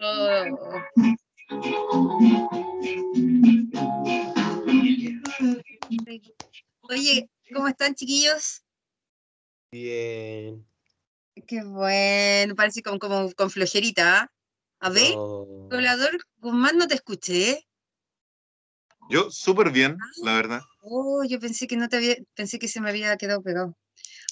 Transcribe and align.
Oh. 0.00 0.84
Oye, 6.82 7.30
¿cómo 7.52 7.68
están, 7.68 7.94
chiquillos? 7.94 8.62
Bien. 9.70 10.66
Qué 11.46 11.62
bueno, 11.64 12.54
parece 12.54 12.82
como, 12.82 12.98
como 12.98 13.32
con 13.32 13.50
flojerita. 13.50 14.22
¿ah? 14.22 14.32
A 14.80 14.90
ver, 14.90 15.14
No. 15.14 15.68
poblador 15.70 16.18
Guzmán, 16.38 16.78
no 16.78 16.86
te 16.86 16.94
escuché. 16.94 17.66
Yo 19.08 19.30
súper 19.30 19.70
bien, 19.70 19.96
la 20.22 20.34
verdad. 20.34 20.62
Oh, 20.80 21.24
yo 21.24 21.38
pensé 21.40 21.66
que 21.66 21.76
no 21.76 21.88
te 21.88 21.96
había, 21.96 22.16
pensé 22.34 22.58
que 22.58 22.68
se 22.68 22.80
me 22.80 22.90
había 22.90 23.16
quedado 23.16 23.42
pegado. 23.42 23.76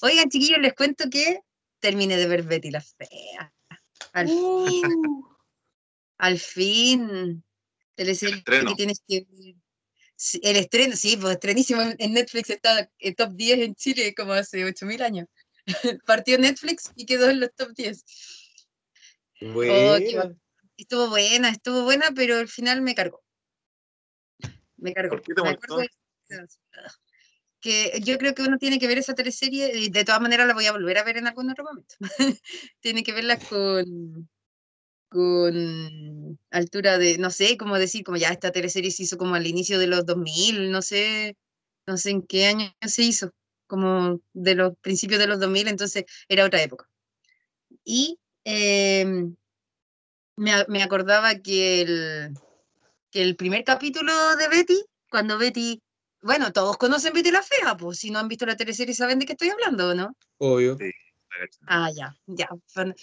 Oigan, 0.01 0.29
chiquillos, 0.29 0.59
les 0.59 0.73
cuento 0.73 1.09
que 1.09 1.39
terminé 1.79 2.17
de 2.17 2.27
ver 2.27 2.43
Betty 2.43 2.71
la 2.71 2.81
Fea. 2.81 3.53
Al 4.13 4.27
fin. 4.27 4.33
Al 6.17 6.39
fin. 6.39 7.43
Teleserie 7.95 8.43
que 8.43 8.75
tienes 8.75 9.01
que 9.07 9.25
ver. 9.29 9.55
Sí, 10.15 10.39
el 10.43 10.55
estreno, 10.55 10.95
sí, 10.95 11.17
pues 11.17 11.33
estrenísimo 11.33 11.81
en 11.81 12.13
Netflix 12.13 12.49
está 12.49 12.89
en 12.99 13.15
top 13.15 13.33
10 13.33 13.59
en 13.59 13.75
Chile 13.75 14.13
como 14.15 14.33
hace 14.33 14.63
8000 14.63 15.01
años. 15.01 15.27
Partió 16.05 16.37
Netflix 16.37 16.91
y 16.95 17.05
quedó 17.05 17.29
en 17.29 17.39
los 17.39 17.53
top 17.55 17.73
10. 17.75 18.05
qué 19.39 19.47
Buena. 19.47 20.35
Estuvo 20.77 21.09
buena, 21.09 21.49
estuvo 21.49 21.83
buena, 21.83 22.11
pero 22.15 22.37
al 22.37 22.47
final 22.47 22.81
me 22.81 22.95
cargó. 22.95 23.22
Me 24.83 24.93
cargó. 24.93 25.11
¿Por 25.15 25.21
qué 25.21 25.33
te 25.33 25.41
Me 25.41 25.47
molestó? 25.47 25.75
acuerdo 25.75 25.89
de- 26.29 26.47
Que 27.61 28.01
yo 28.03 28.17
creo 28.17 28.33
que 28.33 28.41
uno 28.41 28.57
tiene 28.57 28.77
que 28.79 28.87
ver 28.87 28.97
esa 28.97 29.15
teleserie 29.15 29.77
y 29.77 29.89
de 29.89 30.03
todas 30.03 30.19
maneras 30.19 30.45
la 30.45 30.53
voy 30.53 30.65
a 30.65 30.73
volver 30.73 30.97
a 30.97 31.03
ver 31.03 31.17
en 31.17 31.27
algún 31.27 31.49
otro 31.49 31.63
momento. 31.63 31.95
tiene 32.81 33.03
que 33.03 33.13
verla 33.13 33.39
con 33.39 34.29
con 35.07 36.39
altura 36.49 36.97
de, 36.97 37.19
no 37.19 37.29
sé, 37.29 37.55
cómo 37.55 37.77
decir, 37.77 38.03
como 38.03 38.17
ya 38.17 38.29
esta 38.29 38.51
teleserie 38.51 38.89
se 38.89 39.03
hizo 39.03 39.15
como 39.19 39.35
al 39.35 39.45
inicio 39.45 39.77
de 39.77 39.85
los 39.85 40.07
2000, 40.07 40.71
no 40.71 40.81
sé, 40.81 41.37
no 41.85 41.97
sé 41.97 42.09
en 42.09 42.23
qué 42.23 42.47
año 42.47 42.73
se 42.81 43.03
hizo, 43.03 43.31
como 43.67 44.21
de 44.33 44.55
los 44.55 44.73
principios 44.81 45.19
de 45.19 45.27
los 45.27 45.39
2000, 45.39 45.67
entonces 45.67 46.05
era 46.27 46.45
otra 46.45 46.63
época. 46.63 46.89
Y 47.83 48.19
em, 48.43 49.35
me, 50.35 50.51
me 50.67 50.81
acordaba 50.81 51.35
que 51.35 51.81
el, 51.83 52.33
que 53.13 53.21
el 53.21 53.35
primer 53.35 53.63
capítulo 53.63 54.11
de 54.35 54.47
Betty, 54.47 54.83
cuando 55.09 55.37
Betty, 55.37 55.79
bueno, 56.21 56.51
todos 56.51 56.77
conocen 56.77 57.13
Betty 57.13 57.29
la 57.29 57.43
Fea, 57.43 57.77
pues 57.77 57.99
si 57.99 58.09
no 58.09 58.17
han 58.17 58.27
visto 58.27 58.47
la 58.47 58.57
teleserie 58.57 58.95
saben 58.95 59.19
de 59.19 59.27
qué 59.27 59.33
estoy 59.33 59.49
hablando, 59.49 59.89
¿o 59.89 59.93
¿no? 59.93 60.17
Obvio. 60.39 60.77
Ah, 61.67 61.91
ya, 61.95 62.15
ya. 62.25 62.49
Don 62.75 62.95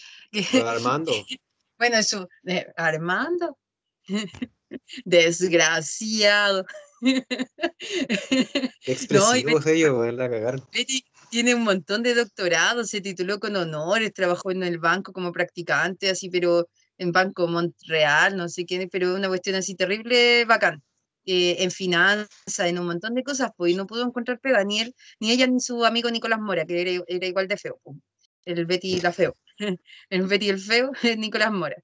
Armando. 0.67 1.13
Bueno, 1.79 1.97
eso, 1.97 2.29
Armando. 2.77 3.57
Desgraciado. 5.07 6.67
Expresivos 8.85 9.67
ellos, 9.67 9.99
weón, 9.99 10.19
la 10.19 10.29
cagaron. 10.29 10.63
Betty 10.75 11.03
tiene 11.31 11.55
un 11.55 11.65
montón 11.65 12.03
de 12.03 12.15
doctorados, 12.15 12.91
se 12.91 13.01
tituló 13.01 13.41
con 13.41 13.57
honores, 13.57 14.13
trabajó 14.13 14.51
en 14.51 14.63
el 14.63 14.77
banco 14.77 15.15
como 15.15 15.33
practicante, 15.33 16.11
así, 16.11 16.29
pero 16.29 16.69
en 17.01 17.13
Banco 17.13 17.49
Montreal, 17.49 18.37
no 18.37 18.49
sé 18.49 18.67
qué, 18.67 18.87
pero 18.93 19.15
una 19.15 19.29
cuestión 19.29 19.57
así 19.57 19.75
terrible, 19.75 20.45
bacán. 20.45 20.83
Eh, 21.25 21.63
en 21.63 21.71
finanzas, 21.71 22.59
en 22.61 22.79
un 22.79 22.87
montón 22.87 23.15
de 23.15 23.23
cosas, 23.25 23.51
pues, 23.57 23.73
y 23.73 23.77
no 23.77 23.87
pudo 23.87 24.05
encontrar 24.05 24.39
pega, 24.41 24.65
ni 24.65 24.81
él, 24.81 24.95
ni 25.21 25.31
ella, 25.31 25.47
ni 25.47 25.61
su 25.61 25.85
amigo 25.85 26.11
Nicolás 26.11 26.41
Mora, 26.41 26.67
que 26.67 26.81
era, 26.81 27.05
era 27.09 27.27
igual 27.27 27.49
de 27.49 27.57
feo, 27.57 27.79
pues, 27.83 27.97
el 28.45 28.67
Betty 28.67 29.01
la 29.01 29.13
feo, 29.13 29.37
el 30.11 30.27
Betty 30.27 30.49
el 30.51 30.61
feo, 30.61 30.93
Nicolás 31.19 31.53
Mora. 31.53 31.77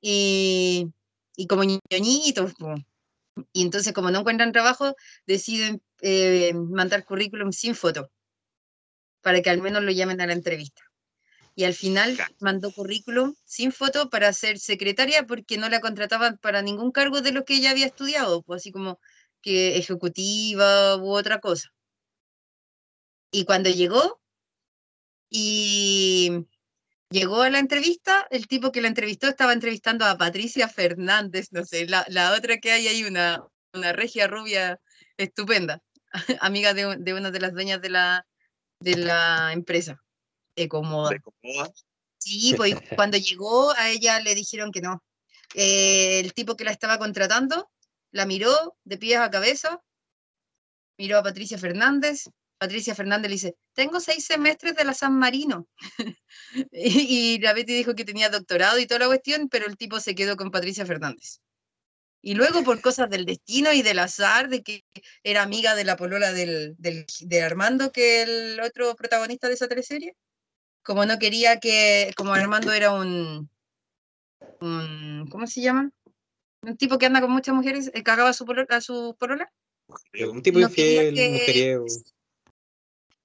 Y, 0.00 0.88
y 1.36 1.46
como 1.46 1.64
ñoñitos, 1.64 2.54
pues. 2.58 2.80
Y 3.52 3.62
entonces, 3.62 3.92
como 3.94 4.10
no 4.10 4.20
encuentran 4.20 4.52
trabajo, 4.52 4.94
deciden 5.26 5.82
eh, 6.02 6.52
mandar 6.54 7.04
currículum 7.04 7.52
sin 7.52 7.74
foto 7.74 8.10
para 9.22 9.40
que 9.42 9.50
al 9.50 9.62
menos 9.62 9.82
lo 9.82 9.92
llamen 9.92 10.20
a 10.20 10.26
la 10.26 10.32
entrevista. 10.34 10.82
Y 11.60 11.64
al 11.64 11.74
final 11.74 12.16
mandó 12.38 12.72
currículum 12.72 13.34
sin 13.44 13.70
foto 13.70 14.08
para 14.08 14.32
ser 14.32 14.58
secretaria 14.58 15.26
porque 15.26 15.58
no 15.58 15.68
la 15.68 15.82
contrataban 15.82 16.38
para 16.38 16.62
ningún 16.62 16.90
cargo 16.90 17.20
de 17.20 17.32
lo 17.32 17.44
que 17.44 17.56
ella 17.56 17.72
había 17.72 17.84
estudiado, 17.84 18.40
pues 18.40 18.62
así 18.62 18.72
como 18.72 18.98
que 19.42 19.76
ejecutiva 19.76 20.96
u 20.96 21.10
otra 21.10 21.38
cosa. 21.38 21.68
Y 23.30 23.44
cuando 23.44 23.68
llegó 23.68 24.22
y 25.28 26.46
llegó 27.10 27.42
a 27.42 27.50
la 27.50 27.58
entrevista, 27.58 28.26
el 28.30 28.48
tipo 28.48 28.72
que 28.72 28.80
la 28.80 28.88
entrevistó 28.88 29.28
estaba 29.28 29.52
entrevistando 29.52 30.06
a 30.06 30.16
Patricia 30.16 30.66
Fernández, 30.66 31.48
no 31.52 31.66
sé, 31.66 31.86
la, 31.86 32.06
la 32.08 32.32
otra 32.32 32.56
que 32.56 32.72
hay 32.72 32.88
ahí, 32.88 33.04
una, 33.04 33.44
una 33.74 33.92
regia 33.92 34.26
rubia 34.28 34.80
estupenda, 35.18 35.82
amiga 36.40 36.72
de, 36.72 36.96
de 36.96 37.12
una 37.12 37.30
de 37.30 37.40
las 37.40 37.52
dueñas 37.52 37.82
de 37.82 37.90
la, 37.90 38.26
de 38.80 38.96
la 38.96 39.52
empresa. 39.52 40.00
Ecomoda. 40.64 41.10
De 41.10 41.20
Comoda. 41.20 41.72
Sí, 42.18 42.54
pues 42.56 42.74
cuando 42.98 43.16
llegó 43.16 43.72
a 43.72 43.90
ella 43.90 44.20
le 44.20 44.34
dijeron 44.34 44.72
que 44.72 44.80
no. 44.80 45.02
Eh, 45.54 46.20
el 46.20 46.32
tipo 46.32 46.56
que 46.56 46.64
la 46.64 46.70
estaba 46.70 46.98
contratando 46.98 47.70
la 48.12 48.26
miró 48.26 48.76
de 48.84 48.98
pies 48.98 49.18
a 49.18 49.30
cabeza, 49.30 49.80
miró 50.98 51.18
a 51.18 51.22
Patricia 51.22 51.58
Fernández. 51.58 52.24
Patricia 52.58 52.94
Fernández 52.94 53.30
le 53.30 53.34
dice, 53.36 53.56
tengo 53.72 54.00
seis 54.00 54.26
semestres 54.26 54.76
de 54.76 54.84
la 54.84 54.92
San 54.92 55.16
Marino. 55.18 55.66
y, 56.72 57.34
y 57.34 57.38
la 57.38 57.54
Betty 57.54 57.72
dijo 57.72 57.94
que 57.94 58.04
tenía 58.04 58.28
doctorado 58.28 58.78
y 58.78 58.86
toda 58.86 59.00
la 59.00 59.06
cuestión, 59.06 59.48
pero 59.48 59.66
el 59.66 59.76
tipo 59.76 59.98
se 59.98 60.14
quedó 60.14 60.36
con 60.36 60.50
Patricia 60.50 60.84
Fernández. 60.84 61.40
Y 62.22 62.34
luego 62.34 62.62
por 62.62 62.82
cosas 62.82 63.08
del 63.08 63.24
destino 63.24 63.72
y 63.72 63.80
del 63.80 63.98
azar, 63.98 64.50
de 64.50 64.62
que 64.62 64.84
era 65.22 65.42
amiga 65.42 65.74
de 65.74 65.84
la 65.84 65.96
polola 65.96 66.32
del, 66.32 66.74
del, 66.76 67.06
de 67.20 67.42
Armando, 67.42 67.92
que 67.92 68.22
el 68.22 68.60
otro 68.60 68.94
protagonista 68.94 69.48
de 69.48 69.54
esa 69.54 69.68
teleserie, 69.68 70.14
como 70.82 71.04
no 71.06 71.18
quería 71.18 71.58
que, 71.60 72.12
como 72.16 72.32
Armando 72.34 72.72
era 72.72 72.92
un, 72.92 73.48
un 74.60 75.28
¿cómo 75.30 75.46
se 75.46 75.60
llama? 75.60 75.90
Un 76.62 76.76
tipo 76.76 76.98
que 76.98 77.06
anda 77.06 77.20
con 77.20 77.30
muchas 77.30 77.54
mujeres, 77.54 77.90
eh, 77.94 78.02
cagaba 78.02 78.30
a 78.30 78.32
su, 78.34 78.44
polo- 78.44 78.66
a 78.68 78.80
su 78.80 79.16
polola. 79.18 79.50
Un 80.30 80.42
tipo 80.42 80.58
No 80.58 80.66
infiel, 80.66 81.14
que- 81.14 81.30
mujeriego. 81.30 81.86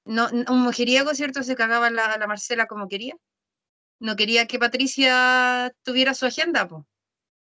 No, 0.06 0.30
un 0.30 0.62
mujeriego, 0.62 1.14
¿cierto? 1.16 1.42
Se 1.44 1.56
cagaba 1.56 1.88
a 1.88 1.92
la, 1.92 2.18
la 2.18 2.28
Marcela 2.28 2.68
como 2.68 2.88
quería. 2.88 3.16
No 4.00 4.16
quería 4.16 4.46
que 4.46 4.60
Patricia 4.60 5.74
tuviera 5.84 6.14
su 6.14 6.26
agenda, 6.26 6.68
pues. 6.68 6.84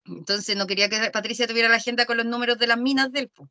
Entonces 0.05 0.55
no 0.55 0.65
quería 0.67 0.87
que 0.87 1.09
Patricia 1.11 1.47
tuviera 1.47 1.67
la 1.67 1.75
agenda 1.75 2.05
con 2.05 2.15
los 2.17 2.25
números 2.25 2.57
de 2.57 2.67
las 2.67 2.77
minas 2.77 3.11
del, 3.11 3.27
po. 3.29 3.49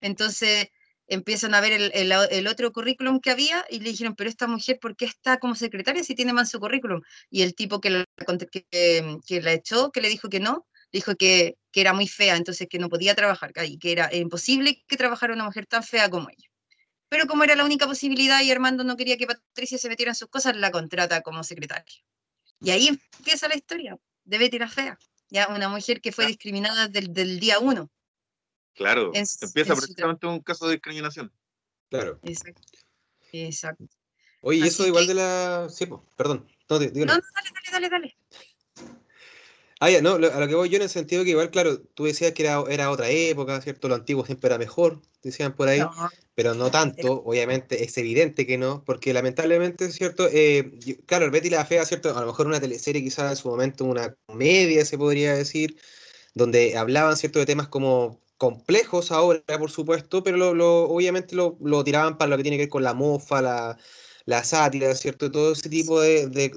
Entonces 0.00 0.68
empiezan 1.08 1.54
a 1.54 1.60
ver 1.60 1.72
el, 1.72 1.90
el 1.94 2.12
el 2.30 2.46
otro 2.46 2.70
currículum 2.72 3.20
que 3.20 3.30
había 3.30 3.64
y 3.70 3.80
le 3.80 3.90
dijeron, 3.90 4.14
pero 4.14 4.30
esta 4.30 4.46
mujer, 4.46 4.78
¿por 4.80 4.94
qué 4.96 5.06
está 5.06 5.38
como 5.38 5.54
secretaria 5.54 6.04
si 6.04 6.14
tiene 6.14 6.32
más 6.32 6.50
su 6.50 6.60
currículum? 6.60 7.00
Y 7.30 7.42
el 7.42 7.54
tipo 7.54 7.80
que 7.80 7.90
la, 7.90 8.04
que, 8.50 8.64
que- 8.70 9.18
que 9.26 9.42
la 9.42 9.52
echó, 9.52 9.90
que 9.90 10.00
le 10.00 10.08
dijo 10.08 10.28
que 10.28 10.40
no, 10.40 10.66
dijo 10.92 11.14
que, 11.16 11.56
que 11.72 11.80
era 11.80 11.92
muy 11.92 12.06
fea, 12.08 12.36
entonces 12.36 12.66
que 12.70 12.78
no 12.78 12.88
podía 12.88 13.14
trabajar 13.14 13.52
ahí, 13.56 13.78
que 13.78 13.92
era 13.92 14.14
imposible 14.14 14.84
que 14.86 14.96
trabajara 14.96 15.34
una 15.34 15.44
mujer 15.44 15.66
tan 15.66 15.82
fea 15.82 16.08
como 16.10 16.28
ella. 16.30 16.48
Pero 17.10 17.26
como 17.26 17.42
era 17.44 17.56
la 17.56 17.64
única 17.64 17.86
posibilidad 17.86 18.42
y 18.42 18.50
Armando 18.50 18.84
no 18.84 18.96
quería 18.96 19.16
que 19.16 19.26
Patricia 19.26 19.78
se 19.78 19.88
metiera 19.88 20.12
en 20.12 20.16
sus 20.16 20.28
cosas, 20.28 20.56
la 20.56 20.70
contrata 20.70 21.22
como 21.22 21.42
secretaria. 21.42 22.02
Y 22.60 22.70
ahí 22.70 22.88
empieza 22.88 23.48
la 23.48 23.56
historia 23.56 23.96
de 24.24 24.38
Betty 24.38 24.58
la 24.58 24.68
Fea, 24.68 24.98
ya 25.30 25.48
una 25.48 25.68
mujer 25.70 26.00
que 26.02 26.12
fue 26.12 26.26
discriminada 26.26 26.88
del, 26.88 27.12
del 27.14 27.40
día 27.40 27.58
uno. 27.60 27.90
Claro. 28.78 29.12
Empieza 29.14 29.72
en 29.72 29.76
su 29.76 29.82
precisamente 29.82 30.26
un 30.26 30.40
caso 30.40 30.66
de 30.66 30.72
discriminación. 30.74 31.30
Claro. 31.90 32.18
Exacto. 32.22 32.62
Exacto. 33.32 33.84
Oye, 34.40 34.58
y 34.58 34.62
Así 34.62 34.68
eso 34.70 34.86
igual 34.86 35.06
de 35.06 35.14
la. 35.14 35.68
Sí, 35.68 35.84
pues, 35.86 36.00
perdón. 36.16 36.46
No. 36.70 36.78
No, 36.78 36.86
no, 36.86 36.90
dale, 37.06 37.20
dale, 37.54 37.70
dale, 37.72 37.88
dale. 37.88 38.16
Ah, 39.80 39.90
ya, 39.90 40.02
no, 40.02 40.18
lo- 40.18 40.32
a 40.32 40.40
lo 40.40 40.48
que 40.48 40.54
voy 40.56 40.68
yo 40.68 40.76
en 40.76 40.82
el 40.82 40.88
sentido 40.88 41.22
que 41.24 41.30
igual, 41.30 41.50
claro, 41.50 41.78
tú 41.80 42.04
decías 42.04 42.32
que 42.32 42.42
era, 42.42 42.62
era 42.68 42.90
otra 42.90 43.10
época, 43.10 43.60
¿cierto? 43.60 43.88
Lo 43.88 43.94
antiguo 43.94 44.26
siempre 44.26 44.48
era 44.48 44.58
mejor, 44.58 45.00
decían 45.22 45.54
por 45.54 45.68
ahí, 45.68 45.78
No, 45.80 45.92
pero 46.34 46.54
no 46.54 46.68
tanto, 46.70 47.22
obviamente, 47.24 47.84
es 47.84 47.96
evidente 47.96 48.44
que 48.44 48.58
no, 48.58 48.82
porque 48.84 49.12
lamentablemente, 49.12 49.90
¿cierto? 49.92 50.28
Eh, 50.32 50.72
yo- 50.80 50.96
claro, 51.06 51.26
el 51.26 51.30
Betty 51.30 51.48
la 51.50 51.64
Fea, 51.64 51.84
¿cierto? 51.86 52.16
A 52.16 52.20
lo 52.20 52.26
mejor 52.26 52.48
una 52.48 52.60
teleserie 52.60 53.02
quizás 53.04 53.30
en 53.30 53.36
su 53.36 53.48
momento, 53.48 53.84
una 53.84 54.14
comedia, 54.26 54.84
se 54.84 54.98
podría 54.98 55.34
decir, 55.34 55.78
donde 56.34 56.76
hablaban, 56.76 57.16
¿cierto? 57.16 57.38
De 57.38 57.46
temas 57.46 57.68
como 57.68 58.20
complejos 58.38 59.12
ahora, 59.12 59.42
por 59.58 59.70
supuesto, 59.70 60.22
pero 60.22 60.36
lo, 60.38 60.54
lo- 60.54 60.84
obviamente 60.90 61.34
lo, 61.36 61.56
lo 61.60 61.84
tiraban 61.84 62.18
para 62.18 62.30
lo 62.30 62.36
que 62.38 62.42
tiene 62.44 62.56
que 62.56 62.64
ver 62.64 62.70
con 62.70 62.82
la 62.84 62.94
mofa, 62.94 63.42
la, 63.42 63.78
la 64.26 64.44
sátira, 64.44 64.94
¿cierto? 64.94 65.30
Todo 65.30 65.52
ese 65.52 65.68
tipo 65.68 66.00
de, 66.00 66.28
de, 66.28 66.48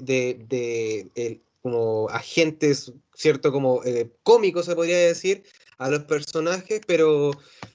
de- 1.14 1.42
como 1.62 2.08
agentes, 2.10 2.92
¿cierto? 3.14 3.52
Como 3.52 3.82
eh, 3.84 4.10
cómicos, 4.22 4.66
se 4.66 4.74
podría 4.74 4.98
decir, 4.98 5.44
a 5.78 5.88
los 5.90 6.04
personajes, 6.04 6.80
pero 6.86 7.30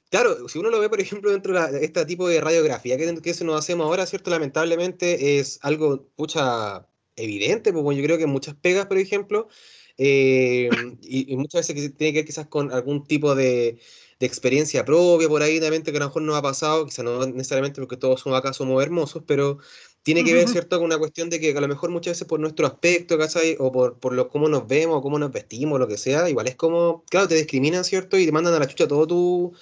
claro, 0.09 0.48
si 0.50 0.59
uno 0.59 0.69
lo 0.69 0.80
ve, 0.80 0.89
por 0.89 1.00
ejemplo, 1.01 1.31
dentro 1.31 1.54
de 1.71 1.83
este 1.86 2.06
tipo 2.06 2.27
de 2.27 2.42
radiografía 2.42 2.98
que, 2.98 3.15
que 3.21 3.44
nos 3.44 3.59
hacemos 3.59 3.86
ahora, 3.86 4.06
¿cierto? 4.06 4.30
Lamentablemente 4.30 5.39
es 5.39 5.59
algo, 5.62 6.07
pucha, 6.15 6.88
evidente, 7.15 7.74
porque 7.74 7.98
yo 7.98 8.04
creo 8.04 8.18
que 8.18 8.25
muchas 8.27 8.56
pegas, 8.56 8.86
por 8.88 8.98
ejemplo, 8.98 9.48
eh, 9.97 10.69
y, 11.01 11.35
muchas 11.38 11.67
veces 11.67 11.95
tiene 11.97 12.13
que 12.13 12.19
ver 12.19 12.25
quizás 12.25 12.47
con 12.47 12.71
algún 12.71 13.05
tipo 13.05 13.35
de, 13.35 13.79
de 14.19 14.25
experiencia 14.25 14.85
propia 14.85 15.27
por 15.27 15.41
ahí, 15.41 15.59
también 15.59 15.83
que 15.83 15.91
a 15.91 15.94
lo 15.94 16.05
mejor 16.05 16.21
nos 16.21 16.35
ha 16.35 16.41
pasado, 16.41 16.85
quizás 16.85 17.05
no 17.05 17.25
necesariamente 17.27 17.81
porque 17.81 17.97
todos 17.97 18.21
somos 18.21 18.39
acá 18.39 18.53
somos 18.53 18.81
hermosos, 18.83 19.23
pero 19.25 19.59
tiene 20.03 20.23
que 20.23 20.33
ver, 20.33 20.47
¿cierto?, 20.47 20.77
con 20.77 20.85
una 20.85 20.97
cuestión 20.97 21.29
de 21.29 21.39
que 21.39 21.51
a 21.51 21.59
lo 21.59 21.67
mejor 21.67 21.89
muchas 21.89 22.13
veces 22.13 22.27
por 22.27 22.39
nuestro 22.39 22.65
aspecto, 22.65 23.17
¿cachai? 23.17 23.57
O 23.59 23.71
por, 23.73 23.99
por 23.99 24.13
lo, 24.13 24.29
cómo 24.29 24.47
nos 24.47 24.65
vemos, 24.65 24.97
o 24.97 25.01
cómo 25.01 25.19
nos 25.19 25.31
vestimos, 25.33 25.79
lo 25.79 25.88
que 25.88 25.97
sea, 25.97 26.29
igual 26.29 26.47
es 26.47 26.55
como, 26.55 27.03
claro, 27.09 27.27
te 27.27 27.35
discriminan, 27.35 27.83
¿cierto? 27.83 28.17
Y 28.17 28.25
te 28.25 28.31
mandan 28.31 28.53
a 28.53 28.59
la 28.59 28.67
chucha 28.67 28.88
todo 28.88 29.05
tu, 29.05 29.53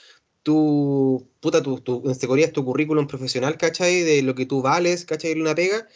tu, 0.44 1.28
puta, 1.40 1.64
tu, 1.64 1.80
tu, 1.82 2.04
en 2.08 2.18
teoría 2.20 2.52
tu 2.54 2.64
currículum 2.64 3.08
profesional, 3.08 3.58
¿cachai? 3.58 4.02
De 4.02 4.22
lo 4.22 4.36
que 4.36 4.46
tú 4.46 4.62
vales, 4.62 5.06
¿cachai? 5.06 5.34
Una 5.34 5.56
pega. 5.56 5.88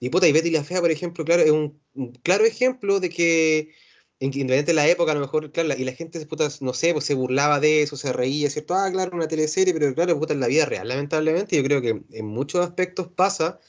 Y 0.00 0.08
puta, 0.08 0.26
y 0.26 0.32
Betty 0.32 0.50
la 0.52 0.64
Fea, 0.64 0.80
por 0.80 0.90
ejemplo, 0.90 1.24
claro, 1.24 1.42
es 1.42 1.50
un, 1.50 1.78
un 1.94 2.12
claro 2.22 2.46
ejemplo 2.46 3.00
de 3.00 3.10
que 3.10 3.72
independientemente 4.20 4.72
de 4.72 4.74
la 4.74 4.88
época, 4.88 5.12
a 5.12 5.14
lo 5.14 5.20
mejor, 5.20 5.52
claro, 5.52 5.74
y 5.78 5.84
la 5.84 5.92
gente, 5.92 6.24
puta, 6.26 6.48
no 6.60 6.74
sé, 6.74 6.92
pues 6.92 7.04
se 7.04 7.14
burlaba 7.14 7.60
de 7.60 7.82
eso, 7.82 7.96
se 7.96 8.12
reía, 8.12 8.50
¿cierto? 8.50 8.74
Ah, 8.74 8.90
claro, 8.90 9.12
una 9.14 9.28
teleserie, 9.28 9.72
pero 9.72 9.94
claro, 9.94 10.18
puta, 10.18 10.34
en 10.34 10.40
la 10.40 10.48
vida 10.48 10.64
real, 10.64 10.88
lamentablemente, 10.88 11.56
yo 11.56 11.62
creo 11.62 11.80
que 11.80 12.02
en 12.10 12.26
muchos 12.26 12.66
aspectos 12.66 13.08
pasa 13.08 13.60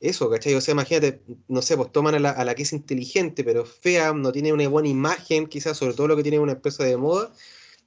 eso, 0.00 0.30
¿cachai? 0.30 0.54
O 0.54 0.60
sea, 0.60 0.72
imagínate, 0.72 1.22
no 1.48 1.62
sé, 1.62 1.76
pues 1.76 1.90
toman 1.92 2.14
a 2.14 2.18
la, 2.20 2.30
a 2.30 2.44
la 2.44 2.54
que 2.54 2.62
es 2.62 2.72
inteligente, 2.72 3.42
pero 3.44 3.64
fea, 3.64 4.12
no 4.12 4.30
tiene 4.32 4.52
una 4.52 4.68
buena 4.68 4.88
imagen, 4.88 5.46
quizás, 5.46 5.76
sobre 5.76 5.94
todo 5.94 6.08
lo 6.08 6.16
que 6.16 6.22
tiene 6.22 6.38
una 6.38 6.52
empresa 6.52 6.84
de 6.84 6.96
moda, 6.96 7.32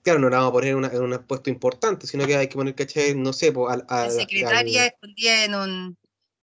claro, 0.03 0.19
no 0.19 0.29
la 0.29 0.37
vamos 0.37 0.49
a 0.49 0.53
poner 0.53 0.69
en, 0.71 1.01
un 1.01 1.23
puesto 1.25 1.49
importante, 1.49 2.07
sino 2.07 2.25
que 2.25 2.35
hay 2.35 2.47
que 2.47 2.55
poner, 2.55 2.75
¿cachai? 2.75 3.15
No 3.15 3.33
sé, 3.33 3.51
pues 3.51 3.81
a, 3.87 4.05
la 4.05 4.11
secretaria 4.11 4.87
escondida 4.87 5.45
en 5.45 5.55
un... 5.55 5.97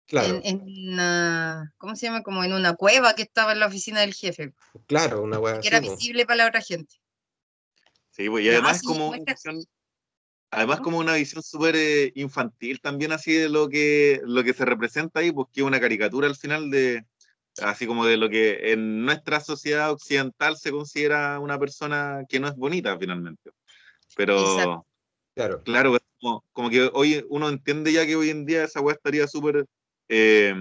Claro. 0.07 0.39
En, 0.44 0.62
una, 0.62 1.74
¿cómo 1.77 1.95
se 1.95 2.06
llama? 2.06 2.24
Como 2.24 2.44
en 2.44 2.54
una 2.54 2.75
cueva 2.75 3.13
que 3.13 3.24
estaba 3.24 3.51
en 3.51 3.59
la 3.59 3.68
oficina 3.68 4.00
del 4.00 4.13
jefe. 4.13 4.54
Claro, 4.86 5.21
una 5.21 5.38
cueva. 5.38 5.59
Que 5.59 5.68
era 5.68 5.81
visible 5.81 6.25
para 6.25 6.38
la 6.38 6.48
otra 6.48 6.62
gente. 6.62 6.95
Sí, 8.12 8.30
pues 8.30 8.45
y 8.45 8.50
además 8.50 8.81
como 8.81 9.13
Además, 10.50 10.80
como 10.80 11.00
una 11.00 11.15
visión 11.15 11.44
súper 11.44 11.75
eh, 11.75 12.13
infantil 12.15 12.80
también 12.80 13.12
así 13.12 13.33
de 13.33 13.50
lo 13.50 13.68
que, 13.68 14.21
lo 14.24 14.45
que 14.45 14.54
se 14.54 14.63
representa 14.63 15.19
ahí, 15.19 15.31
pues 15.31 15.50
que 15.51 15.59
es 15.59 15.68
una 15.68 15.81
caricatura 15.81 16.27
al 16.27 16.38
final 16.38 16.71
de, 16.71 17.06
así 17.62 17.86
como 17.86 18.06
de 18.06 18.15
lo 18.15 18.30
que 18.30 18.71
en 18.71 19.04
nuestra 19.04 19.42
sociedad 19.42 19.92
occidental 19.92 20.56
se 20.56 20.71
considera 20.71 21.39
una 21.39 21.59
persona 21.59 22.24
que 22.30 22.39
no 22.39 22.48
es 22.48 22.56
bonita 22.56 22.98
finalmente. 22.98 23.51
Pero, 24.15 24.86
claro, 25.36 25.63
claro 25.63 25.98
como, 26.19 26.45
como, 26.54 26.69
que 26.69 26.89
hoy 26.94 27.25
uno 27.30 27.50
entiende 27.50 27.92
ya 27.92 28.06
que 28.06 28.15
hoy 28.15 28.30
en 28.30 28.45
día 28.45 28.63
esa 28.63 28.80
weá 28.80 28.95
estaría 28.95 29.27
súper 29.27 29.65
eh, 30.09 30.54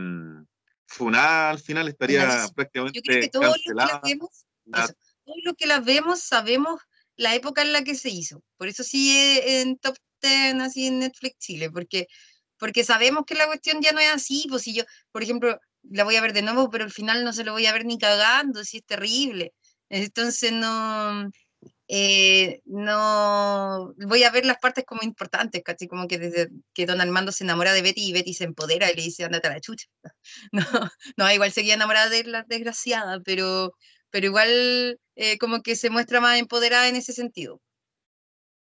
funada 0.86 1.50
al 1.50 1.58
final, 1.58 1.88
estaría 1.88 2.48
prácticamente 2.54 2.98
Yo 2.98 3.02
creo 3.02 3.20
que 3.20 3.28
todo 3.28 3.42
Lo 3.42 3.54
que 3.54 3.74
la 3.74 4.00
vemos, 4.02 4.44
todo 5.24 5.36
lo 5.44 5.54
que 5.54 5.66
la 5.66 5.80
vemos 5.80 6.20
sabemos 6.20 6.80
la 7.16 7.34
época 7.34 7.62
en 7.62 7.72
la 7.72 7.82
que 7.82 7.94
se 7.94 8.10
hizo. 8.10 8.42
Por 8.56 8.68
eso 8.68 8.82
sigue 8.84 9.60
en 9.60 9.78
top 9.78 9.96
10 10.20 10.54
así 10.60 10.86
en 10.86 11.00
Netflix 11.00 11.38
Chile, 11.38 11.70
porque, 11.70 12.06
porque 12.58 12.84
sabemos 12.84 13.24
que 13.26 13.34
la 13.34 13.46
cuestión 13.46 13.80
ya 13.80 13.92
no 13.92 14.00
es 14.00 14.10
así. 14.10 14.46
Pues 14.48 14.62
si 14.62 14.74
yo, 14.74 14.84
por 15.12 15.22
ejemplo, 15.22 15.58
la 15.82 16.04
voy 16.04 16.16
a 16.16 16.20
ver 16.20 16.32
de 16.32 16.42
nuevo, 16.42 16.70
pero 16.70 16.84
al 16.84 16.92
final 16.92 17.24
no 17.24 17.32
se 17.32 17.44
lo 17.44 17.52
voy 17.52 17.66
a 17.66 17.72
ver 17.72 17.84
ni 17.84 17.98
cagando, 17.98 18.64
si 18.64 18.78
es 18.78 18.84
terrible. 18.84 19.52
Entonces 19.88 20.52
no, 20.52 21.30
eh, 21.88 22.62
no 22.64 23.94
voy 23.96 24.24
a 24.24 24.30
ver 24.30 24.44
las 24.44 24.58
partes 24.58 24.84
como 24.84 25.02
importantes, 25.02 25.62
casi 25.64 25.86
como 25.88 26.08
que 26.08 26.18
desde 26.18 26.48
que 26.74 26.86
Don 26.86 27.00
Armando 27.00 27.32
se 27.32 27.44
enamora 27.44 27.72
de 27.72 27.82
Betty 27.82 28.08
y 28.08 28.12
Betty 28.12 28.34
se 28.34 28.44
empodera 28.44 28.90
y 28.90 28.96
le 28.96 29.02
dice, 29.02 29.24
andate 29.24 29.48
a 29.48 29.52
la 29.52 29.60
chucha. 29.60 29.86
No, 30.52 30.90
no, 31.16 31.32
igual 31.32 31.52
seguía 31.52 31.74
enamorada 31.74 32.08
de 32.10 32.24
la 32.24 32.44
desgraciada, 32.48 33.20
pero, 33.24 33.72
pero 34.10 34.26
igual 34.26 34.98
eh, 35.16 35.38
como 35.38 35.62
que 35.62 35.76
se 35.76 35.90
muestra 35.90 36.20
más 36.20 36.38
empoderada 36.38 36.88
en 36.88 36.96
ese 36.96 37.12
sentido. 37.12 37.60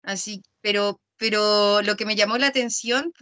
Así, 0.03 0.43
pero, 0.61 1.01
pero 1.17 1.83
lo 1.83 1.97
que 1.97 2.07
me 2.07 2.17
llamó 2.17 2.39
la 2.39 2.49
atención 2.49 3.13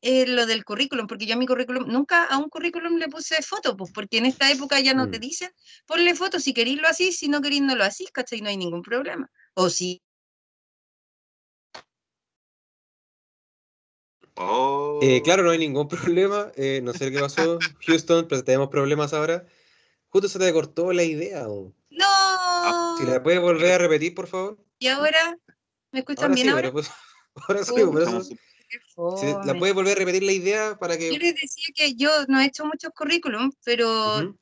es 0.00 0.28
lo 0.28 0.46
del 0.46 0.64
currículum, 0.64 1.06
porque 1.06 1.26
yo 1.26 1.34
a 1.34 1.38
mi 1.38 1.46
currículum, 1.46 1.88
nunca 1.88 2.24
a 2.24 2.38
un 2.38 2.48
currículum 2.48 2.96
le 2.96 3.08
puse 3.08 3.42
foto, 3.42 3.76
pues 3.76 3.92
porque 3.92 4.18
en 4.18 4.26
esta 4.26 4.50
época 4.50 4.80
ya 4.80 4.94
no 4.94 5.10
te 5.10 5.18
mm. 5.18 5.20
dicen, 5.20 5.50
ponle 5.86 6.14
foto 6.14 6.38
si 6.40 6.52
queréis 6.54 6.80
lo 6.80 6.88
así, 6.88 7.12
si 7.12 7.28
no 7.28 7.40
queréis 7.40 7.62
no 7.62 7.74
lo 7.74 7.84
así, 7.84 8.06
¿cachai? 8.12 8.40
No 8.40 8.48
hay 8.48 8.56
ningún 8.56 8.82
problema. 8.82 9.30
O 9.54 9.70
si 9.70 10.02
Oh. 14.38 15.00
Eh, 15.02 15.22
claro, 15.22 15.42
no 15.42 15.50
hay 15.50 15.58
ningún 15.58 15.88
problema. 15.88 16.52
Eh, 16.56 16.80
no 16.82 16.92
sé 16.92 17.10
qué 17.10 17.18
pasó. 17.18 17.58
Houston, 17.86 18.26
pero 18.28 18.44
tenemos 18.44 18.68
problemas 18.68 19.12
ahora. 19.12 19.46
Justo 20.08 20.28
se 20.28 20.38
te 20.38 20.52
cortó 20.52 20.92
la 20.92 21.02
idea. 21.02 21.44
¡No! 21.44 22.98
Si 22.98 23.04
la 23.04 23.22
puedes 23.22 23.40
volver 23.40 23.72
a 23.72 23.78
repetir, 23.78 24.14
por 24.14 24.26
favor. 24.26 24.58
¿Y 24.78 24.88
ahora? 24.88 25.38
¿Me 25.92 26.00
escuchan 26.00 26.32
bien 26.32 26.50
ahora? 26.50 26.70
Pues, 26.72 26.90
ahora 27.48 27.64
sí, 27.64 27.72
por 27.72 28.02
eso. 28.02 28.22
La 29.44 29.54
puedes 29.58 29.74
volver 29.74 29.96
a 29.96 30.00
repetir 30.00 30.22
la 30.22 30.32
idea 30.32 30.76
para 30.78 30.96
que. 30.96 31.12
Yo 31.12 31.18
les 31.18 31.34
decía 31.34 31.66
que 31.74 31.94
yo 31.94 32.10
no 32.28 32.40
he 32.40 32.46
hecho 32.46 32.64
muchos 32.64 32.90
currículum, 32.92 33.52
pero 33.64 34.34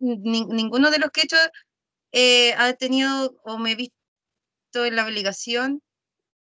ninguno 0.00 0.90
de 0.90 0.98
los 0.98 1.10
que 1.10 1.22
he 1.22 1.24
hecho 1.24 1.36
eh, 2.12 2.54
ha 2.54 2.72
tenido 2.74 3.36
o 3.44 3.58
me 3.58 3.72
he 3.72 3.74
visto 3.74 3.94
en 4.74 4.96
la 4.96 5.04
obligación 5.04 5.82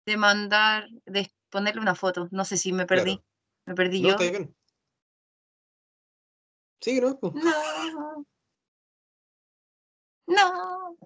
de 0.07 0.17
mandar, 0.17 0.89
de 1.07 1.31
ponerle 1.51 1.81
una 1.81 1.95
foto. 1.95 2.29
No 2.31 2.45
sé 2.45 2.57
si 2.57 2.73
me 2.73 2.87
perdí. 2.87 3.21
Me 3.67 3.75
perdí 3.75 4.01
no, 4.01 4.09
yo. 4.09 4.15
Está 4.15 4.31
bien. 4.31 4.57
Sí, 6.81 7.01
¿no? 7.01 7.19
No. 7.23 8.27
No. 10.27 10.97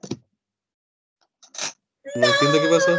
No 2.14 2.26
entiendo 2.26 2.60
qué 2.60 2.68
pasó. 2.68 2.96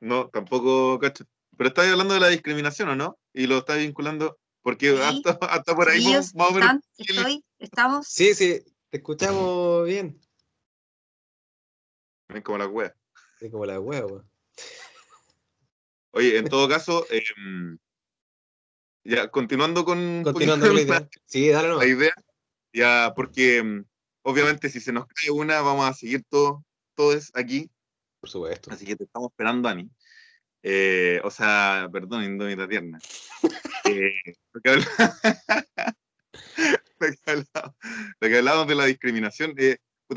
No, 0.00 0.28
tampoco, 0.28 0.98
cacho. 0.98 1.24
Pero 1.56 1.68
estáis 1.68 1.90
hablando 1.90 2.14
de 2.14 2.20
la 2.20 2.28
discriminación, 2.28 2.90
¿o 2.90 2.96
no? 2.96 3.18
Y 3.32 3.46
lo 3.46 3.58
estáis 3.58 3.86
vinculando, 3.86 4.38
porque 4.62 4.90
hasta, 5.02 5.38
hasta, 5.46 5.74
por 5.76 5.88
ahí 5.88 6.04
más, 6.04 6.32
o 6.34 6.52
menos. 6.52 6.76
Estoy, 6.98 7.44
¿Estamos? 7.58 8.06
Sí, 8.06 8.34
sí, 8.34 8.60
te 8.90 8.98
escuchamos 8.98 9.86
bien. 9.86 10.20
Ven 12.28 12.42
como 12.42 12.58
la 12.58 12.66
wea. 12.66 12.94
Es 13.40 13.50
como 13.50 13.66
la 13.66 13.80
wea, 13.80 14.04
Oye, 16.12 16.38
en 16.38 16.48
todo 16.48 16.66
caso, 16.68 17.06
eh, 17.10 17.22
ya 19.04 19.28
continuando 19.28 19.84
con, 19.84 20.22
continuando 20.22 20.66
con 20.66 20.76
la 20.76 20.82
idea. 20.82 21.08
Sí, 21.26 21.48
dale 21.48 21.68
La 21.74 21.86
idea, 21.86 22.14
ya, 22.72 23.12
porque 23.14 23.58
em, 23.58 23.84
obviamente 24.22 24.70
si 24.70 24.80
se 24.80 24.92
nos 24.92 25.06
cae 25.06 25.30
una, 25.30 25.60
vamos 25.60 25.88
a 25.88 25.92
seguir 25.92 26.24
todo, 26.28 26.64
todos 26.94 27.30
aquí. 27.34 27.70
Por 28.26 28.32
supuesto. 28.32 28.72
Así 28.72 28.84
que 28.84 28.96
te 28.96 29.04
estamos 29.04 29.30
esperando, 29.30 29.68
Ani. 29.68 29.88
Eh, 30.60 31.20
o 31.22 31.30
sea, 31.30 31.88
perdón, 31.92 32.24
Indómita 32.24 32.66
Tierna. 32.66 32.98
eh, 33.84 34.34
lo, 34.52 34.60
que 34.60 34.70
hablamos, 38.36 38.66
de 38.68 38.74
la 38.74 38.86
discriminación, 38.86 39.54
eh, 39.58 39.76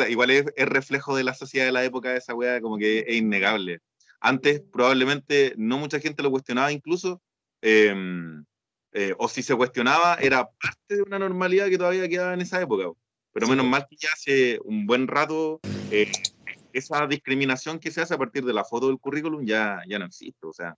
igual 0.09 0.31
es, 0.31 0.45
reflejo 0.57 1.15
de 1.15 1.23
la 1.23 1.35
sociedad 1.35 1.67
de 1.67 1.71
la 1.71 1.83
época 1.83 2.09
de 2.09 2.17
esa 2.17 2.33
weá, 2.33 2.59
como 2.61 2.79
que 2.79 3.05
es 3.07 3.15
innegable. 3.15 3.81
Antes 4.19 4.59
probablemente 4.59 5.53
no 5.55 5.77
mucha 5.77 5.99
gente 5.99 6.23
lo 6.23 6.31
cuestionaba 6.31 6.71
incluso, 6.71 7.21
em, 7.61 8.43
eh, 8.93 9.13
o 9.19 9.27
si 9.27 9.43
se 9.43 9.55
cuestionaba 9.55 10.15
era 10.15 10.49
parte 10.49 10.95
de 10.95 11.03
una 11.03 11.19
normalidad 11.19 11.67
que 11.67 11.77
todavía 11.77 12.09
quedaba 12.09 12.33
en 12.33 12.41
esa 12.41 12.59
época. 12.59 12.85
Pero 13.33 13.47
menos 13.47 13.67
mal 13.67 13.85
que 13.87 13.97
ya 13.97 14.09
hace 14.11 14.59
un 14.63 14.87
buen 14.87 15.07
rato 15.07 15.59
eh, 15.91 16.11
esa 16.73 17.05
discriminación 17.07 17.79
que 17.79 17.91
se 17.91 18.01
hace 18.01 18.13
a 18.13 18.17
partir 18.17 18.45
de 18.45 18.53
la 18.53 18.63
foto 18.63 18.87
del 18.87 18.99
currículum 18.99 19.45
ya, 19.45 19.81
ya 19.87 19.99
no 19.99 20.05
existe. 20.05 20.45
O 20.45 20.53
sea, 20.53 20.75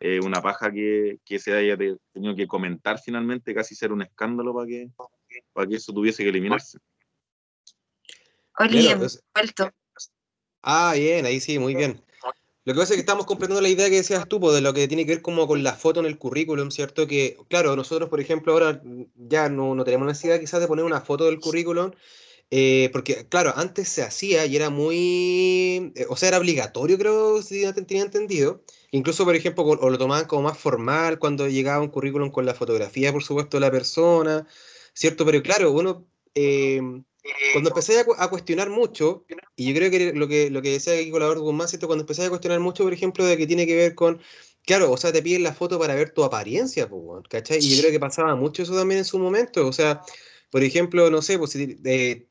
eh, 0.00 0.20
una 0.20 0.42
paja 0.42 0.72
que, 0.72 1.18
que, 1.24 1.38
se 1.38 1.54
haya 1.54 1.76
tenido 2.12 2.34
que 2.34 2.46
comentar 2.46 2.98
finalmente, 2.98 3.54
casi 3.54 3.74
ser 3.74 3.92
un 3.92 4.02
escándalo 4.02 4.54
para 4.54 4.66
que, 4.66 4.90
para 5.52 5.66
que 5.66 5.76
eso 5.76 5.92
tuviese 5.92 6.22
que 6.22 6.30
eliminarse. 6.30 6.78
Oye, 8.58 8.94
vuelto. 9.34 9.70
Ah, 10.62 10.94
bien, 10.96 11.26
ahí 11.26 11.40
sí, 11.40 11.58
muy 11.58 11.74
bien. 11.74 12.02
Lo 12.66 12.72
que 12.72 12.80
pasa 12.80 12.94
es 12.94 12.96
que 12.96 13.00
estamos 13.00 13.26
comprendiendo 13.26 13.60
la 13.60 13.68
idea 13.68 13.90
que 13.90 13.96
decías 13.96 14.26
tú, 14.26 14.40
pues, 14.40 14.54
de 14.54 14.62
lo 14.62 14.72
que 14.72 14.88
tiene 14.88 15.04
que 15.04 15.12
ver 15.12 15.22
como 15.22 15.46
con 15.46 15.62
la 15.62 15.74
foto 15.74 16.00
en 16.00 16.06
el 16.06 16.16
currículum, 16.16 16.70
¿cierto? 16.70 17.06
Que, 17.06 17.36
claro, 17.48 17.76
nosotros, 17.76 18.08
por 18.08 18.20
ejemplo, 18.20 18.54
ahora 18.54 18.80
ya 19.14 19.50
no, 19.50 19.74
no 19.74 19.84
tenemos 19.84 20.06
necesidad 20.06 20.40
quizás 20.40 20.60
de 20.60 20.66
poner 20.66 20.86
una 20.86 21.02
foto 21.02 21.26
del 21.26 21.40
currículum, 21.40 21.90
eh, 22.50 22.90
porque, 22.92 23.26
claro, 23.28 23.52
antes 23.56 23.88
se 23.88 24.02
hacía 24.02 24.46
y 24.46 24.56
era 24.56 24.70
muy, 24.70 25.92
eh, 25.96 26.06
o 26.08 26.16
sea, 26.16 26.28
era 26.28 26.38
obligatorio, 26.38 26.98
creo, 26.98 27.42
si 27.42 27.64
tenía 27.72 28.02
entendido. 28.02 28.62
Incluso, 28.90 29.24
por 29.24 29.34
ejemplo, 29.34 29.64
o 29.64 29.90
lo 29.90 29.98
tomaban 29.98 30.26
como 30.26 30.42
más 30.42 30.58
formal 30.58 31.18
cuando 31.18 31.48
llegaba 31.48 31.82
un 31.82 31.88
currículum 31.88 32.30
con 32.30 32.46
la 32.46 32.54
fotografía, 32.54 33.12
por 33.12 33.24
supuesto, 33.24 33.56
de 33.56 33.62
la 33.62 33.70
persona, 33.70 34.46
¿cierto? 34.92 35.26
Pero 35.26 35.42
claro, 35.42 35.72
uno, 35.72 36.06
eh, 36.34 36.80
cuando 37.52 37.70
empecé 37.70 37.98
a, 38.00 38.28
cuestionar 38.28 38.68
mucho, 38.70 39.24
y 39.56 39.68
yo 39.68 39.74
creo 39.74 39.90
que 39.90 40.12
lo 40.12 40.28
que, 40.28 40.50
lo 40.50 40.60
que 40.62 40.70
decía 40.72 40.92
aquí 40.94 41.10
colaborador 41.10 41.42
Guzmán, 41.42 41.68
¿cierto? 41.68 41.86
cuando 41.86 42.02
empecé 42.02 42.24
a 42.24 42.28
cuestionar 42.28 42.60
mucho, 42.60 42.84
por 42.84 42.92
ejemplo, 42.92 43.24
de 43.24 43.36
que 43.36 43.46
tiene 43.46 43.66
que 43.66 43.74
ver 43.74 43.94
con, 43.94 44.20
claro, 44.66 44.92
o 44.92 44.96
sea, 44.96 45.10
te 45.12 45.22
piden 45.22 45.42
la 45.42 45.54
foto 45.54 45.78
para 45.78 45.94
ver 45.94 46.10
tu 46.10 46.22
apariencia, 46.22 46.88
¿cachai? 47.30 47.58
Y 47.58 47.70
yo 47.70 47.80
creo 47.80 47.92
que 47.92 48.00
pasaba 48.00 48.36
mucho 48.36 48.62
eso 48.62 48.74
también 48.76 48.98
en 48.98 49.04
su 49.04 49.18
momento, 49.18 49.66
o 49.66 49.72
sea, 49.72 50.02
por 50.50 50.62
ejemplo, 50.62 51.10
no 51.10 51.22
sé, 51.22 51.38
pues 51.38 51.56
eh, 51.56 52.26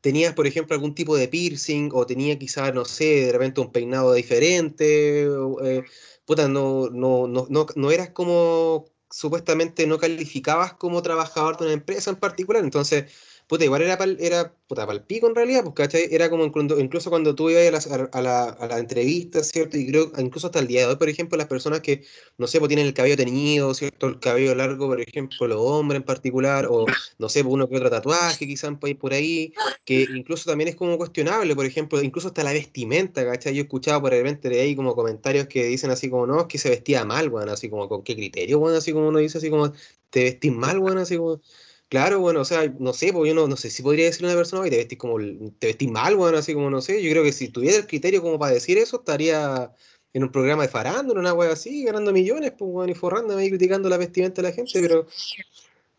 tenías, 0.00 0.34
por 0.34 0.46
ejemplo, 0.46 0.74
algún 0.74 0.94
tipo 0.94 1.16
de 1.16 1.28
piercing, 1.28 1.90
o 1.92 2.06
tenía 2.06 2.38
quizás, 2.38 2.74
no 2.74 2.84
sé, 2.84 3.26
de 3.26 3.32
repente 3.32 3.60
un 3.60 3.72
peinado 3.72 4.12
diferente, 4.14 5.22
eh, 5.24 5.82
puta, 6.24 6.48
no, 6.48 6.88
no, 6.90 7.26
no, 7.28 7.46
no, 7.50 7.66
no 7.74 7.90
eras 7.90 8.10
como 8.10 8.86
supuestamente 9.10 9.86
no 9.86 9.98
calificabas 9.98 10.74
como 10.74 11.02
trabajador 11.02 11.56
de 11.56 11.64
una 11.64 11.72
empresa 11.74 12.10
en 12.10 12.16
particular, 12.16 12.62
entonces 12.62 13.12
puta, 13.48 13.64
igual 13.64 13.82
era 13.82 13.96
para 13.96 14.12
era, 14.20 14.52
puta, 14.68 14.84
el 14.92 15.02
pico 15.02 15.26
en 15.26 15.34
realidad, 15.34 15.62
pues, 15.64 15.74
¿cachai? 15.74 16.08
Era 16.10 16.28
como 16.30 16.44
incluso 16.44 17.10
cuando 17.10 17.34
tú 17.34 17.48
ibas 17.50 17.86
a 17.86 17.98
la, 18.20 18.44
a, 18.44 18.66
la, 18.68 18.78
entrevista, 18.78 19.42
¿cierto? 19.42 19.78
Y 19.78 19.86
creo, 19.86 20.12
incluso 20.18 20.48
hasta 20.48 20.58
el 20.58 20.66
día 20.66 20.82
de 20.82 20.86
hoy, 20.88 20.96
por 20.96 21.08
ejemplo, 21.08 21.38
las 21.38 21.46
personas 21.48 21.80
que, 21.80 22.04
no 22.36 22.46
sé, 22.46 22.58
pues 22.58 22.68
tienen 22.68 22.86
el 22.86 22.94
cabello 22.94 23.16
teñido, 23.16 23.72
¿cierto? 23.74 24.06
El 24.06 24.20
cabello 24.20 24.54
largo, 24.54 24.86
por 24.86 25.00
ejemplo, 25.00 25.48
los 25.48 25.58
hombres 25.60 25.96
en 25.98 26.04
particular, 26.04 26.66
o 26.70 26.84
no 27.18 27.28
sé, 27.28 27.42
pues 27.42 27.54
uno 27.54 27.68
que 27.68 27.76
otro 27.76 27.90
tatuaje 27.90 28.46
quizás 28.46 28.70
por 29.00 29.12
ahí, 29.14 29.54
que 29.84 30.02
incluso 30.02 30.48
también 30.50 30.68
es 30.68 30.76
como 30.76 30.98
cuestionable, 30.98 31.54
por 31.56 31.64
ejemplo, 31.64 32.02
incluso 32.02 32.28
hasta 32.28 32.44
la 32.44 32.52
vestimenta, 32.52 33.24
¿cachai? 33.24 33.54
Yo 33.54 33.62
he 33.62 33.64
escuchado 33.64 34.02
por 34.02 34.12
repente 34.12 34.48
de 34.50 34.60
ahí 34.60 34.76
como 34.76 34.94
comentarios 34.94 35.46
que 35.48 35.64
dicen 35.64 35.90
así 35.90 36.10
como, 36.10 36.26
no, 36.26 36.40
es 36.42 36.46
que 36.46 36.58
se 36.58 36.68
vestía 36.70 37.04
mal, 37.04 37.30
bueno, 37.30 37.52
así 37.52 37.70
como, 37.70 37.88
¿con 37.88 38.02
qué 38.02 38.14
criterio, 38.14 38.58
bueno? 38.58 38.76
Así 38.78 38.92
como 38.92 39.08
uno 39.08 39.18
dice, 39.18 39.38
así 39.38 39.48
como, 39.50 39.72
te 40.10 40.24
vestís 40.24 40.52
mal, 40.52 40.78
bueno, 40.80 41.00
así 41.00 41.16
como... 41.16 41.40
Claro, 41.88 42.20
bueno, 42.20 42.42
o 42.42 42.44
sea, 42.44 42.70
no 42.78 42.92
sé, 42.92 43.14
porque 43.14 43.30
yo 43.30 43.34
no, 43.34 43.48
no 43.48 43.56
sé 43.56 43.70
si 43.70 43.82
podría 43.82 44.04
decirle 44.04 44.28
a 44.28 44.32
una 44.32 44.40
persona, 44.40 44.62
que 44.64 44.70
te 44.70 44.76
vestís 44.76 44.98
como, 44.98 45.16
te 45.58 45.68
vestís 45.68 45.90
mal, 45.90 46.16
bueno, 46.16 46.36
así 46.36 46.52
como, 46.52 46.68
no 46.68 46.82
sé, 46.82 47.02
yo 47.02 47.10
creo 47.10 47.22
que 47.22 47.32
si 47.32 47.48
tuviera 47.48 47.78
el 47.78 47.86
criterio 47.86 48.20
como 48.20 48.38
para 48.38 48.52
decir 48.52 48.76
eso, 48.76 48.98
estaría 48.98 49.72
en 50.12 50.22
un 50.22 50.30
programa 50.30 50.64
de 50.64 50.68
farándula, 50.68 51.20
una 51.20 51.32
wea 51.32 51.52
así, 51.52 51.84
ganando 51.84 52.12
millones, 52.12 52.52
pues, 52.58 52.70
bueno, 52.70 52.92
y 52.92 52.94
forrándome 52.94 53.40
ahí 53.42 53.48
criticando 53.48 53.88
la 53.88 53.96
vestimenta 53.96 54.42
de 54.42 54.48
la 54.48 54.54
gente, 54.54 54.80
pero, 54.82 55.06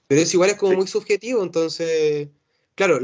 pero 0.07 0.21
es 0.21 0.31
igual, 0.31 0.51
es 0.51 0.57
como 0.57 0.73
muy 0.73 0.85
subjetivo, 0.85 1.41
entonces, 1.41 2.27
claro, 2.75 2.99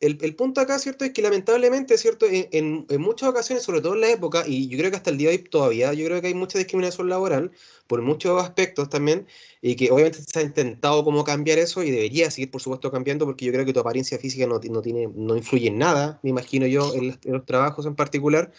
el, 0.00 0.18
el, 0.20 0.34
punto 0.36 0.60
acá, 0.60 0.78
¿cierto? 0.78 1.04
Es 1.04 1.12
que 1.12 1.22
lamentablemente, 1.22 1.96
¿cierto? 1.96 2.26
En, 2.26 2.86
en, 2.88 3.00
muchas 3.00 3.30
ocasiones, 3.30 3.64
sobre 3.64 3.80
todo 3.80 3.94
en 3.94 4.02
la 4.02 4.10
época, 4.10 4.44
y 4.46 4.68
yo 4.68 4.78
creo 4.78 4.90
que 4.90 4.96
hasta 4.96 5.10
el 5.10 5.18
día 5.18 5.30
de 5.30 5.36
hoy 5.36 5.42
todavía, 5.42 5.92
yo 5.94 6.04
creo 6.06 6.20
que 6.20 6.28
hay 6.28 6.34
mucha 6.34 6.58
discriminación 6.58 7.08
laboral 7.08 7.52
por 7.86 8.02
muchos 8.02 8.42
aspectos 8.42 8.88
también, 8.90 9.26
y 9.62 9.76
que 9.76 9.90
obviamente 9.90 10.20
se 10.22 10.38
ha 10.38 10.42
intentado 10.42 11.02
como 11.04 11.24
cambiar 11.24 11.58
eso 11.58 11.82
y 11.82 11.90
debería 11.90 12.30
seguir, 12.30 12.50
por 12.50 12.60
supuesto, 12.60 12.90
cambiando, 12.90 13.24
porque 13.24 13.46
yo 13.46 13.52
creo 13.52 13.64
que 13.64 13.72
tu 13.72 13.80
apariencia 13.80 14.18
física 14.18 14.46
no, 14.46 14.60
tiene, 14.60 15.08
no 15.14 15.36
influye 15.36 15.68
en 15.68 15.78
nada, 15.78 16.20
me 16.22 16.30
imagino 16.30 16.66
yo, 16.66 16.94
en, 16.94 17.18
los 17.24 17.46
trabajos 17.46 17.86
en 17.86 17.94
particular. 17.96 18.52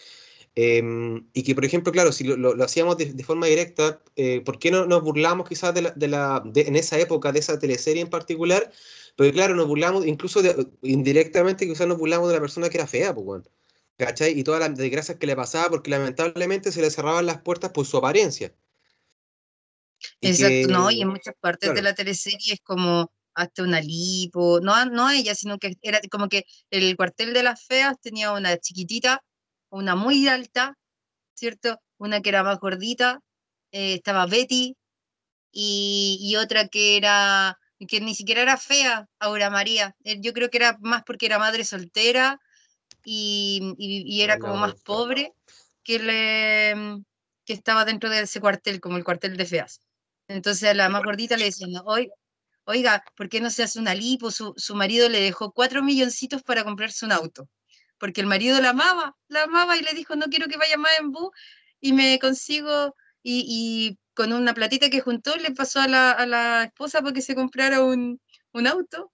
Em, 0.54 1.28
y 1.32 1.42
que, 1.42 1.54
por 1.54 1.64
ejemplo, 1.64 1.92
claro, 1.92 2.12
si 2.12 2.24
lo, 2.24 2.36
lo, 2.36 2.64
hacíamos 2.64 2.96
de, 2.96 3.12
de, 3.12 3.24
forma 3.24 3.46
directa, 3.46 4.02
eh, 4.16 4.40
¿por 4.40 4.58
qué 4.58 4.70
no 4.70 4.86
nos 4.86 5.02
burlamos 5.02 5.48
quizás 5.48 5.72
de 5.74 5.82
la, 5.82 5.90
de 5.92 6.08
la 6.08 6.42
en 6.54 6.76
esa 6.76 6.98
época 6.98 7.30
de 7.32 7.38
esa 7.38 7.58
teleserie 7.58 8.02
en 8.02 8.10
particular? 8.10 8.70
Pero 9.16 9.32
claro, 9.32 9.54
nos 9.54 9.66
burlamos, 9.66 10.06
incluso 10.06 10.40
indirectamente, 10.82 11.66
quizás 11.66 11.86
nos 11.86 11.98
burlamos 11.98 12.28
de 12.28 12.34
la 12.34 12.40
persona 12.40 12.68
que 12.68 12.78
era 12.78 12.86
fea, 12.86 13.14
pues, 13.14 13.24
bueno, 13.24 13.44
¿cachai? 13.96 14.38
Y 14.38 14.44
todas 14.44 14.60
las 14.60 14.76
desgracias 14.76 15.18
que 15.18 15.26
le 15.26 15.36
pasaba, 15.36 15.68
porque 15.68 15.90
lamentablemente 15.90 16.72
se 16.72 16.80
le 16.80 16.90
cerraban 16.90 17.26
las 17.26 17.40
puertas 17.42 17.70
por 17.72 17.86
su 17.86 17.96
apariencia. 17.96 18.54
Exacto, 20.20 20.68
no, 20.68 20.90
y 20.90 21.02
en 21.02 21.08
muchas 21.08 21.34
partes 21.40 21.74
de 21.74 21.82
la 21.82 21.94
teleserie 21.94 22.54
es 22.54 22.60
como 22.60 23.12
hasta 23.34 23.62
una 23.62 23.80
lipo, 23.80 24.60
no, 24.60 24.84
no 24.86 25.10
ella, 25.10 25.34
sino 25.34 25.58
que 25.58 25.76
era 25.82 26.00
como 26.10 26.28
que 26.28 26.44
el 26.70 26.96
cuartel 26.96 27.32
de 27.32 27.44
las 27.44 27.64
feas 27.64 27.96
tenía 28.00 28.32
una 28.32 28.56
chiquitita, 28.58 29.22
una 29.70 29.94
muy 29.96 30.28
alta, 30.28 30.76
¿cierto? 31.34 31.80
Una 31.98 32.20
que 32.20 32.30
era 32.30 32.42
más 32.42 32.58
gordita, 32.58 33.20
eh, 33.72 33.94
estaba 33.94 34.26
Betty, 34.26 34.76
y, 35.52 36.18
y, 36.20 36.36
otra 36.36 36.68
que 36.68 36.96
era 36.96 37.58
que 37.86 38.00
ni 38.00 38.14
siquiera 38.14 38.42
era 38.42 38.56
fea, 38.56 39.08
Aura 39.18 39.50
María. 39.50 39.94
Eh, 40.04 40.18
yo 40.20 40.32
creo 40.32 40.50
que 40.50 40.58
era 40.58 40.76
más 40.80 41.02
porque 41.04 41.26
era 41.26 41.38
madre 41.38 41.64
soltera 41.64 42.40
y, 43.04 43.74
y, 43.78 44.22
era 44.22 44.38
como 44.38 44.56
más 44.56 44.74
pobre 44.82 45.32
que, 45.84 45.98
le, 45.98 46.74
mm, 46.74 47.04
que 47.44 47.52
estaba 47.52 47.84
dentro 47.84 48.10
de 48.10 48.22
ese 48.22 48.40
cuartel, 48.40 48.80
como 48.80 48.96
el 48.96 49.04
cuartel 49.04 49.36
de 49.36 49.46
feas. 49.46 49.80
Entonces 50.28 50.68
a 50.68 50.74
la 50.74 50.88
más 50.88 51.02
gordita 51.04 51.36
le 51.36 51.46
decían, 51.46 51.82
oiga, 52.64 53.04
¿por 53.16 53.28
qué 53.28 53.40
no 53.40 53.50
se 53.50 53.62
hace 53.62 53.78
una 53.78 53.94
lipo? 53.94 54.30
Su, 54.30 54.54
su 54.56 54.74
marido 54.74 55.08
le 55.08 55.20
dejó 55.20 55.52
cuatro 55.52 55.82
milloncitos 55.82 56.42
para 56.42 56.64
comprarse 56.64 57.06
un 57.06 57.12
auto, 57.12 57.48
porque 57.98 58.20
el 58.20 58.26
marido 58.26 58.60
la 58.60 58.70
amaba, 58.70 59.16
la 59.28 59.44
amaba 59.44 59.76
y 59.76 59.82
le 59.82 59.92
dijo, 59.92 60.16
no 60.16 60.26
quiero 60.26 60.48
que 60.48 60.56
vaya 60.56 60.76
más 60.76 60.92
en 61.00 61.12
bus 61.12 61.30
y 61.80 61.92
me 61.92 62.18
consigo, 62.18 62.94
y, 63.22 63.98
con 64.14 64.32
una 64.32 64.52
platita 64.52 64.90
que 64.90 65.00
juntó, 65.00 65.36
le 65.36 65.52
pasó 65.52 65.80
a 65.80 65.86
la, 65.86 66.10
a 66.10 66.26
la 66.26 66.64
esposa 66.64 67.00
para 67.02 67.12
que 67.12 67.22
se 67.22 67.36
comprara 67.36 67.84
un, 67.84 68.20
un 68.52 68.66
auto. 68.66 69.12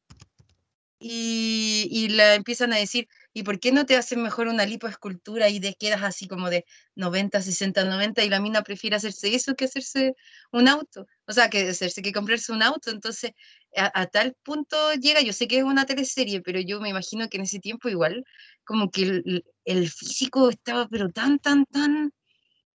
Y, 0.98 1.88
y 1.90 2.08
la 2.08 2.34
empiezan 2.34 2.72
a 2.72 2.76
decir, 2.76 3.06
¿y 3.34 3.42
por 3.42 3.60
qué 3.60 3.72
no 3.72 3.84
te 3.84 3.96
hacen 3.96 4.22
mejor 4.22 4.48
una 4.48 4.64
lipoescultura 4.64 5.50
y 5.50 5.60
te 5.60 5.74
quedas 5.74 6.02
así 6.02 6.26
como 6.26 6.48
de 6.48 6.64
90, 6.94 7.42
60, 7.42 7.84
90 7.84 8.24
y 8.24 8.30
la 8.30 8.40
mina 8.40 8.62
prefiere 8.62 8.96
hacerse 8.96 9.34
eso 9.34 9.54
que 9.54 9.66
hacerse 9.66 10.14
un 10.52 10.68
auto? 10.68 11.06
O 11.26 11.32
sea, 11.34 11.50
que 11.50 11.68
hacerse 11.68 12.00
que 12.00 12.12
comprarse 12.12 12.52
un 12.52 12.62
auto. 12.62 12.90
Entonces, 12.90 13.32
a, 13.76 14.06
tal 14.06 14.34
punto 14.42 14.94
llega, 14.94 15.20
yo 15.20 15.32
sé 15.32 15.48
que 15.48 15.58
es 15.58 15.64
una 15.64 15.86
teleserie, 15.86 16.40
pero 16.40 16.60
yo 16.60 16.80
me 16.80 16.90
imagino 16.90 17.28
que 17.28 17.36
en 17.38 17.44
ese 17.44 17.58
tiempo 17.58 17.88
igual 17.88 18.24
como 18.64 18.90
que 18.90 19.02
el, 19.02 19.44
el 19.64 19.90
físico 19.90 20.48
estaba 20.48 20.88
pero 20.88 21.10
tan, 21.10 21.38
tan, 21.38 21.66
tan, 21.66 22.12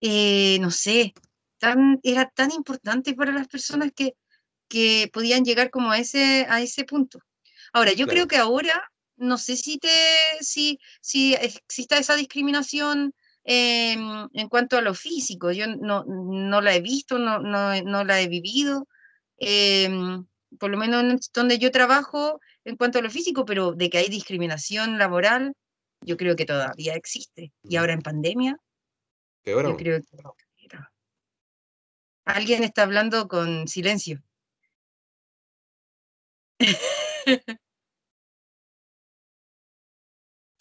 eh, 0.02 0.58
no 0.60 0.72
sé, 0.72 1.14
era 2.04 2.30
tan 2.30 2.52
importante 2.52 3.14
para 3.14 3.32
las 3.32 3.48
personas 3.48 3.92
que, 3.96 4.16
que 4.68 5.10
podían 5.12 5.44
llegar 5.44 5.70
como 5.70 5.92
a 5.92 5.98
ese, 5.98 6.46
a 6.50 6.62
ese 6.62 6.84
punto. 6.84 7.20
Ahora, 7.74 7.94
yo 7.94 8.08
creo 8.08 8.28
que 8.28 8.38
ahora, 8.38 8.92
no 9.18 9.38
sé 9.38 9.58
si, 9.58 9.78
te, 9.78 9.90
si, 10.42 10.80
si 11.02 11.34
exista 11.36 11.98
esa 11.98 12.16
discriminación 12.16 13.14
en 13.44 14.50
cuanto 14.50 14.78
a 14.78 14.82
lo 14.82 14.94
físico. 14.94 15.52
Yo 15.52 15.68
no, 15.68 16.04
no 16.06 16.62
la 16.62 16.76
he 16.76 16.82
visto, 16.82 17.18
no, 17.18 17.40
no, 17.40 17.82
no 17.82 18.04
la 18.04 18.22
he 18.22 18.28
vivido, 18.28 18.88
em, 19.38 20.26
por 20.58 20.72
lo 20.72 20.78
menos 20.78 21.30
donde 21.34 21.60
yo 21.60 21.72
trabajo 21.72 22.40
en 22.66 22.76
cuanto 22.76 23.00
a 23.00 23.02
lo 23.02 23.10
físico, 23.10 23.46
pero 23.46 23.74
de 23.74 23.90
que 23.90 24.00
hay 24.00 24.10
discriminación 24.10 24.98
laboral, 24.98 25.54
yo 26.02 26.18
creo 26.18 26.36
que 26.36 26.46
todavía 26.46 26.96
existe. 26.96 27.52
Y 27.64 27.76
ahora 27.76 27.94
en 27.94 28.02
pandemia, 28.02 28.58
yo 29.46 29.76
creo 29.78 29.78
que 29.78 30.02
Alguien 32.26 32.64
está 32.64 32.84
hablando 32.84 33.28
con 33.28 33.68
silencio. 33.68 34.22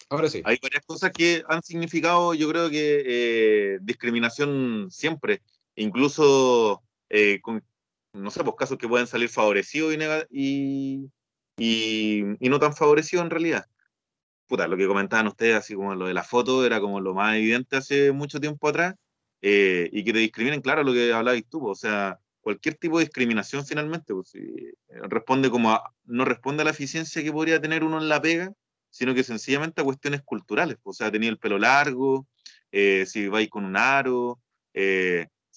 Ahora 0.09 0.27
sí. 0.27 0.41
Hay 0.43 0.57
varias 0.59 0.83
cosas 0.85 1.11
que 1.11 1.43
han 1.47 1.61
significado, 1.61 2.33
yo 2.33 2.49
creo 2.49 2.71
que 2.71 3.03
eh, 3.05 3.77
discriminación 3.81 4.87
siempre, 4.89 5.43
incluso 5.75 6.81
eh, 7.09 7.39
con, 7.41 7.63
no 8.13 8.31
sé, 8.31 8.43
pues 8.43 8.55
casos 8.57 8.77
que 8.77 8.87
pueden 8.87 9.07
salir 9.07 9.29
favorecidos 9.29 9.93
y, 10.29 11.09
y, 11.57 12.23
y, 12.39 12.49
no 12.49 12.59
tan 12.59 12.75
favorecidos 12.75 13.25
en 13.25 13.31
realidad. 13.31 13.65
Puta, 14.47 14.67
lo 14.67 14.77
que 14.77 14.87
comentaban 14.87 15.27
ustedes, 15.27 15.55
así 15.55 15.75
como 15.75 15.93
lo 15.95 16.07
de 16.07 16.13
la 16.13 16.23
foto, 16.23 16.65
era 16.65 16.79
como 16.79 16.99
lo 17.01 17.13
más 17.13 17.35
evidente 17.35 17.77
hace 17.77 18.11
mucho 18.11 18.39
tiempo 18.39 18.67
atrás, 18.67 18.95
eh, 19.41 19.89
y 19.91 20.03
que 20.03 20.13
te 20.13 20.19
discriminen, 20.19 20.61
claro, 20.61 20.83
lo 20.83 20.93
que 20.93 21.13
hablabas 21.13 21.43
tú, 21.49 21.67
o 21.67 21.75
sea, 21.75 22.19
cualquier 22.41 22.75
tipo 22.75 22.97
de 22.97 23.05
discriminación 23.05 23.65
finalmente, 23.65 24.13
pues, 24.13 24.33
eh, 24.35 24.73
responde 25.03 25.49
como 25.49 25.79
no 26.05 26.25
responde 26.25 26.61
a 26.61 26.65
la 26.65 26.71
eficiencia 26.71 27.23
que 27.23 27.31
podría 27.31 27.61
tener 27.61 27.83
uno 27.83 27.99
en 27.99 28.09
la 28.09 28.21
pega, 28.21 28.51
sino 28.89 29.13
que 29.13 29.23
sencillamente 29.23 29.81
a 29.81 29.83
cuestiones 29.83 30.23
culturales, 30.23 30.77
pues, 30.81 30.97
o 30.97 31.03
sea, 31.03 31.11
tenía 31.11 31.29
el 31.29 31.37
pelo 31.37 31.59
largo, 31.59 32.27
eh, 32.71 33.05
si 33.07 33.27
vais 33.27 33.49
con 33.49 33.65
un 33.65 33.77
aro, 33.77 34.39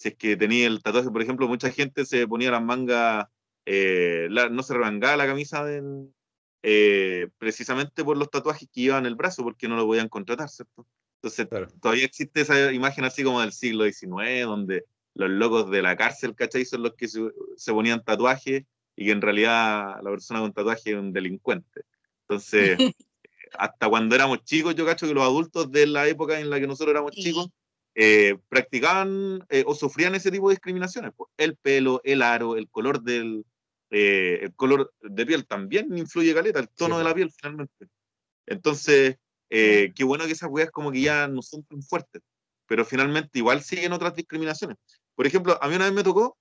si 0.02 0.08
es 0.08 0.16
que 0.16 0.36
tenía 0.36 0.66
el 0.66 0.82
tatuaje, 0.82 1.10
por 1.10 1.22
ejemplo, 1.22 1.46
mucha 1.46 1.70
gente 1.70 2.04
se 2.04 2.26
ponía 2.26 2.50
las 2.50 2.62
mangas, 2.62 3.26
no 3.64 4.62
se 4.62 4.74
remangaba 4.74 5.16
la 5.16 5.26
camisa 5.26 5.64
precisamente 7.38 8.02
por 8.02 8.16
los 8.16 8.28
tatuajes 8.28 8.68
que 8.72 8.80
iban 8.80 9.04
en 9.04 9.06
el 9.06 9.14
brazo, 9.14 9.44
porque 9.44 9.68
no 9.68 9.76
lo 9.76 9.86
podían 9.86 10.08
contratar, 10.08 10.48
¿cierto? 10.48 10.86
Entonces, 11.22 11.48
todavía 11.80 12.04
existe 12.04 12.40
esa 12.40 12.72
imagen 12.72 13.04
así 13.04 13.22
como 13.22 13.40
del 13.40 13.52
siglo 13.52 13.84
XIX, 13.84 14.42
donde 14.42 14.84
los 15.14 15.30
locos 15.30 15.70
de 15.70 15.82
la 15.82 15.96
cárcel, 15.96 16.34
¿cachai? 16.34 16.64
Son 16.64 16.82
los 16.82 16.94
que 16.94 17.06
se, 17.06 17.20
ponían 17.66 18.02
tatuajes 18.02 18.64
y 18.96 19.04
que 19.04 19.12
en 19.12 19.22
realidad 19.22 20.02
la 20.02 20.10
persona 20.10 20.40
con 20.40 20.52
tatuaje 20.52 20.90
es 20.90 20.96
un 20.96 21.12
delincuente. 21.12 21.82
Entonces, 22.22 22.76
hasta 23.52 23.88
cuando 23.88 24.16
éramos 24.16 24.42
chicos, 24.42 24.74
yo 24.74 24.84
cacho 24.84 25.06
que 25.06 25.14
los 25.14 25.22
adultos 25.22 25.70
de 25.70 25.86
la 25.86 26.08
época 26.08 26.40
en 26.40 26.50
la 26.50 26.58
que 26.58 26.66
nosotros 26.66 26.92
éramos 26.92 27.12
chicos 27.12 27.50
eh, 27.94 28.38
practicaban 28.48 29.44
eh, 29.48 29.64
o 29.66 29.74
sufrían 29.74 30.14
ese 30.14 30.30
tipo 30.30 30.48
de 30.48 30.54
discriminaciones. 30.54 31.12
Pues, 31.16 31.30
el 31.36 31.56
pelo, 31.56 32.00
el 32.04 32.22
aro, 32.22 32.56
el 32.56 32.68
color 32.68 33.02
del, 33.02 33.44
eh, 33.90 34.40
el 34.42 34.54
color 34.54 34.92
de 35.02 35.26
piel 35.26 35.46
también 35.46 35.96
influye 35.96 36.34
caleta, 36.34 36.60
el 36.60 36.68
tono 36.68 36.98
de 36.98 37.04
la 37.04 37.14
piel 37.14 37.30
finalmente. 37.30 37.88
Entonces, 38.46 39.16
eh, 39.50 39.92
qué 39.94 40.04
bueno 40.04 40.24
que 40.24 40.32
esas 40.32 40.50
weas 40.50 40.70
como 40.70 40.90
que 40.90 41.02
ya 41.02 41.28
no 41.28 41.42
son 41.42 41.62
tan 41.64 41.82
fuertes, 41.82 42.22
pero 42.66 42.84
finalmente 42.84 43.38
igual 43.38 43.62
siguen 43.62 43.92
otras 43.92 44.14
discriminaciones. 44.14 44.78
Por 45.14 45.26
ejemplo, 45.26 45.58
a 45.62 45.68
mí 45.68 45.76
una 45.76 45.84
vez 45.84 45.94
me 45.94 46.02
tocó 46.02 46.38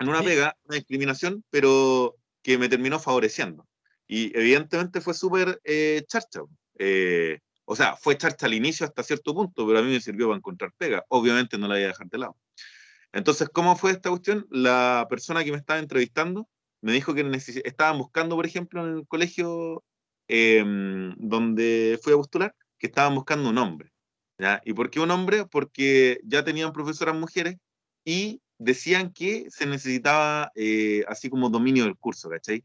en 0.00 0.08
una 0.08 0.22
pega 0.22 0.56
una 0.64 0.76
discriminación, 0.76 1.44
pero 1.50 2.16
que 2.42 2.58
me 2.58 2.68
terminó 2.68 2.98
favoreciendo. 2.98 3.64
Y 4.08 4.36
evidentemente 4.36 5.00
fue 5.00 5.14
súper 5.14 5.60
eh, 5.62 6.02
charcha. 6.08 6.40
Eh, 6.78 7.38
o 7.72 7.76
sea, 7.76 7.96
fue 7.96 8.18
charcha 8.18 8.44
al 8.44 8.52
inicio 8.52 8.84
hasta 8.84 9.02
cierto 9.02 9.34
punto, 9.34 9.66
pero 9.66 9.78
a 9.78 9.82
mí 9.82 9.90
me 9.90 10.00
sirvió 10.00 10.26
para 10.26 10.36
encontrar 10.36 10.72
pega. 10.76 11.06
Obviamente 11.08 11.56
no 11.56 11.66
la 11.68 11.74
voy 11.76 11.84
a 11.84 11.86
dejar 11.88 12.06
de 12.08 12.18
lado. 12.18 12.36
Entonces, 13.12 13.48
¿cómo 13.48 13.76
fue 13.76 13.92
esta 13.92 14.10
cuestión? 14.10 14.46
La 14.50 15.06
persona 15.08 15.42
que 15.42 15.52
me 15.52 15.56
estaba 15.56 15.78
entrevistando 15.78 16.46
me 16.82 16.92
dijo 16.92 17.14
que 17.14 17.22
estaban 17.64 17.96
buscando, 17.96 18.36
por 18.36 18.44
ejemplo, 18.44 18.86
en 18.86 18.98
el 18.98 19.06
colegio 19.06 19.82
em, 20.28 21.14
donde 21.16 21.98
fui 22.02 22.12
a 22.12 22.16
postular, 22.16 22.54
que 22.78 22.88
estaban 22.88 23.14
buscando 23.14 23.48
un 23.48 23.56
hombre. 23.56 23.90
¿ya? 24.38 24.60
¿Y 24.66 24.74
por 24.74 24.90
qué 24.90 25.00
un 25.00 25.10
hombre? 25.10 25.46
Porque 25.46 26.20
ya 26.24 26.44
tenían 26.44 26.72
profesoras 26.74 27.16
mujeres 27.16 27.56
y 28.04 28.42
decían 28.58 29.14
que 29.14 29.46
se 29.48 29.64
necesitaba 29.64 30.52
eh, 30.56 31.04
así 31.08 31.30
como 31.30 31.48
dominio 31.48 31.84
del 31.84 31.96
curso, 31.96 32.28
¿cachai? 32.28 32.64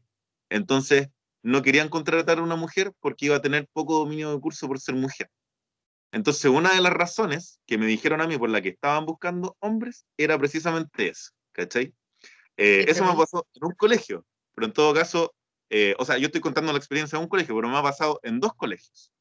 Entonces, 0.50 1.08
no 1.48 1.62
querían 1.62 1.88
contratar 1.88 2.38
a 2.38 2.42
una 2.42 2.56
mujer 2.56 2.92
porque 3.00 3.26
iba 3.26 3.36
a 3.36 3.42
tener 3.42 3.68
poco 3.72 3.98
dominio 3.98 4.30
del 4.30 4.40
curso 4.40 4.68
por 4.68 4.80
ser 4.80 4.94
mujer. 4.94 5.30
Entonces, 6.12 6.46
una 6.46 6.74
de 6.74 6.80
las 6.80 6.92
razones 6.92 7.60
que 7.66 7.78
me 7.78 7.86
dijeron 7.86 8.20
a 8.20 8.26
mí 8.26 8.38
por 8.38 8.50
la 8.50 8.62
que 8.62 8.70
estaban 8.70 9.04
buscando 9.04 9.56
hombres 9.60 10.06
era 10.16 10.38
precisamente 10.38 11.08
eso, 11.08 11.32
¿cachai? 11.52 11.92
Eh, 12.56 12.84
eso 12.88 13.04
me 13.04 13.16
pasó 13.16 13.46
en 13.54 13.64
un 13.64 13.74
colegio, 13.74 14.24
pero 14.54 14.66
en 14.66 14.72
todo 14.72 14.94
caso, 14.94 15.34
eh, 15.70 15.94
o 15.98 16.04
sea, 16.04 16.18
yo 16.18 16.26
estoy 16.26 16.40
contando 16.40 16.72
la 16.72 16.78
experiencia 16.78 17.18
de 17.18 17.24
un 17.24 17.28
colegio, 17.28 17.54
pero 17.54 17.68
me 17.68 17.76
ha 17.76 17.82
pasado 17.82 18.20
en 18.22 18.40
dos 18.40 18.54
colegios. 18.54 19.12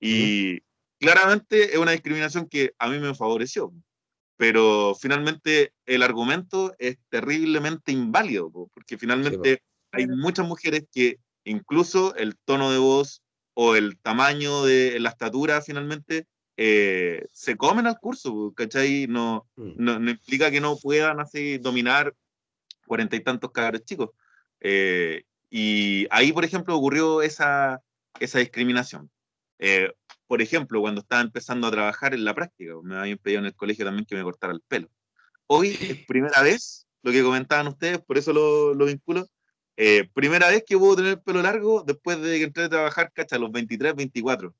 Y 0.00 0.60
claramente 0.98 1.72
es 1.72 1.78
una 1.78 1.92
discriminación 1.92 2.48
que 2.48 2.72
a 2.78 2.88
mí 2.88 2.98
me 2.98 3.14
favoreció, 3.14 3.72
pero 4.36 4.94
finalmente 4.94 5.72
el 5.86 6.02
argumento 6.02 6.74
es 6.78 6.98
terriblemente 7.08 7.92
inválido, 7.92 8.50
porque 8.50 8.98
finalmente 8.98 9.62
hay 9.92 10.06
muchas 10.06 10.46
mujeres 10.46 10.84
que 10.92 11.18
incluso 11.44 12.14
el 12.16 12.36
tono 12.44 12.70
de 12.70 12.78
voz 12.78 13.22
o 13.54 13.76
el 13.76 13.98
tamaño 13.98 14.64
de 14.64 14.98
la 15.00 15.10
estatura 15.10 15.62
finalmente 15.62 16.26
eh, 16.56 17.26
se 17.32 17.56
comen 17.56 17.86
al 17.86 17.98
curso, 17.98 18.52
¿cachai? 18.54 19.06
No, 19.08 19.48
mm. 19.56 19.72
no, 19.76 19.98
no, 19.98 20.10
implica 20.10 20.50
que 20.50 20.60
no 20.60 20.76
puedan 20.76 21.18
así 21.20 21.58
dominar 21.58 22.14
cuarenta 22.86 23.16
y 23.16 23.20
tantos 23.20 23.50
cabros 23.50 23.84
chicos. 23.84 24.10
Eh, 24.60 25.24
y 25.48 26.06
ahí, 26.10 26.32
por 26.32 26.44
ejemplo, 26.44 26.76
ocurrió 26.76 27.22
esa, 27.22 27.80
esa 28.20 28.38
discriminación. 28.40 29.10
Eh, 29.58 29.92
por 30.26 30.42
ejemplo, 30.42 30.80
cuando 30.80 31.00
estaba 31.00 31.22
empezando 31.22 31.66
a 31.66 31.70
trabajar 31.70 32.14
en 32.14 32.24
la 32.24 32.34
práctica, 32.34 32.74
me 32.82 32.96
habían 32.96 33.18
pedido 33.18 33.40
en 33.40 33.46
el 33.46 33.54
colegio 33.54 33.84
también 33.84 34.04
que 34.04 34.14
me 34.14 34.22
cortara 34.22 34.52
el 34.52 34.60
pelo. 34.60 34.88
Hoy 35.46 35.76
es 35.80 36.04
primera 36.06 36.42
vez, 36.42 36.86
lo 37.02 37.10
que 37.10 37.22
comentaban 37.22 37.68
ustedes, 37.68 37.98
por 38.00 38.18
eso 38.18 38.32
lo, 38.32 38.74
lo 38.74 38.86
vinculo, 38.86 39.26
eh, 39.82 40.06
primera 40.12 40.48
vez 40.48 40.62
que 40.66 40.76
puedo 40.76 40.96
tener 40.96 41.12
el 41.12 41.22
pelo 41.22 41.40
largo 41.40 41.82
después 41.82 42.20
de 42.20 42.36
que 42.36 42.44
entré 42.44 42.64
a 42.64 42.68
trabajar, 42.68 43.10
cacha, 43.14 43.36
a 43.36 43.38
los 43.38 43.50
23, 43.50 43.94
24. 43.94 44.54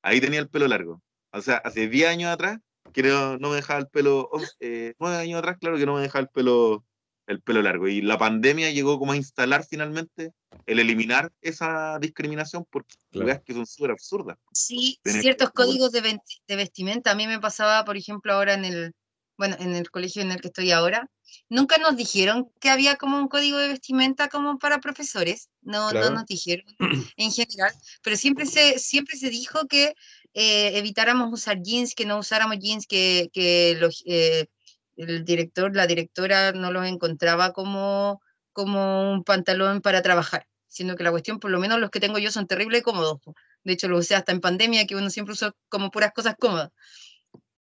Ahí 0.00 0.18
tenía 0.18 0.40
el 0.40 0.48
pelo 0.48 0.66
largo. 0.66 1.02
O 1.30 1.42
sea, 1.42 1.56
hace 1.56 1.88
10 1.88 2.08
años 2.08 2.30
atrás, 2.30 2.58
que 2.94 3.02
no, 3.02 3.36
me 3.38 3.56
dejaba 3.56 3.80
el 3.80 3.88
pelo, 3.88 4.30
eh, 4.60 4.94
9 4.98 5.16
años 5.18 5.40
atrás, 5.40 5.58
claro 5.60 5.76
que 5.76 5.84
no 5.84 5.96
me 5.96 6.00
dejaba 6.00 6.22
el 6.22 6.30
pelo, 6.30 6.86
el 7.26 7.42
pelo 7.42 7.60
largo. 7.60 7.86
Y 7.86 8.00
la 8.00 8.16
pandemia 8.16 8.70
llegó 8.70 8.98
como 8.98 9.12
a 9.12 9.16
instalar 9.16 9.62
finalmente 9.62 10.32
el 10.64 10.78
eliminar 10.78 11.30
esa 11.42 11.98
discriminación 11.98 12.64
porque 12.70 12.94
claro. 13.10 13.42
que 13.44 13.52
son 13.52 13.66
súper 13.66 13.90
absurdas. 13.90 14.38
Sí, 14.54 14.98
ciertos 15.04 15.50
códigos 15.50 15.92
de, 15.92 16.18
de 16.48 16.56
vestimenta. 16.56 17.10
A 17.10 17.14
mí 17.14 17.26
me 17.26 17.40
pasaba, 17.40 17.84
por 17.84 17.98
ejemplo, 17.98 18.32
ahora 18.32 18.54
en 18.54 18.64
el, 18.64 18.94
bueno, 19.42 19.56
en 19.58 19.74
el 19.74 19.90
colegio 19.90 20.22
en 20.22 20.30
el 20.30 20.40
que 20.40 20.46
estoy 20.46 20.70
ahora, 20.70 21.10
nunca 21.48 21.76
nos 21.78 21.96
dijeron 21.96 22.48
que 22.60 22.70
había 22.70 22.94
como 22.94 23.18
un 23.18 23.26
código 23.26 23.58
de 23.58 23.66
vestimenta 23.66 24.28
como 24.28 24.60
para 24.60 24.78
profesores, 24.78 25.48
no, 25.62 25.90
no 25.90 26.10
nos 26.10 26.26
dijeron 26.26 26.64
en 27.16 27.32
general, 27.32 27.72
pero 28.04 28.14
siempre 28.14 28.46
se, 28.46 28.78
siempre 28.78 29.16
se 29.16 29.30
dijo 29.30 29.66
que 29.66 29.96
eh, 30.34 30.78
evitáramos 30.78 31.32
usar 31.32 31.60
jeans, 31.60 31.96
que 31.96 32.06
no 32.06 32.20
usáramos 32.20 32.60
jeans, 32.60 32.86
que, 32.86 33.30
que 33.32 33.76
los, 33.80 34.04
eh, 34.06 34.46
el 34.94 35.24
director, 35.24 35.74
la 35.74 35.88
directora 35.88 36.52
no 36.52 36.70
los 36.70 36.86
encontraba 36.86 37.52
como, 37.52 38.22
como 38.52 39.12
un 39.12 39.24
pantalón 39.24 39.80
para 39.80 40.02
trabajar, 40.02 40.46
siendo 40.68 40.94
que 40.94 41.02
la 41.02 41.10
cuestión, 41.10 41.40
por 41.40 41.50
lo 41.50 41.58
menos 41.58 41.80
los 41.80 41.90
que 41.90 41.98
tengo 41.98 42.18
yo, 42.20 42.30
son 42.30 42.46
terribles 42.46 42.78
y 42.78 42.84
cómodos. 42.84 43.18
De 43.64 43.72
hecho, 43.72 43.88
lo 43.88 43.98
usé 43.98 44.14
hasta 44.14 44.30
en 44.30 44.40
pandemia, 44.40 44.86
que 44.86 44.94
uno 44.94 45.10
siempre 45.10 45.32
usa 45.32 45.52
como 45.68 45.90
puras 45.90 46.12
cosas 46.12 46.36
cómodas. 46.38 46.70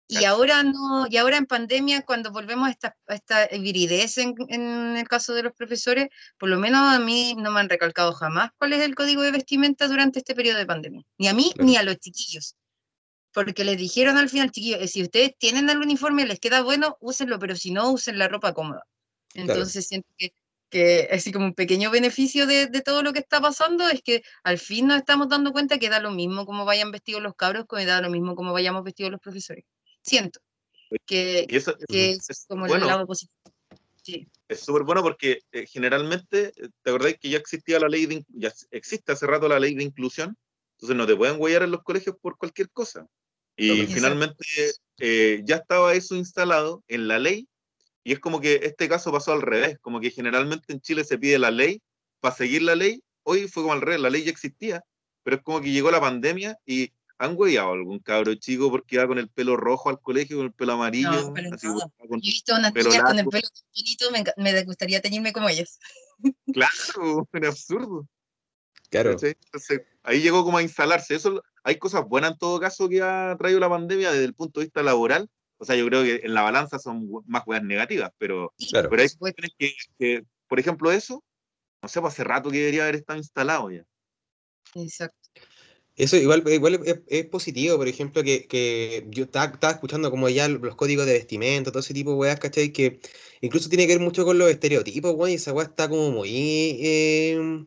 Y 0.09 0.25
ahora 0.25 0.63
no, 0.63 1.07
y 1.11 1.17
ahora 1.17 1.37
en 1.37 1.47
pandemia, 1.47 2.03
cuando 2.03 2.31
volvemos 2.31 2.69
a 2.69 2.71
esta, 2.71 2.97
esta 3.09 3.49
viridez 3.49 4.19
en, 4.19 4.35
en, 4.49 4.97
el 4.97 5.09
caso 5.09 5.35
de 5.35 5.43
los 5.43 5.53
profesores, 5.53 6.09
por 6.39 6.49
lo 6.49 6.59
menos 6.59 6.81
a 6.95 7.01
mí 7.01 7.35
no 7.37 7.51
me 7.51 7.59
han 7.59 7.69
recalcado 7.69 8.13
jamás 8.13 8.51
cuál 8.57 8.73
es 8.73 8.83
el 8.83 8.95
código 8.95 9.23
de 9.23 9.33
vestimenta 9.33 9.89
durante 9.89 10.21
este 10.21 10.37
periodo 10.37 10.59
de 10.59 10.67
pandemia. 10.67 11.03
Ni 11.19 11.27
a 11.27 11.35
mí 11.35 11.53
ni 11.59 11.77
a 11.77 11.83
los 11.83 11.99
chiquillos. 11.99 12.55
Porque 13.33 13.65
les 13.65 13.79
dijeron 13.79 14.17
al 14.17 14.29
final, 14.29 14.53
chiquillos, 14.53 14.81
eh, 14.81 14.89
si 14.89 15.03
ustedes 15.03 15.37
tienen 15.39 15.69
el 15.71 15.79
uniforme 15.79 16.25
les 16.25 16.39
queda 16.39 16.63
bueno, 16.63 16.97
úsenlo, 17.01 17.39
pero 17.41 17.57
si 17.57 17.73
no, 17.73 17.91
usen 17.91 18.19
la 18.19 18.29
ropa 18.29 18.55
cómoda. 18.55 18.87
Entonces 19.35 19.89
siento 19.89 20.09
que, 20.17 20.33
que 20.71 21.09
así 21.13 21.33
como 21.33 21.47
un 21.47 21.55
pequeño 21.55 21.91
beneficio 21.91 22.47
de, 22.47 22.69
de, 22.69 22.81
todo 22.81 23.03
lo 23.03 23.13
que 23.13 23.19
está 23.19 23.41
pasando 23.41 23.89
es 23.89 24.03
que 24.03 24.23
al 24.45 24.59
fin 24.59 24.87
nos 24.87 24.99
estamos 24.99 25.29
dando 25.29 25.53
cuenta 25.53 25.79
que 25.79 25.91
da 25.91 26.01
lo 26.01 26.13
mismo 26.13 26.47
como 26.47 26.65
vayan 26.65 26.93
vestidos 26.93 27.23
los 27.23 27.35
cabros, 27.35 27.67
que 27.69 27.85
da 27.85 28.01
lo 28.01 28.09
mismo 28.09 28.37
como 28.37 28.53
vayamos 28.53 28.85
vestidos 28.85 29.11
los 29.11 29.21
profesores 29.21 29.65
siento. 30.07 30.41
Que, 31.05 31.47
que 31.49 31.57
es, 31.57 32.47
como 32.47 32.67
bueno. 32.67 32.85
el 32.85 32.91
lado 32.91 33.07
positivo. 33.07 33.53
Sí. 34.03 34.29
Es 34.49 34.61
súper 34.61 34.85
bueno 34.85 35.03
porque 35.03 35.41
eh, 35.51 35.67
generalmente, 35.67 36.53
eh, 36.57 36.69
¿te 36.83 36.91
acordáis 36.91 37.19
que 37.19 37.29
ya 37.29 37.39
existía 37.39 37.81
la 37.81 37.89
ley 37.89 38.07
de, 38.07 38.25
ya 38.29 38.53
existe 38.71 39.11
hace 39.11 39.27
rato 39.27 39.49
la 39.49 39.59
ley 39.59 39.75
de 39.75 39.83
inclusión? 39.83 40.37
Entonces 40.77 40.97
no 40.97 41.07
te 41.07 41.17
pueden 41.17 41.41
huellar 41.41 41.65
en 41.65 41.73
los 41.73 41.83
colegios 41.83 42.17
por 42.21 42.37
cualquier 42.39 42.71
cosa. 42.71 43.07
Y 43.57 43.87
finalmente 43.87 44.45
eh, 44.99 45.41
ya 45.45 45.57
estaba 45.57 45.95
eso 45.95 46.15
instalado 46.15 46.85
en 46.89 47.09
la 47.09 47.19
ley 47.19 47.49
y 48.05 48.13
es 48.13 48.21
como 48.21 48.41
que 48.41 48.61
este 48.63 48.89
caso 48.89 49.11
pasó 49.11 49.33
al 49.33 49.43
revés, 49.43 49.79
como 49.81 49.99
que 49.99 50.11
generalmente 50.11 50.73
en 50.73 50.81
Chile 50.81 51.05
se 51.05 51.19
pide 51.19 51.39
la 51.39 51.51
ley 51.51 51.81
para 52.21 52.37
seguir 52.37 52.63
la 52.63 52.77
ley, 52.77 53.03
hoy 53.25 53.49
fue 53.49 53.63
como 53.63 53.73
al 53.73 53.81
revés, 53.81 54.01
la 54.01 54.11
ley 54.11 54.25
ya 54.25 54.31
existía, 54.31 54.85
pero 55.23 55.39
es 55.39 55.43
como 55.43 55.61
que 55.61 55.73
llegó 55.73 55.91
la 55.91 56.01
pandemia 56.01 56.57
y 56.65 56.93
¿Han 57.19 57.35
hueado 57.37 57.73
algún 57.73 57.99
cabro 57.99 58.35
chico 58.35 58.71
porque 58.71 58.99
va 58.99 59.07
con 59.07 59.19
el 59.19 59.29
pelo 59.29 59.57
rojo 59.57 59.89
al 59.89 60.01
colegio, 60.01 60.37
con 60.37 60.47
el 60.47 60.53
pelo 60.53 60.75
amarillo? 60.75 61.11
No, 61.11 61.33
pero 61.33 61.55
así, 61.55 61.67
no. 61.67 61.81
Con 62.09 62.21
Yo 62.21 62.29
he 62.29 62.33
visto 62.33 62.55
unas 62.55 62.75
niñas 62.75 63.03
con 63.03 63.19
el 63.19 63.27
pelo 63.27 63.49
pequeñito, 63.73 64.11
me, 64.11 64.25
me, 64.37 64.65
gustaría 64.65 65.01
teñirme 65.01 65.33
como 65.33 65.49
ellas. 65.49 65.79
Claro, 66.53 67.29
era 67.33 67.49
absurdo. 67.49 68.09
Claro. 68.89 69.11
Entonces, 69.11 69.83
ahí 70.03 70.23
llegó 70.23 70.45
como 70.45 70.57
a 70.59 70.63
instalarse. 70.63 71.15
Eso, 71.15 71.43
hay 71.63 71.79
cosas 71.79 72.07
buenas 72.07 72.33
en 72.33 72.39
todo 72.39 72.59
caso 72.59 72.89
que 72.89 73.03
ha 73.03 73.37
traído 73.39 73.61
la 73.61 73.69
pandemia 73.69 74.13
desde 74.13 74.25
el 74.25 74.35
punto 74.35 74.61
de 74.61 74.67
vista 74.67 74.83
laboral. 74.83 75.29
O 75.59 75.65
sea, 75.65 75.77
yo 75.77 75.87
creo 75.87 76.03
que 76.05 76.21
en 76.25 76.33
la 76.33 76.43
balanza 76.43 76.79
son 76.79 77.09
más 77.27 77.45
cosas 77.45 77.63
negativas, 77.65 78.13
pero, 78.19 78.55
claro. 78.71 78.89
pero 78.91 79.03
hay 79.03 79.09
cuestiones 79.19 79.53
que, 79.59 79.75
que, 79.99 80.23
por 80.49 80.61
ejemplo, 80.61 80.91
eso, 80.91 81.25
no 81.83 81.89
sé, 81.89 82.01
pues 82.01 82.15
hace 82.15 82.25
rato 82.25 82.51
que 82.51 82.59
debería 82.59 82.83
haber 82.83 82.97
estado 82.97 83.19
instalado 83.19 83.71
ya. 83.71 83.85
Exacto. 84.75 85.29
Eso 85.97 86.17
igual, 86.17 86.45
igual 86.47 86.81
es, 87.07 87.27
positivo, 87.27 87.79
por 87.79 87.89
ejemplo, 87.89 88.23
que, 88.23 88.47
que 88.47 89.07
yo 89.09 89.25
estaba, 89.25 89.47
estaba, 89.47 89.73
escuchando 89.73 90.11
como 90.11 90.29
ya 90.29 90.47
los 90.47 90.75
códigos 90.75 91.07
de 91.07 91.15
vestimenta, 91.15 91.71
todo 91.71 91.81
ese 91.81 91.95
tipo 91.95 92.11
de 92.11 92.17
weas, 92.17 92.39
¿cachai? 92.39 92.71
Que 92.71 93.01
incluso 93.41 93.71
tiene 93.71 93.87
que 93.87 93.95
ver 93.95 94.03
mucho 94.03 94.25
con 94.27 94.37
los 94.39 94.51
estereotipos, 94.51 95.15
weón, 95.15 95.31
y 95.31 95.35
esa 95.35 95.55
wea 95.55 95.65
está 95.67 95.89
como 95.89 96.11
muy 96.11 96.29
eh, 96.83 97.65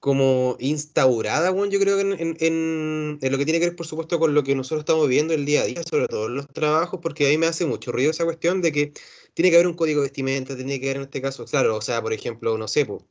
como 0.00 0.56
instaurada, 0.60 1.52
weón, 1.52 1.70
yo 1.70 1.80
creo 1.80 1.96
que 1.96 2.02
en, 2.02 2.36
en, 2.40 3.18
en, 3.20 3.32
lo 3.32 3.38
que 3.38 3.44
tiene 3.44 3.60
que 3.60 3.66
ver, 3.66 3.76
por 3.76 3.86
supuesto, 3.86 4.18
con 4.18 4.34
lo 4.34 4.42
que 4.44 4.54
nosotros 4.54 4.80
estamos 4.80 5.08
viviendo 5.08 5.32
el 5.32 5.46
día 5.46 5.62
a 5.62 5.64
día, 5.64 5.82
sobre 5.82 6.08
todo 6.08 6.26
en 6.26 6.34
los 6.36 6.48
trabajos, 6.48 7.00
porque 7.02 7.26
a 7.26 7.30
mí 7.30 7.38
me 7.38 7.46
hace 7.46 7.66
mucho 7.66 7.92
ruido 7.92 8.10
esa 8.10 8.24
cuestión 8.24 8.60
de 8.62 8.72
que 8.72 8.92
tiene 9.34 9.50
que 9.50 9.56
haber 9.56 9.68
un 9.68 9.74
código 9.74 10.00
de 10.02 10.08
vestimenta, 10.08 10.56
tiene 10.56 10.80
que 10.80 10.86
haber 10.86 10.96
en 10.98 11.02
este 11.04 11.22
caso, 11.22 11.44
claro, 11.46 11.76
o 11.76 11.80
sea, 11.82 12.02
por 12.02 12.12
ejemplo, 12.12 12.58
no 12.58 12.68
sé, 12.68 12.84
pues, 12.84 13.02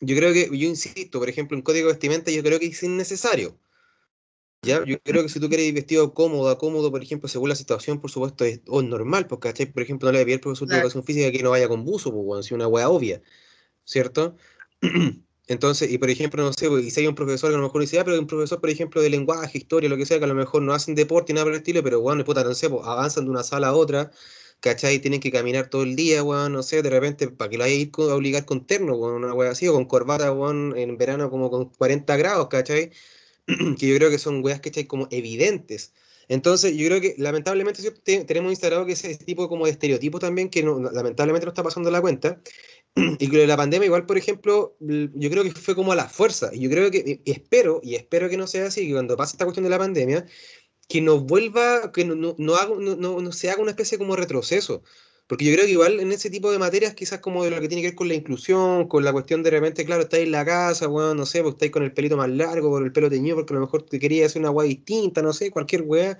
yo 0.00 0.16
creo 0.16 0.32
que, 0.32 0.46
yo 0.56 0.68
insisto, 0.68 1.18
por 1.18 1.28
ejemplo, 1.28 1.56
un 1.56 1.62
código 1.62 1.88
de 1.88 1.94
vestimenta 1.94 2.30
yo 2.30 2.42
creo 2.42 2.60
que 2.60 2.66
es 2.66 2.82
innecesario 2.82 3.58
¿Ya? 4.64 4.84
Yo 4.84 4.98
creo 5.02 5.22
que 5.22 5.28
si 5.28 5.40
tú 5.40 5.48
quieres 5.48 5.66
ir 5.66 5.74
vestido 5.74 6.14
cómodo, 6.14 6.56
cómodo, 6.58 6.90
por 6.90 7.02
ejemplo, 7.02 7.28
según 7.28 7.48
la 7.48 7.54
situación, 7.54 8.00
por 8.00 8.10
supuesto, 8.10 8.44
es 8.44 8.60
o 8.68 8.82
normal, 8.82 9.26
porque, 9.26 9.48
¿cachai? 9.48 9.66
Por 9.66 9.82
ejemplo, 9.82 10.08
no 10.08 10.12
le 10.12 10.18
voy 10.18 10.22
a 10.22 10.24
pedir 10.26 10.36
al 10.36 10.40
profesor 10.40 10.68
de 10.68 10.76
educación 10.76 11.04
física 11.04 11.30
que 11.32 11.42
no 11.42 11.50
vaya 11.50 11.68
con 11.68 11.84
buzo, 11.84 12.12
pues, 12.12 12.24
bueno, 12.24 12.42
si 12.42 12.54
una 12.54 12.68
wea 12.68 12.88
obvia, 12.88 13.22
¿cierto? 13.84 14.36
Entonces, 15.46 15.90
y 15.92 15.98
por 15.98 16.08
ejemplo, 16.10 16.42
no 16.42 16.52
sé, 16.52 16.68
y 16.68 16.90
si 16.90 17.00
hay 17.00 17.06
un 17.06 17.14
profesor 17.14 17.50
que 17.50 17.56
a 17.56 17.58
lo 17.58 17.64
mejor 17.64 17.82
dice, 17.82 17.98
ah, 17.98 18.04
pero 18.04 18.14
hay 18.14 18.20
un 18.20 18.26
profesor, 18.26 18.60
por 18.60 18.70
ejemplo, 18.70 19.02
de 19.02 19.10
lenguaje, 19.10 19.58
historia, 19.58 19.90
lo 19.90 19.96
que 19.96 20.06
sea, 20.06 20.18
que 20.18 20.24
a 20.24 20.28
lo 20.28 20.34
mejor 20.34 20.62
no 20.62 20.72
hacen 20.72 20.94
deporte 20.94 21.32
y 21.32 21.34
nada 21.34 21.44
por 21.44 21.52
el 21.52 21.58
estilo, 21.58 21.82
pero 21.82 22.00
bueno, 22.00 22.24
puta, 22.24 22.42
no 22.44 22.54
sé, 22.54 22.70
pues, 22.70 22.82
avanzan 22.86 23.24
de 23.26 23.30
una 23.30 23.42
sala 23.42 23.68
a 23.68 23.74
otra, 23.74 24.10
¿cachai? 24.60 25.00
Tienen 25.00 25.20
que 25.20 25.30
caminar 25.30 25.68
todo 25.68 25.82
el 25.82 25.96
día, 25.96 26.22
weón, 26.22 26.52
no 26.54 26.62
sé, 26.62 26.82
de 26.82 26.90
repente, 26.90 27.28
para 27.28 27.50
que 27.50 27.58
lo 27.58 27.64
haya 27.64 27.76
a 27.84 28.14
obligar 28.14 28.44
con 28.46 28.66
terno, 28.66 28.94
weón, 28.96 29.24
una 29.24 29.34
weá 29.34 29.50
así, 29.50 29.68
o 29.68 29.74
con 29.74 29.84
corbata, 29.86 30.32
weón, 30.32 30.74
en 30.76 30.96
verano 30.96 31.30
como 31.30 31.50
con 31.50 31.66
40 31.70 32.16
grados, 32.16 32.48
¿cachai? 32.48 32.90
que 33.78 33.88
yo 33.88 33.96
creo 33.96 34.10
que 34.10 34.18
son 34.18 34.44
weas, 34.44 34.60
¿cachai? 34.60 34.86
Como 34.86 35.08
evidentes. 35.10 35.92
Entonces, 36.28 36.76
yo 36.76 36.86
creo 36.86 37.00
que 37.00 37.14
lamentablemente 37.18 37.82
tenemos 38.24 38.50
instalado 38.52 38.86
que 38.86 38.92
ese 38.92 39.14
tipo 39.16 39.48
como 39.48 39.66
de 39.66 39.72
estereotipo 39.72 40.18
también, 40.18 40.48
que 40.48 40.62
no, 40.62 40.80
lamentablemente 40.80 41.44
no 41.46 41.50
está 41.50 41.62
pasando 41.62 41.90
la 41.90 42.00
cuenta. 42.00 42.40
Y 43.18 43.28
que 43.28 43.46
la 43.46 43.56
pandemia, 43.56 43.86
igual, 43.86 44.06
por 44.06 44.16
ejemplo, 44.16 44.76
yo 44.80 45.30
creo 45.30 45.42
que 45.42 45.50
fue 45.50 45.74
como 45.74 45.92
a 45.92 45.96
la 45.96 46.08
fuerza. 46.08 46.50
Y 46.52 46.60
yo 46.60 46.70
creo 46.70 46.90
que, 46.90 47.20
y 47.24 47.30
espero, 47.30 47.80
y 47.82 47.96
espero 47.96 48.28
que 48.28 48.36
no 48.36 48.46
sea 48.46 48.66
así, 48.66 48.86
que 48.86 48.92
cuando 48.92 49.16
pase 49.16 49.34
esta 49.34 49.44
cuestión 49.44 49.64
de 49.64 49.70
la 49.70 49.78
pandemia, 49.78 50.26
que 50.88 51.00
nos 51.00 51.24
vuelva, 51.24 51.92
que 51.92 52.04
no, 52.04 52.14
no, 52.14 52.34
no, 52.38 53.20
no, 53.20 53.32
se 53.32 53.50
haga 53.50 53.62
una 53.62 53.72
especie 53.72 53.98
como 53.98 54.16
retroceso. 54.16 54.82
Porque 55.34 55.46
yo 55.46 55.54
creo 55.54 55.66
que 55.66 55.72
igual 55.72 55.98
en 55.98 56.12
ese 56.12 56.30
tipo 56.30 56.52
de 56.52 56.60
materias, 56.60 56.94
quizás 56.94 57.18
como 57.18 57.42
de 57.42 57.50
lo 57.50 57.60
que 57.60 57.66
tiene 57.66 57.82
que 57.82 57.88
ver 57.88 57.96
con 57.96 58.06
la 58.06 58.14
inclusión, 58.14 58.86
con 58.86 59.02
la 59.02 59.12
cuestión 59.12 59.42
de 59.42 59.50
repente, 59.50 59.84
claro, 59.84 60.02
estáis 60.02 60.26
en 60.26 60.30
la 60.30 60.44
casa, 60.44 60.86
bueno, 60.86 61.12
no 61.16 61.26
sé, 61.26 61.42
pues 61.42 61.54
estáis 61.54 61.72
con 61.72 61.82
el 61.82 61.92
pelito 61.92 62.16
más 62.16 62.28
largo, 62.28 62.70
con 62.70 62.84
el 62.84 62.92
pelo 62.92 63.10
teñido, 63.10 63.34
porque 63.34 63.52
a 63.52 63.56
lo 63.56 63.62
mejor 63.62 63.82
te 63.82 63.98
quería 63.98 64.26
hacer 64.26 64.40
una 64.40 64.52
weá 64.52 64.68
distinta, 64.68 65.22
no 65.22 65.32
sé, 65.32 65.50
cualquier 65.50 65.82
weá. 65.82 66.16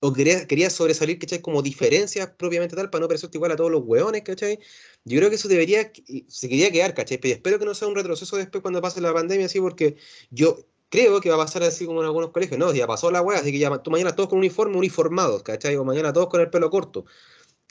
O 0.00 0.14
querías 0.14 0.46
quería 0.46 0.70
sobresalir, 0.70 1.18
¿cachai? 1.18 1.42
Como 1.42 1.60
diferencias 1.60 2.26
propiamente 2.38 2.74
tal, 2.74 2.88
para 2.88 3.02
no 3.02 3.08
parecerte 3.08 3.36
igual 3.36 3.52
a 3.52 3.56
todos 3.56 3.70
los 3.70 3.82
weones, 3.84 4.22
¿cachai? 4.22 4.58
Yo 5.04 5.18
creo 5.18 5.28
que 5.28 5.36
eso 5.36 5.48
debería, 5.48 5.92
se 6.28 6.48
quería 6.48 6.70
quedar, 6.70 6.94
¿cachai? 6.94 7.18
Pero 7.18 7.34
espero 7.34 7.58
que 7.58 7.66
no 7.66 7.74
sea 7.74 7.88
un 7.88 7.94
retroceso 7.94 8.38
después 8.38 8.62
cuando 8.62 8.80
pase 8.80 9.02
la 9.02 9.12
pandemia, 9.12 9.44
así, 9.44 9.60
porque 9.60 9.96
yo 10.30 10.56
creo 10.88 11.20
que 11.20 11.28
va 11.28 11.36
a 11.36 11.44
pasar 11.44 11.62
así 11.64 11.84
como 11.84 12.00
en 12.00 12.06
algunos 12.06 12.30
colegios. 12.30 12.58
No, 12.58 12.72
ya 12.72 12.86
pasó 12.86 13.10
la 13.10 13.20
weá, 13.20 13.40
así 13.40 13.52
que 13.52 13.58
ya 13.58 13.82
tú 13.82 13.90
mañana 13.90 14.16
todos 14.16 14.30
con 14.30 14.38
uniforme, 14.38 14.78
uniformados, 14.78 15.42
¿cachai? 15.42 15.76
O 15.76 15.84
mañana 15.84 16.14
todos 16.14 16.28
con 16.28 16.40
el 16.40 16.48
pelo 16.48 16.70
corto. 16.70 17.04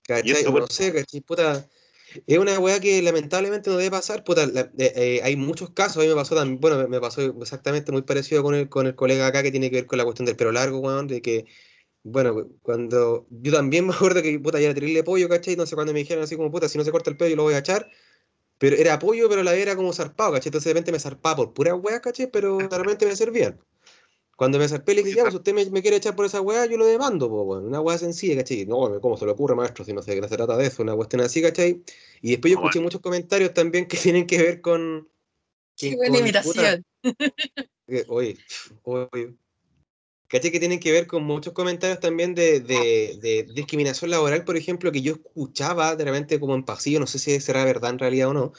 ¿Cachai? 0.03 0.43
No 0.43 0.67
sé, 0.67 0.93
¿cachai? 0.93 1.21
Puta, 1.21 1.67
es 2.27 2.37
una 2.37 2.59
weá 2.59 2.79
que 2.79 3.01
lamentablemente 3.01 3.69
no 3.69 3.77
debe 3.77 3.91
pasar. 3.91 4.23
Puta, 4.23 4.43
eh, 4.43 4.71
eh, 4.77 5.21
hay 5.23 5.35
muchos 5.35 5.71
casos, 5.71 5.97
a 5.97 6.01
mí 6.01 6.07
me 6.07 6.15
pasó 6.15 6.35
también, 6.35 6.59
bueno, 6.59 6.87
me, 6.87 6.99
pasó 6.99 7.21
exactamente 7.41 7.91
muy 7.91 8.03
parecido 8.03 8.43
con 8.43 8.55
el, 8.55 8.69
con 8.69 8.87
el 8.87 8.95
colega 8.95 9.27
acá 9.27 9.43
que 9.43 9.51
tiene 9.51 9.69
que 9.69 9.77
ver 9.77 9.85
con 9.85 9.97
la 9.97 10.03
cuestión 10.03 10.25
del 10.25 10.35
pelo 10.35 10.51
largo, 10.51 10.79
weón, 10.79 11.07
de 11.07 11.21
que, 11.21 11.45
bueno, 12.03 12.49
cuando 12.61 13.27
yo 13.29 13.53
también 13.53 13.87
me 13.87 13.93
acuerdo 13.93 14.21
que, 14.21 14.39
puta, 14.39 14.59
ya 14.59 14.65
era 14.67 14.75
terrible 14.75 15.03
pollo, 15.03 15.29
¿cachai? 15.29 15.53
Entonces 15.53 15.75
cuando 15.75 15.93
me 15.93 15.99
dijeron 15.99 16.23
así 16.23 16.35
como, 16.35 16.51
puta, 16.51 16.69
si 16.69 16.77
no 16.77 16.83
se 16.83 16.91
corta 16.91 17.09
el 17.09 17.17
pelo 17.17 17.29
yo 17.29 17.35
lo 17.37 17.43
voy 17.43 17.55
a 17.55 17.59
echar, 17.59 17.89
pero 18.57 18.75
era 18.77 18.95
apoyo, 18.95 19.29
pero 19.29 19.43
la 19.43 19.55
era 19.55 19.75
como 19.75 19.93
zarpado, 19.93 20.33
¿cachai? 20.33 20.49
Entonces 20.49 20.65
de 20.65 20.73
repente 20.73 20.91
me 20.91 20.99
zarpaba 20.99 21.37
por 21.37 21.53
pura 21.53 21.75
weá, 21.75 22.01
¿cachai? 22.01 22.29
Pero 22.31 22.57
de 22.57 22.77
repente 22.77 23.05
me 23.05 23.15
servían. 23.15 23.59
Cuando 24.43 24.60
me 24.60 24.67
zarpé, 24.67 24.93
le 24.93 25.03
dije, 25.03 25.15
ya, 25.15 25.23
pues 25.23 25.36
usted 25.36 25.53
me, 25.53 25.82
quiere 25.82 25.95
echar 25.95 26.17
por 26.17 26.25
esa 26.25 26.41
weá, 26.41 26.65
yo 26.65 26.75
lo 26.75 26.86
demando, 26.86 27.29
pues, 27.29 27.45
bueno, 27.45 27.65
una 27.65 27.79
weá 27.79 27.97
sencilla, 27.97 28.36
¿cachai? 28.36 28.65
No, 28.65 28.99
¿cómo 28.99 29.15
se 29.15 29.25
le 29.25 29.32
ocurre, 29.32 29.56
maestro? 29.56 29.86
Si 29.86 29.93
no 29.93 30.01
sé, 30.01 30.19
no 30.19 30.27
se 30.27 30.36
trata 30.36 30.58
de 30.58 30.67
eso, 30.67 30.84
una 30.84 30.97
cuestión 30.97 31.21
así, 31.21 31.41
¿cachai? 31.41 31.82
Y 32.21 32.32
después 32.32 32.51
yo 32.51 32.60
escuché 32.60 32.82
muchos 32.82 32.99
comentarios 32.99 33.53
también 33.53 33.88
que 33.88 33.95
tienen 34.03 34.27
que 34.27 34.38
ver 34.39 34.60
con... 34.60 35.08
Qué 35.77 35.95
buena 35.95 36.19
imitación. 36.19 36.84
oye, 38.10 38.38
oye, 38.84 39.34
¿Cachai? 40.27 40.51
Que 40.51 40.60
tienen 40.60 40.82
que 40.82 40.91
ver 40.91 41.08
con 41.08 41.23
muchos 41.23 41.53
comentarios 41.53 42.01
también 42.01 42.36
de, 42.36 42.60
de, 42.60 43.17
de, 43.21 43.47
discriminación 43.53 44.12
laboral, 44.12 44.43
por 44.43 44.58
ejemplo, 44.58 44.91
que 44.91 45.01
yo 45.01 45.13
escuchaba 45.13 45.95
de 45.95 46.03
repente 46.03 46.38
como 46.38 46.53
en 46.53 46.65
pasillo, 46.65 46.99
no 46.99 47.08
sé 47.08 47.17
si 47.17 47.39
será 47.39 47.63
verdad 47.63 47.91
en 47.91 47.99
realidad 47.99 48.27
o 48.27 48.34
no, 48.34 48.51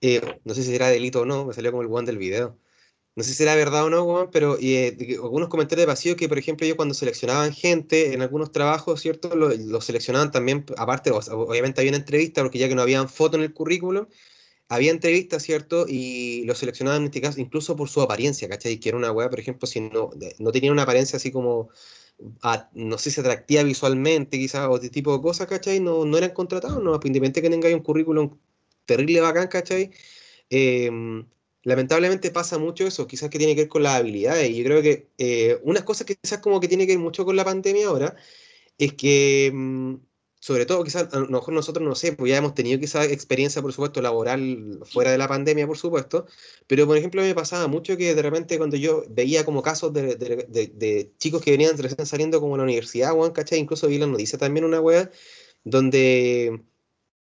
eh, 0.00 0.22
no 0.44 0.54
sé 0.54 0.62
si 0.62 0.70
será 0.70 0.88
delito 0.88 1.20
o 1.20 1.26
no, 1.26 1.44
me 1.44 1.52
salió 1.52 1.70
como 1.70 1.82
el 1.82 1.92
one 1.92 2.06
del 2.06 2.16
video 2.16 2.58
no 3.18 3.24
sé 3.24 3.34
si 3.34 3.42
era 3.42 3.56
verdad 3.56 3.84
o 3.86 3.90
no, 3.90 4.30
pero 4.30 4.56
eh, 4.60 4.96
algunos 5.20 5.48
comentarios 5.48 5.82
de 5.82 5.86
vacío 5.86 6.14
que, 6.14 6.28
por 6.28 6.38
ejemplo, 6.38 6.64
yo 6.68 6.76
cuando 6.76 6.94
seleccionaban 6.94 7.52
gente 7.52 8.14
en 8.14 8.22
algunos 8.22 8.52
trabajos, 8.52 9.00
¿cierto? 9.00 9.34
Lo, 9.34 9.80
seleccionaban 9.80 10.30
también, 10.30 10.64
aparte, 10.76 11.10
obviamente 11.10 11.80
había 11.80 11.90
una 11.90 11.98
entrevista, 11.98 12.42
porque 12.42 12.60
ya 12.60 12.68
que 12.68 12.76
no 12.76 12.82
habían 12.82 13.08
foto 13.08 13.36
en 13.36 13.42
el 13.42 13.52
currículum, 13.52 14.06
había 14.68 14.92
entrevistas, 14.92 15.42
¿cierto? 15.42 15.86
Y 15.88 16.44
lo 16.44 16.54
seleccionaban 16.54 17.00
en 17.02 17.06
este 17.06 17.20
caso 17.20 17.40
incluso 17.40 17.74
por 17.74 17.88
su 17.88 18.02
apariencia, 18.02 18.48
¿cachai? 18.48 18.78
Que 18.78 18.90
era 18.90 18.98
una 18.98 19.10
weá, 19.10 19.28
por 19.28 19.40
ejemplo, 19.40 19.66
si 19.66 19.80
no, 19.80 20.10
no 20.38 20.52
tenía 20.52 20.70
una 20.70 20.84
apariencia 20.84 21.16
así 21.16 21.32
como, 21.32 21.70
no 22.74 22.98
sé 22.98 23.10
si 23.10 23.20
atractiva 23.20 23.64
visualmente, 23.64 24.38
quizás, 24.38 24.68
o 24.68 24.76
este 24.76 24.90
tipo 24.90 25.12
de 25.16 25.22
cosas, 25.22 25.48
¿cachai? 25.48 25.80
No, 25.80 26.04
no 26.04 26.18
eran 26.18 26.30
contratados, 26.30 26.80
no, 26.84 26.92
independientemente 26.94 27.42
que 27.42 27.50
tengáis 27.50 27.74
un 27.74 27.82
currículum 27.82 28.38
terrible 28.86 29.20
bacán, 29.22 29.48
¿cachai? 29.48 29.90
Eh, 30.50 30.88
lamentablemente 31.62 32.30
pasa 32.30 32.58
mucho 32.58 32.86
eso, 32.86 33.06
quizás 33.06 33.30
que 33.30 33.38
tiene 33.38 33.54
que 33.54 33.62
ver 33.62 33.68
con 33.68 33.82
las 33.82 33.96
habilidades. 33.96 34.50
Y 34.50 34.56
yo 34.58 34.64
creo 34.64 34.82
que 34.82 35.08
eh, 35.18 35.58
unas 35.62 35.82
cosas 35.84 36.06
que 36.06 36.16
quizás 36.16 36.40
como 36.40 36.60
que 36.60 36.68
tiene 36.68 36.86
que 36.86 36.92
ver 36.92 37.02
mucho 37.02 37.24
con 37.24 37.36
la 37.36 37.44
pandemia 37.44 37.88
ahora 37.88 38.16
es 38.78 38.94
que, 38.94 39.50
mm, 39.52 39.96
sobre 40.40 40.66
todo 40.66 40.84
quizás 40.84 41.12
a 41.12 41.18
lo 41.20 41.28
mejor 41.28 41.52
nosotros 41.54 41.86
no 41.86 41.94
sé, 41.94 42.12
pues 42.12 42.30
ya 42.30 42.38
hemos 42.38 42.54
tenido 42.54 42.78
quizás 42.78 43.08
experiencia, 43.10 43.60
por 43.62 43.72
supuesto, 43.72 44.00
laboral 44.02 44.80
fuera 44.84 45.10
de 45.10 45.18
la 45.18 45.28
pandemia, 45.28 45.66
por 45.66 45.78
supuesto, 45.78 46.26
pero 46.68 46.86
por 46.86 46.96
ejemplo 46.96 47.22
me 47.22 47.34
pasaba 47.34 47.66
mucho 47.66 47.96
que 47.96 48.14
de 48.14 48.22
repente 48.22 48.56
cuando 48.58 48.76
yo 48.76 49.04
veía 49.10 49.44
como 49.44 49.62
casos 49.62 49.92
de, 49.92 51.12
chicos 51.18 51.42
que 51.42 51.50
venían 51.50 51.76
saliendo 52.06 52.40
como 52.40 52.54
a 52.54 52.58
la 52.58 52.64
universidad, 52.64 53.12
¿cachai? 53.32 53.58
Incluso 53.58 53.88
vi 53.88 53.98
la 53.98 54.06
noticia 54.06 54.38
también 54.38 54.64
una 54.64 54.80
wea 54.80 55.10
donde 55.64 56.62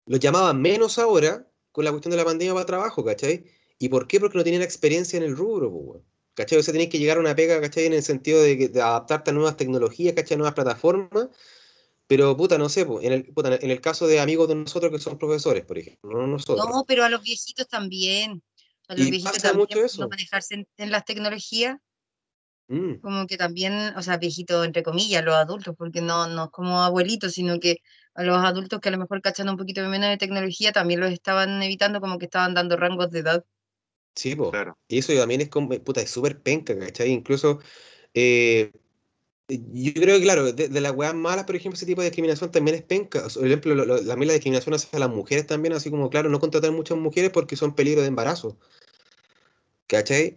los 0.06 0.20
llamaban 0.20 0.60
menos 0.60 0.98
ahora 0.98 1.46
con 1.72 1.84
la 1.84 1.90
cuestión 1.92 2.10
de 2.10 2.16
la 2.16 2.24
pandemia 2.24 2.54
para 2.54 2.66
trabajo, 2.66 3.04
¿cachai? 3.04 3.44
¿Y 3.78 3.88
por 3.88 4.06
qué? 4.06 4.18
Porque 4.18 4.38
no 4.38 4.44
tienen 4.44 4.62
experiencia 4.62 5.16
en 5.16 5.22
el 5.22 5.36
rubro, 5.36 5.70
pues, 5.70 6.02
¿cachai? 6.34 6.58
O 6.58 6.62
sea, 6.62 6.72
tenés 6.72 6.88
que 6.88 6.98
llegar 6.98 7.18
a 7.18 7.20
una 7.20 7.34
pega, 7.34 7.60
¿cachai? 7.60 7.86
En 7.86 7.92
el 7.92 8.02
sentido 8.02 8.42
de, 8.42 8.70
adaptarte 8.74 9.30
a 9.30 9.34
nuevas 9.34 9.56
tecnologías, 9.56 10.14
¿cachai? 10.14 10.34
A 10.34 10.38
nuevas 10.38 10.54
plataformas. 10.54 11.28
Pero, 12.08 12.36
puta, 12.36 12.56
no 12.56 12.68
sé, 12.68 12.86
en, 13.02 13.12
el, 13.12 13.26
puta, 13.26 13.54
en 13.54 13.70
el 13.70 13.80
caso 13.80 14.06
de 14.06 14.18
amigos 14.18 14.48
de 14.48 14.54
nosotros 14.54 14.90
que 14.90 14.98
son 14.98 15.18
profesores, 15.18 15.64
por 15.64 15.78
ejemplo, 15.78 16.10
no 16.10 16.26
nosotros. 16.26 16.66
No, 16.66 16.84
pero 16.86 17.04
a 17.04 17.08
los 17.10 17.22
viejitos 17.22 17.68
también. 17.68 18.42
A 18.88 18.94
los 18.94 19.10
viejitos 19.10 19.42
también 19.42 19.58
mucho 19.58 19.84
eso? 19.84 20.00
no 20.00 20.08
manejarse 20.08 20.66
en, 20.76 20.90
las 20.90 21.04
tecnologías. 21.04 21.76
Mm. 22.68 22.94
Como 22.96 23.26
que 23.26 23.36
también, 23.36 23.74
o 23.96 24.02
sea, 24.02 24.16
viejitos 24.16 24.64
entre 24.64 24.82
comillas, 24.82 25.24
los 25.24 25.34
adultos, 25.34 25.74
porque 25.76 26.00
no, 26.00 26.26
no 26.28 26.44
es 26.44 26.50
como 26.50 26.82
abuelitos, 26.82 27.32
sino 27.32 27.60
que 27.60 27.82
a 28.14 28.22
los 28.22 28.38
adultos 28.38 28.80
que 28.80 28.88
a 28.88 28.92
lo 28.92 28.98
mejor 28.98 29.22
cachando 29.22 29.52
un 29.52 29.58
poquito 29.58 29.86
menos 29.86 30.08
de 30.08 30.16
tecnología 30.16 30.72
también 30.72 31.00
los 31.00 31.12
estaban 31.12 31.62
evitando, 31.62 32.00
como 32.00 32.18
que 32.18 32.24
estaban 32.24 32.54
dando 32.54 32.76
rangos 32.76 33.10
de 33.10 33.20
edad. 33.20 33.44
Sí, 34.14 34.34
pues. 34.34 34.50
Y 34.88 34.98
eso 34.98 35.14
también 35.14 35.40
es 35.40 35.48
como, 35.48 35.68
puta, 35.80 36.00
es 36.00 36.10
súper 36.10 36.40
penca, 36.40 36.76
¿cachai? 36.78 37.10
Incluso, 37.10 37.60
eh, 38.14 38.72
yo 39.48 39.92
creo 39.94 40.18
que, 40.18 40.22
claro, 40.22 40.52
de, 40.52 40.80
las 40.80 40.92
weas 40.92 41.14
malas, 41.14 41.44
por 41.44 41.56
ejemplo, 41.56 41.76
ese 41.76 41.86
tipo 41.86 42.02
de 42.02 42.08
discriminación 42.08 42.50
también 42.50 42.76
es 42.76 42.82
penca. 42.82 43.26
Por 43.32 43.46
ejemplo, 43.46 43.74
la, 43.74 44.00
la 44.00 44.32
discriminación 44.32 44.74
hacia 44.74 44.98
las 44.98 45.08
mujeres 45.08 45.46
también, 45.46 45.72
así 45.72 45.90
como, 45.90 46.10
claro, 46.10 46.28
no 46.28 46.40
contratar 46.40 46.72
muchas 46.72 46.98
mujeres 46.98 47.30
porque 47.30 47.56
son 47.56 47.74
peligro 47.74 48.02
de 48.02 48.08
embarazo. 48.08 48.58
¿Cachai? 49.86 50.36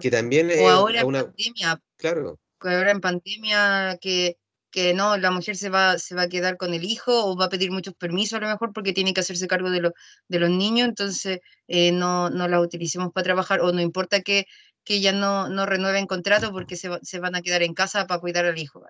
Que 0.00 0.10
también 0.10 0.50
es. 0.50 0.60
O 0.60 0.68
ahora 0.68 1.00
en 1.00 1.12
pandemia. 1.12 1.82
Claro. 1.96 2.38
Ahora 2.60 2.92
en 2.92 3.00
pandemia 3.00 3.98
que 4.00 4.38
que 4.74 4.92
no, 4.92 5.16
la 5.16 5.30
mujer 5.30 5.56
se 5.56 5.68
va, 5.68 6.00
se 6.00 6.16
va 6.16 6.22
a 6.22 6.28
quedar 6.28 6.56
con 6.56 6.74
el 6.74 6.82
hijo 6.82 7.12
o 7.26 7.36
va 7.36 7.44
a 7.44 7.48
pedir 7.48 7.70
muchos 7.70 7.94
permisos 7.94 8.38
a 8.38 8.40
lo 8.40 8.48
mejor 8.48 8.72
porque 8.72 8.92
tiene 8.92 9.14
que 9.14 9.20
hacerse 9.20 9.46
cargo 9.46 9.70
de, 9.70 9.92
de 10.26 10.38
los 10.40 10.50
niños, 10.50 10.88
entonces 10.88 11.38
eh, 11.68 11.92
no, 11.92 12.28
no 12.28 12.48
la 12.48 12.60
utilicemos 12.60 13.12
para 13.12 13.22
trabajar 13.22 13.60
o 13.60 13.70
no 13.70 13.80
importa 13.80 14.22
que, 14.22 14.46
que 14.82 14.96
ella 14.96 15.12
no, 15.12 15.48
no 15.48 15.64
renueven 15.64 16.08
contrato 16.08 16.50
porque 16.50 16.74
se, 16.74 16.90
se, 17.02 17.20
van 17.20 17.36
a 17.36 17.42
quedar 17.42 17.62
en 17.62 17.72
casa 17.72 18.08
para 18.08 18.20
cuidar 18.20 18.46
al 18.46 18.58
hijo. 18.58 18.84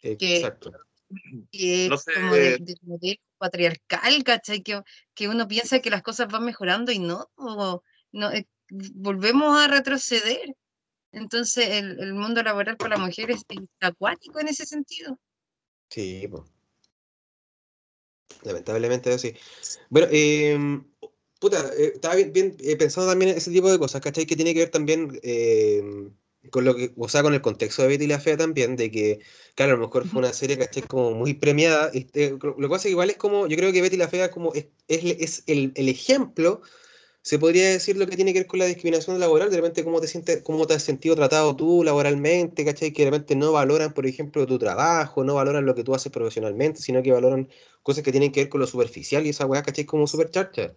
Exacto. 0.00 0.72
Que, 1.52 1.90
como 2.14 2.34
de, 2.34 2.76
modelo 2.80 3.20
patriarcal, 3.36 4.24
¿cachai? 4.24 4.62
Que, 4.62 4.80
que 5.12 5.28
uno 5.28 5.46
piensa 5.46 5.80
que 5.80 5.90
las 5.90 6.00
cosas 6.00 6.28
van 6.28 6.46
mejorando 6.46 6.92
y 6.92 6.98
no, 6.98 7.28
no 7.36 8.32
eh, 8.32 8.46
volvemos 8.70 9.60
a 9.60 9.68
retroceder. 9.68 10.56
Entonces, 11.12 11.68
el, 11.68 12.14
mundo 12.14 12.42
laboral 12.42 12.76
para 12.76 12.96
las 12.96 13.06
mujeres 13.06 13.42
es 13.48 13.58
acuático 13.80 14.40
en 14.40 14.48
ese 14.48 14.64
sentido. 14.64 15.18
Sí, 15.88 16.26
pues. 16.30 16.42
Lamentablemente 18.42 19.18
sí. 19.18 19.34
Bueno, 19.90 20.08
eh, 20.10 20.80
puta, 21.40 21.70
eh, 21.76 21.92
estaba 21.94 22.14
bien, 22.14 22.32
bien 22.32 22.56
eh, 22.60 22.76
pensando 22.76 23.10
también 23.10 23.32
en 23.32 23.38
ese 23.38 23.50
tipo 23.50 23.70
de 23.70 23.78
cosas, 23.78 24.00
¿cachai? 24.00 24.26
Que 24.26 24.36
tiene 24.36 24.54
que 24.54 24.60
ver 24.60 24.70
también 24.70 25.18
em, 25.22 26.14
con 26.50 26.64
lo 26.64 26.74
que, 26.74 26.92
o 26.96 27.08
sea, 27.08 27.22
con 27.22 27.34
el 27.34 27.42
contexto 27.42 27.82
de 27.82 27.88
Betty 27.88 28.06
la 28.06 28.20
Fea 28.20 28.36
también, 28.36 28.76
de 28.76 28.90
que, 28.90 29.20
claro, 29.56 29.72
a 29.72 29.76
lo 29.76 29.86
mejor 29.86 30.06
fue 30.06 30.20
una 30.20 30.32
serie, 30.32 30.58
¿cachai? 30.58 30.84
Como 30.84 31.12
muy 31.12 31.34
premiada. 31.34 31.90
Este, 31.92 32.30
lo 32.30 32.56
que 32.56 32.68
pasa 32.68 32.76
es 32.76 32.82
que 32.84 32.90
igual 32.90 33.10
es 33.10 33.16
como, 33.16 33.46
yo 33.48 33.56
creo 33.56 33.72
que 33.72 33.82
Betty 33.82 33.96
la 33.96 34.08
Fea 34.08 34.30
como 34.30 34.52
es, 34.54 34.68
es, 34.88 35.42
el, 35.46 35.72
el 35.74 35.88
ejemplo 35.88 36.62
se 37.22 37.38
podría 37.38 37.68
decir 37.70 37.96
lo 37.96 38.06
que 38.06 38.16
tiene 38.16 38.32
que 38.32 38.40
ver 38.40 38.46
con 38.46 38.58
la 38.60 38.66
discriminación 38.66 39.20
laboral, 39.20 39.50
de 39.50 39.56
repente 39.56 39.84
cómo 39.84 40.00
te 40.00 40.06
sientes, 40.08 40.42
cómo 40.42 40.66
te 40.66 40.74
has 40.74 40.82
sentido 40.82 41.14
tratado 41.16 41.54
tú 41.56 41.84
laboralmente, 41.84 42.64
¿cachai? 42.64 42.92
Que 42.92 43.04
de 43.04 43.10
repente 43.10 43.36
no 43.36 43.52
valoran, 43.52 43.92
por 43.92 44.06
ejemplo, 44.06 44.46
tu 44.46 44.58
trabajo, 44.58 45.22
no 45.24 45.34
valoran 45.34 45.66
lo 45.66 45.74
que 45.74 45.84
tú 45.84 45.94
haces 45.94 46.10
profesionalmente, 46.12 46.80
sino 46.80 47.02
que 47.02 47.12
valoran 47.12 47.48
cosas 47.82 48.02
que 48.04 48.10
tienen 48.12 48.32
que 48.32 48.40
ver 48.40 48.48
con 48.48 48.60
lo 48.60 48.66
superficial 48.66 49.26
y 49.26 49.30
esa 49.30 49.46
weá, 49.46 49.62
¿cachai? 49.62 49.84
Como 49.84 50.06
super 50.06 50.30
charcha. 50.30 50.72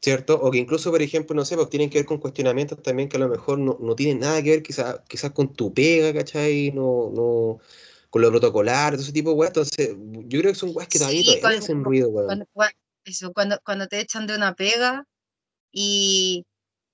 ¿Cierto? 0.00 0.34
O 0.40 0.50
que 0.50 0.58
incluso, 0.58 0.90
por 0.90 1.00
ejemplo, 1.00 1.36
no 1.36 1.44
sé, 1.44 1.54
pues 1.54 1.68
tienen 1.70 1.88
que 1.88 1.98
ver 1.98 2.06
con 2.06 2.18
cuestionamientos 2.18 2.82
también 2.82 3.08
que 3.08 3.18
a 3.18 3.20
lo 3.20 3.28
mejor 3.28 3.58
no, 3.58 3.78
no 3.80 3.94
tienen 3.94 4.18
nada 4.18 4.42
que 4.42 4.50
ver 4.50 4.62
quizás 4.62 5.00
quizás 5.08 5.30
con 5.30 5.52
tu 5.54 5.72
pega, 5.72 6.12
¿cachai? 6.12 6.72
No, 6.72 7.10
no, 7.14 7.60
con 8.10 8.20
lo 8.20 8.30
protocolar, 8.30 8.94
todo 8.94 9.02
ese 9.02 9.12
tipo 9.12 9.30
de 9.30 9.36
weas. 9.36 9.50
Entonces, 9.50 9.94
yo 10.26 10.40
creo 10.40 10.52
que 10.52 10.58
son 10.58 10.72
weas 10.74 10.88
que 10.88 10.98
todavía, 10.98 11.22
Sí, 11.22 11.40
todavía 11.40 11.58
hacen 11.60 11.84
ruido, 11.84 12.08
weón. 12.08 12.26
Cuando, 12.26 12.46
cua- 12.52 12.72
eso, 13.04 13.32
cuando, 13.32 13.60
cuando 13.64 13.86
te 13.86 14.00
echan 14.00 14.26
de 14.26 14.34
una 14.34 14.54
pega 14.54 15.06
y, 15.72 16.46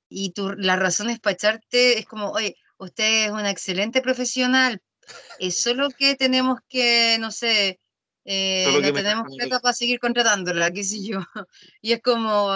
y 0.09 0.33
tu, 0.33 0.51
la 0.53 0.77
razón 0.77 1.11
es 1.11 1.21
para 1.21 1.35
echarte, 1.35 1.99
es 1.99 2.07
como, 2.07 2.31
oye, 2.33 2.57
usted 2.79 3.27
es 3.27 3.31
una 3.33 3.51
excelente 3.51 4.01
profesional, 4.03 4.83
es 5.39 5.61
solo 5.63 5.89
que 5.91 6.15
tenemos 6.17 6.61
que, 6.69 7.19
no 7.21 7.31
sé, 7.31 7.81
eh, 8.25 8.65
que 8.67 8.73
no 8.89 8.93
me 8.95 9.03
tenemos 9.03 9.27
plata 9.37 9.61
para 9.61 9.75
seguir 9.75 10.01
contratándola, 10.01 10.71
qué 10.73 10.85
sé 10.85 11.05
yo. 11.05 11.21
Y 11.83 11.93
es 11.93 12.03
como, 12.03 12.51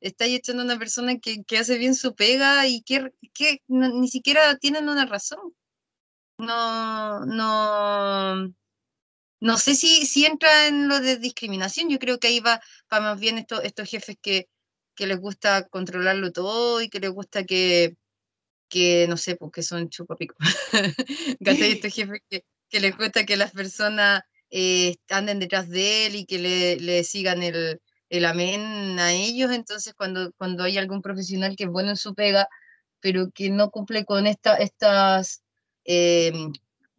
estáis 0.00 0.38
echando 0.38 0.62
a 0.62 0.66
una 0.66 0.78
persona 0.78 1.18
que, 1.18 1.44
que 1.44 1.58
hace 1.58 1.78
bien 1.78 1.94
su 1.94 2.14
pega 2.14 2.66
y 2.68 2.82
que, 2.82 3.10
que 3.34 3.62
no- 3.68 3.88
ni 4.00 4.08
siquiera 4.08 4.56
tienen 4.58 4.88
una 4.88 5.06
razón. 5.06 5.54
No, 6.38 7.24
no, 7.26 8.52
no 9.40 9.58
sé 9.58 9.74
si, 9.74 10.06
si 10.06 10.26
entra 10.26 10.68
en 10.68 10.88
lo 10.88 11.00
de 11.00 11.18
discriminación, 11.18 11.88
yo 11.90 11.98
creo 11.98 12.18
que 12.18 12.28
ahí 12.28 12.40
va, 12.40 12.60
va 12.92 13.00
más 13.00 13.20
bien 13.20 13.38
estos, 13.38 13.62
estos 13.64 13.88
jefes 13.90 14.16
que, 14.22 14.48
que 14.94 15.06
les 15.06 15.18
gusta 15.18 15.68
controlarlo 15.68 16.32
todo 16.32 16.80
y 16.82 16.88
que 16.88 17.00
les 17.00 17.10
gusta 17.10 17.44
que, 17.44 17.96
que 18.68 19.06
no 19.08 19.16
sé, 19.16 19.36
porque 19.36 19.62
son 19.62 19.88
chupapicos. 19.88 20.36
¿Cachai? 21.44 21.72
Estos 21.72 21.94
jefes 21.94 22.20
que, 22.28 22.44
que 22.68 22.80
les 22.80 22.96
gusta 22.96 23.24
que 23.26 23.36
las 23.36 23.52
personas 23.52 24.22
eh, 24.50 24.96
anden 25.08 25.38
detrás 25.38 25.68
de 25.68 26.06
él 26.06 26.16
y 26.16 26.26
que 26.26 26.38
le, 26.38 26.76
le 26.76 27.04
sigan 27.04 27.42
el, 27.42 27.80
el 28.10 28.24
amén 28.26 28.98
a 28.98 29.12
ellos. 29.12 29.50
Entonces, 29.50 29.94
cuando, 29.94 30.32
cuando 30.34 30.64
hay 30.64 30.78
algún 30.78 31.02
profesional 31.02 31.56
que 31.56 31.64
es 31.64 31.70
bueno 31.70 31.90
en 31.90 31.96
su 31.96 32.14
pega, 32.14 32.48
pero 33.00 33.30
que 33.32 33.50
no 33.50 33.70
cumple 33.70 34.04
con 34.04 34.26
esta, 34.26 34.56
estas 34.56 35.42
em, 35.84 36.52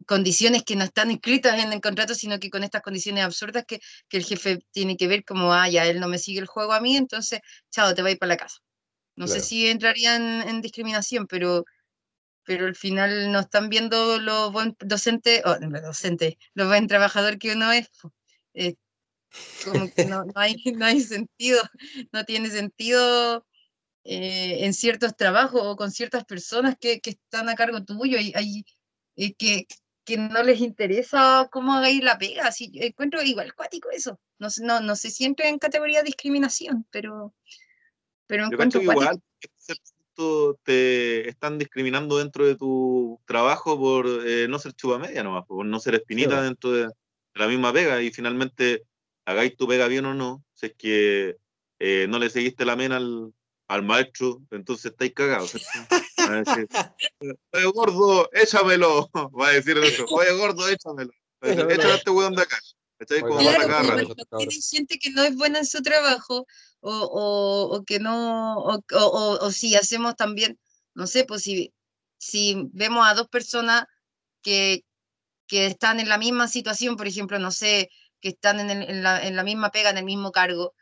condiciones 0.06 0.64
que 0.64 0.76
no 0.76 0.84
están 0.84 1.10
escritas 1.10 1.62
en 1.62 1.72
el 1.72 1.80
contrato, 1.80 2.14
sino 2.14 2.38
que 2.38 2.50
con 2.50 2.64
estas 2.64 2.82
condiciones 2.82 3.24
absurdas 3.24 3.64
que, 3.66 3.80
que 4.08 4.16
el 4.18 4.24
jefe 4.24 4.58
tiene 4.72 4.96
que 4.96 5.08
ver 5.08 5.24
como, 5.24 5.52
ah, 5.54 5.68
ya 5.68 5.86
él 5.86 6.00
no 6.00 6.08
me 6.08 6.18
sigue 6.18 6.40
el 6.40 6.46
juego 6.46 6.72
a 6.72 6.80
mí, 6.80 6.96
entonces, 6.96 7.40
chao, 7.70 7.94
te 7.94 8.02
va 8.02 8.08
a 8.08 8.12
ir 8.12 8.18
para 8.18 8.30
la 8.30 8.36
casa. 8.36 8.58
No 9.16 9.26
sé 9.26 9.34
Claro. 9.34 9.44
si 9.44 9.68
entraría 9.68 10.16
en, 10.16 10.48
en 10.48 10.60
discriminación, 10.60 11.26
pero, 11.26 11.64
pero 12.44 12.66
al 12.66 12.76
final 12.76 13.32
no 13.32 13.40
están 13.40 13.68
viendo 13.70 14.18
lo 14.18 14.52
buen 14.52 14.76
docente, 14.80 15.42
o 15.44 15.56
no, 15.58 15.80
docente, 15.80 16.38
lo 16.54 16.66
buen 16.68 16.86
trabajador 16.88 17.38
que 17.38 17.52
uno 17.52 17.72
es. 17.72 17.88
Eh, 18.54 18.74
como 19.64 19.90
que 19.90 20.04
no, 20.04 20.24
no 20.24 20.32
hay, 20.36 20.56
no 20.76 20.86
hay 20.86 21.00
sentido, 21.00 21.60
no 22.12 22.24
tiene 22.24 22.50
sentido 22.50 23.46
eh, 24.04 24.64
en 24.64 24.74
ciertos 24.74 25.16
trabajos 25.16 25.62
o 25.64 25.76
con 25.76 25.90
ciertas 25.90 26.24
personas 26.24 26.76
que, 26.78 27.00
que 27.00 27.10
están 27.10 27.48
a 27.48 27.54
cargo 27.54 27.82
tuyo 27.84 28.18
y 28.18 28.32
hay 28.34 28.64
eh, 29.16 29.34
que, 29.34 29.66
que 30.04 30.16
no 30.16 30.42
les 30.42 30.60
interesa 30.60 31.48
cómo 31.50 31.74
hagáis 31.74 32.02
la 32.02 32.18
pega. 32.18 32.46
Así, 32.46 32.70
yo 32.72 32.82
encuentro 32.82 33.22
igual 33.22 33.54
cuático 33.54 33.90
eso. 33.90 34.20
No, 34.38 34.48
no, 34.62 34.80
no 34.80 34.96
sé 34.96 35.10
si 35.10 35.24
entra 35.24 35.48
en 35.48 35.58
categoría 35.58 35.98
de 36.00 36.06
discriminación, 36.06 36.86
pero, 36.90 37.34
pero 38.26 38.44
Yo 38.44 38.52
encuentro 38.52 38.82
cuático. 38.84 39.02
igual 39.02 39.22
te 40.62 41.28
están 41.28 41.58
discriminando 41.58 42.18
dentro 42.18 42.46
de 42.46 42.54
tu 42.54 43.20
trabajo 43.26 43.76
por 43.78 44.06
eh, 44.24 44.46
no 44.48 44.60
ser 44.60 44.72
chupa 44.74 44.98
media 44.98 45.24
nomás, 45.24 45.44
por 45.44 45.66
no 45.66 45.80
ser 45.80 45.96
espinita 45.96 46.40
dentro 46.40 46.70
de, 46.70 46.88
la 47.34 47.48
misma 47.48 47.72
pega 47.72 48.00
y 48.00 48.10
finalmente 48.10 48.84
hagáis 49.24 49.56
tu 49.56 49.66
pega 49.66 49.88
bien 49.88 50.04
o 50.06 50.14
no, 50.14 50.44
si 50.54 50.66
es 50.66 50.74
que 50.74 51.36
eh, 51.78 52.06
no 52.08 52.18
le 52.18 52.30
seguiste 52.30 52.64
la 52.64 52.76
mena 52.76 52.96
al, 52.96 53.32
al 53.68 53.82
maestro, 53.82 54.40
entonces 54.50 54.92
estáis 54.92 55.12
cagados. 55.12 55.52
Va 56.30 56.34
a 56.34 56.42
decir, 56.44 56.68
oye 57.52 57.64
gordo, 57.74 58.28
échamelo, 58.32 59.10
va 59.38 59.48
a 59.48 59.52
decir 59.52 59.76
otro, 59.78 60.06
oye 60.10 60.32
gordo, 60.36 60.68
échamelo, 60.68 61.12
Va 61.42 61.48
a 61.48 61.50
decir, 61.54 61.70
échame 61.70 61.92
a 61.92 61.96
este 61.96 62.10
weón 62.10 62.34
de 62.34 62.42
acá. 62.42 62.58
Como 63.20 63.40
Claro, 63.40 63.66
para 63.66 63.82
igual 63.82 64.16
cabrón. 64.16 64.38
tiene 64.38 64.62
gente 64.62 64.98
que 64.98 65.10
no 65.10 65.22
es 65.22 65.34
buena 65.36 65.58
en 65.58 65.66
su 65.66 65.82
trabajo 65.82 66.46
o, 66.80 66.90
o, 66.92 67.76
o 67.76 67.84
que 67.84 67.98
no, 67.98 68.58
o, 68.58 68.74
o, 68.76 68.98
o- 68.98 69.46
o 69.46 69.50
si 69.50 69.74
hacemos 69.74 70.16
también, 70.16 70.58
no 70.94 71.06
sé, 71.06 71.24
pues 71.24 71.42
si, 71.42 71.72
si 72.18 72.56
vemos 72.72 73.06
a 73.06 73.14
dos 73.14 73.28
personas 73.28 73.84
que, 74.42 74.84
que 75.46 75.66
están 75.66 76.00
en 76.00 76.08
la 76.08 76.18
misma 76.18 76.48
situación, 76.48 76.96
por 76.96 77.06
ejemplo, 77.06 77.38
no 77.38 77.50
sé, 77.50 77.90
que 78.20 78.30
están 78.30 78.60
en, 78.60 78.70
el- 78.70 78.88
en 78.90 79.02
la, 79.02 79.26
en 79.26 79.36
la 79.36 79.42
misma 79.44 79.70
pega, 79.70 79.90
en 79.90 79.98
el 79.98 80.04
mismo 80.04 80.30
cargo, 80.32 80.72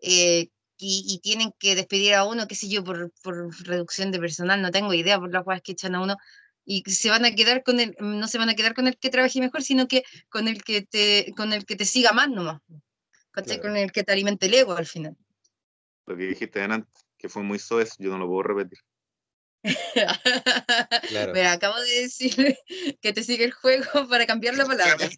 eh, 0.00 0.48
y, 0.78 1.04
y 1.06 1.18
tienen 1.18 1.52
que 1.58 1.74
despedir 1.74 2.14
a 2.14 2.24
uno, 2.24 2.46
qué 2.46 2.54
sé 2.54 2.68
yo, 2.68 2.84
por, 2.84 3.12
por 3.22 3.54
reducción 3.66 4.12
de 4.12 4.18
personal, 4.18 4.62
no 4.62 4.70
tengo 4.70 4.94
idea 4.94 5.18
por 5.18 5.32
las 5.32 5.44
cosas 5.44 5.62
que 5.62 5.72
echan 5.72 5.94
a 5.94 6.00
uno, 6.00 6.16
y 6.64 6.82
se 6.86 7.08
van 7.08 7.24
a 7.24 7.34
quedar 7.34 7.62
con 7.62 7.80
el, 7.80 7.96
no 7.98 8.28
se 8.28 8.36
van 8.36 8.50
a 8.50 8.54
quedar 8.54 8.74
con 8.74 8.86
el 8.86 8.98
que 8.98 9.08
trabaje 9.08 9.40
mejor, 9.40 9.62
sino 9.62 9.88
que 9.88 10.04
con 10.28 10.48
el 10.48 10.62
que 10.62 10.82
te, 10.82 11.32
con 11.34 11.54
el 11.54 11.64
que 11.64 11.76
te 11.76 11.86
siga 11.86 12.12
más 12.12 12.28
nomás. 12.28 12.60
Claro. 13.30 13.62
Con 13.62 13.76
el 13.76 13.90
que 13.90 14.04
te 14.04 14.12
alimente 14.12 14.46
el 14.46 14.54
ego 14.54 14.76
al 14.76 14.86
final. 14.86 15.16
Lo 16.06 16.16
que 16.16 16.24
dijiste 16.24 16.60
antes, 16.60 17.06
que 17.16 17.28
fue 17.28 17.42
muy 17.42 17.58
soez, 17.58 17.94
yo 17.98 18.10
no 18.10 18.18
lo 18.18 18.26
puedo 18.26 18.42
repetir. 18.42 18.78
Claro. 21.08 21.32
Pero 21.32 21.48
acabo 21.48 21.80
de 21.80 22.02
decir 22.02 22.56
que 23.00 23.12
te 23.12 23.22
sigue 23.22 23.44
el 23.44 23.52
juego 23.52 23.84
para 24.08 24.26
cambiar 24.26 24.54
la 24.54 24.66
palabra. 24.66 25.08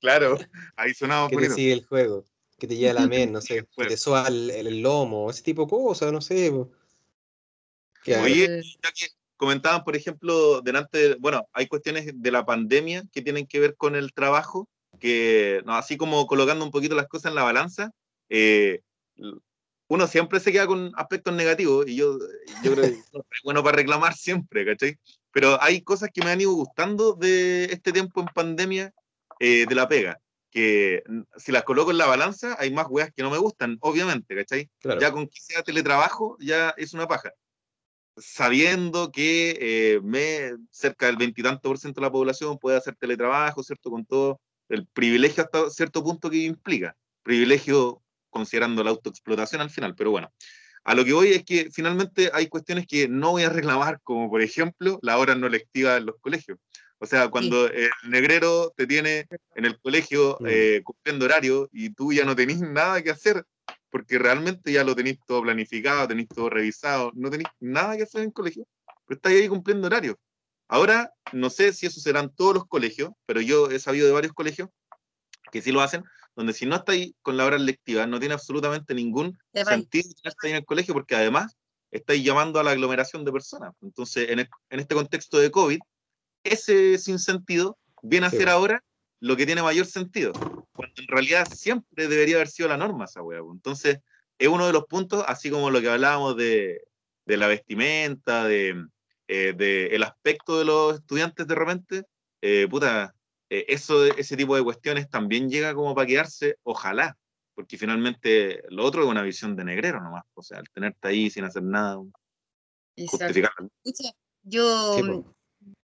claro, 0.00 0.38
ahí 0.76 0.94
sonamos 0.94 1.30
Que 1.30 1.36
te 1.36 1.50
sigue 1.50 1.72
el 1.72 1.84
juego, 1.84 2.24
que 2.60 2.68
te 2.68 2.76
lleva 2.76 2.92
la 2.94 3.06
men, 3.08 3.32
no 3.32 3.40
sé, 3.40 3.66
que 3.76 3.86
te 3.86 3.96
soa 3.96 4.28
el, 4.28 4.50
el- 4.50 4.80
lomo, 4.82 5.28
ese 5.30 5.42
tipo 5.42 5.62
de 5.64 5.68
cosas, 5.70 6.12
no 6.12 6.20
sé. 6.20 6.52
Claro. 8.04 8.22
Oye, 8.24 8.62
ya 8.62 8.90
que 8.92 9.08
comentaban, 9.36 9.82
por 9.84 9.96
ejemplo, 9.96 10.60
delante, 10.60 11.16
bueno, 11.16 11.48
hay 11.52 11.66
cuestiones 11.66 12.12
de 12.14 12.30
la 12.30 12.44
pandemia 12.46 13.02
que 13.12 13.22
tienen 13.22 13.46
que 13.46 13.58
ver 13.60 13.74
con 13.76 13.96
el 13.96 14.12
trabajo, 14.12 14.68
que 14.98 15.62
no, 15.64 15.74
así 15.74 15.96
como 15.96 16.26
colocando 16.26 16.64
un 16.64 16.70
poquito 16.70 16.94
las 16.94 17.08
cosas 17.08 17.30
en 17.30 17.34
la 17.36 17.42
balanza, 17.42 17.90
eh, 18.28 18.80
uno 19.88 20.06
siempre 20.06 20.40
se 20.40 20.52
queda 20.52 20.66
con 20.66 20.92
aspectos 20.94 21.34
negativos 21.34 21.86
y 21.88 21.96
yo, 21.96 22.18
yo 22.62 22.72
creo 22.72 22.84
que 22.84 22.90
es 23.30 23.40
bueno 23.42 23.62
para 23.62 23.76
reclamar 23.76 24.14
siempre, 24.14 24.64
¿cachai? 24.64 24.98
Pero 25.32 25.60
hay 25.62 25.82
cosas 25.82 26.10
que 26.12 26.22
me 26.22 26.30
han 26.30 26.40
ido 26.40 26.52
gustando 26.52 27.14
de 27.14 27.64
este 27.64 27.92
tiempo 27.92 28.20
en 28.20 28.26
pandemia 28.28 28.92
eh, 29.40 29.66
de 29.66 29.74
la 29.74 29.88
pega, 29.88 30.20
que 30.50 31.02
si 31.36 31.52
las 31.52 31.64
coloco 31.64 31.90
en 31.90 31.98
la 31.98 32.06
balanza, 32.06 32.56
hay 32.58 32.72
más 32.72 32.86
weas 32.88 33.12
que 33.14 33.22
no 33.22 33.30
me 33.30 33.38
gustan, 33.38 33.78
obviamente, 33.80 34.34
¿cachai? 34.34 34.68
Claro. 34.80 35.00
Ya 35.00 35.12
con 35.12 35.26
que 35.26 35.40
sea 35.40 35.62
teletrabajo, 35.62 36.36
ya 36.40 36.74
es 36.76 36.92
una 36.92 37.06
paja 37.06 37.32
sabiendo 38.20 39.10
que 39.10 39.56
eh, 39.60 40.00
me, 40.02 40.52
cerca 40.70 41.06
del 41.06 41.16
veintitanto 41.16 41.68
por 41.68 41.78
ciento 41.78 42.00
de 42.00 42.06
la 42.06 42.12
población 42.12 42.58
puede 42.58 42.76
hacer 42.76 42.94
teletrabajo, 42.96 43.62
¿cierto? 43.62 43.90
Con 43.90 44.04
todo 44.04 44.40
el 44.68 44.86
privilegio 44.86 45.44
hasta 45.44 45.70
cierto 45.70 46.02
punto 46.02 46.30
que 46.30 46.38
implica. 46.38 46.96
Privilegio 47.22 48.02
considerando 48.28 48.84
la 48.84 48.90
autoexplotación 48.90 49.60
al 49.60 49.70
final, 49.70 49.94
pero 49.94 50.10
bueno. 50.10 50.32
A 50.84 50.94
lo 50.94 51.04
que 51.04 51.12
voy 51.12 51.28
es 51.32 51.44
que 51.44 51.68
finalmente 51.70 52.30
hay 52.32 52.48
cuestiones 52.48 52.86
que 52.86 53.06
no 53.06 53.32
voy 53.32 53.42
a 53.42 53.50
reclamar, 53.50 54.00
como 54.02 54.30
por 54.30 54.40
ejemplo 54.40 54.98
la 55.02 55.18
hora 55.18 55.34
no 55.34 55.48
lectiva 55.48 55.96
en 55.96 56.06
los 56.06 56.16
colegios. 56.20 56.58
O 57.02 57.06
sea, 57.06 57.28
cuando 57.28 57.66
el 57.66 57.88
negrero 58.08 58.72
te 58.76 58.86
tiene 58.86 59.26
en 59.54 59.64
el 59.64 59.78
colegio 59.80 60.36
Mm. 60.40 60.46
eh, 60.48 60.80
cumpliendo 60.84 61.24
horario 61.24 61.68
y 61.72 61.90
tú 61.90 62.12
ya 62.12 62.24
no 62.24 62.36
tenés 62.36 62.60
nada 62.60 63.02
que 63.02 63.10
hacer, 63.10 63.44
porque 63.90 64.18
realmente 64.18 64.70
ya 64.70 64.84
lo 64.84 64.94
tenéis 64.94 65.18
todo 65.26 65.42
planificado, 65.42 66.06
tenéis 66.08 66.28
todo 66.28 66.50
revisado, 66.50 67.10
no 67.14 67.30
tenéis 67.30 67.48
nada 67.58 67.96
que 67.96 68.02
hacer 68.02 68.20
en 68.20 68.26
el 68.28 68.32
colegio, 68.34 68.66
pero 69.06 69.16
estáis 69.16 69.40
ahí 69.40 69.48
cumpliendo 69.48 69.86
horario. 69.86 70.18
Ahora, 70.68 71.12
no 71.32 71.48
sé 71.50 71.72
si 71.72 71.86
eso 71.86 72.00
serán 72.00 72.30
todos 72.34 72.54
los 72.54 72.66
colegios, 72.66 73.10
pero 73.26 73.40
yo 73.40 73.70
he 73.70 73.78
sabido 73.80 74.06
de 74.06 74.12
varios 74.12 74.32
colegios 74.34 74.68
que 75.50 75.62
sí 75.62 75.72
lo 75.72 75.80
hacen, 75.80 76.04
donde 76.36 76.52
si 76.52 76.66
no 76.66 76.76
estáis 76.76 77.12
con 77.22 77.36
la 77.36 77.44
hora 77.46 77.58
lectiva, 77.58 78.06
no 78.06 78.20
tiene 78.20 78.34
absolutamente 78.34 78.94
ningún 78.94 79.36
sentido 79.74 80.10
estar 80.10 80.32
ahí 80.44 80.50
en 80.50 80.56
el 80.58 80.64
colegio, 80.64 80.94
porque 80.94 81.16
además 81.16 81.56
estáis 81.90 82.22
llamando 82.22 82.60
a 82.60 82.62
la 82.62 82.70
aglomeración 82.70 83.24
de 83.24 83.32
personas. 83.32 83.74
Entonces, 83.82 84.28
en, 84.30 84.40
el- 84.40 84.48
en 84.68 84.80
este 84.80 84.94
contexto 84.94 85.38
de 85.38 85.50
COVID, 85.50 85.80
ese 86.44 86.98
sinsentido 86.98 87.78
viene 88.02 88.26
a 88.26 88.30
Sí, 88.30 88.38
ser 88.38 88.48
ahora 88.48 88.82
lo 89.20 89.36
que 89.36 89.46
tiene 89.46 89.62
mayor 89.62 89.86
sentido, 89.86 90.32
cuando 90.32 90.94
en 91.02 91.08
realidad 91.08 91.46
siempre 91.52 92.08
debería 92.08 92.36
haber 92.36 92.48
sido 92.48 92.68
la 92.68 92.76
norma 92.76 93.04
esa 93.04 93.20
po. 93.20 93.52
Entonces, 93.52 93.98
es 94.38 94.48
uno 94.48 94.66
de 94.66 94.72
los 94.72 94.84
puntos, 94.86 95.22
así 95.26 95.50
como 95.50 95.70
lo 95.70 95.80
que 95.80 95.90
hablábamos 95.90 96.36
de, 96.36 96.80
de 97.26 97.36
la 97.36 97.46
vestimenta, 97.46 98.44
de, 98.44 98.86
eh, 99.28 99.52
de 99.56 99.88
el 99.88 100.02
aspecto 100.02 100.58
de 100.58 100.64
los 100.64 100.94
estudiantes 100.96 101.46
de 101.46 101.54
repente, 101.54 102.02
eh, 102.40 102.66
puta, 102.70 103.14
eh, 103.50 103.66
eso, 103.68 104.06
ese 104.06 104.36
tipo 104.36 104.56
de 104.56 104.62
cuestiones 104.62 105.10
también 105.10 105.50
llega 105.50 105.74
como 105.74 105.94
para 105.94 106.06
quedarse, 106.06 106.56
ojalá, 106.62 107.16
porque 107.54 107.76
finalmente 107.76 108.62
lo 108.70 108.84
otro 108.84 109.02
es 109.02 109.08
una 109.08 109.22
visión 109.22 109.54
de 109.56 109.64
negrero 109.64 110.00
nomás, 110.00 110.24
o 110.32 110.42
sea, 110.42 110.58
al 110.58 110.70
tenerte 110.70 111.08
ahí 111.08 111.28
sin 111.28 111.44
hacer 111.44 111.62
nada, 111.62 111.98
Exacto. 112.96 113.26
justificar. 113.26 113.52
Yo, 114.42 114.94
Sí. 114.94 115.02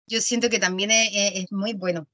Yo 0.08 0.22
siento 0.22 0.50
que 0.50 0.60
también 0.60 0.92
es, 0.92 1.52
muy 1.52 1.74
bueno 1.74 2.08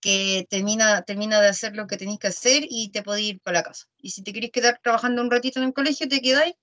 que 0.00 0.46
termina, 0.48 1.02
termina 1.02 1.40
de 1.40 1.48
hacer 1.48 1.74
lo 1.74 1.86
que 1.86 1.96
tenéis 1.96 2.20
que 2.20 2.28
hacer 2.28 2.64
y 2.68 2.90
te 2.90 3.02
podéis 3.02 3.34
ir 3.34 3.40
para 3.40 3.58
la 3.58 3.64
casa. 3.64 3.86
Y 3.98 4.10
si 4.10 4.22
te 4.22 4.32
queréis 4.32 4.52
quedar 4.52 4.80
trabajando 4.82 5.22
un 5.22 5.30
ratito 5.30 5.58
en 5.58 5.66
el 5.66 5.74
colegio, 5.74 6.08
te 6.08 6.20
quedáis 6.20 6.54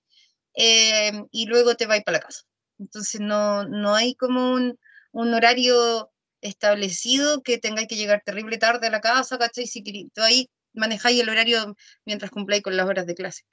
eh, 0.56 1.12
y 1.32 1.45
luego 1.47 1.75
te 1.75 1.86
vais 1.86 2.04
para 2.04 2.19
la 2.19 2.23
casa. 2.23 2.43
Entonces 2.80 3.21
no, 3.21 3.65
no 3.65 3.95
hay 3.95 4.15
como 4.15 4.54
un, 4.54 4.78
horario 5.13 6.12
establecido 6.41 7.41
que 7.41 7.58
tengáis 7.58 7.88
que 7.88 7.95
llegar 7.95 8.21
terrible 8.25 8.58
tarde 8.58 8.88
a 8.88 8.91
la 8.91 9.01
casa, 9.01 9.38
¿cachai? 9.38 9.65
Si 9.67 9.82
tú 9.84 10.21
ahí 10.21 10.49
manejáis 10.73 11.21
el 11.21 11.30
horario 11.30 11.75
mientras 12.06 12.32
cumpláis 12.32 12.63
con 12.63 12.78
las 12.78 12.88
horas 12.88 13.06
de 13.06 13.15
clase. 13.15 13.43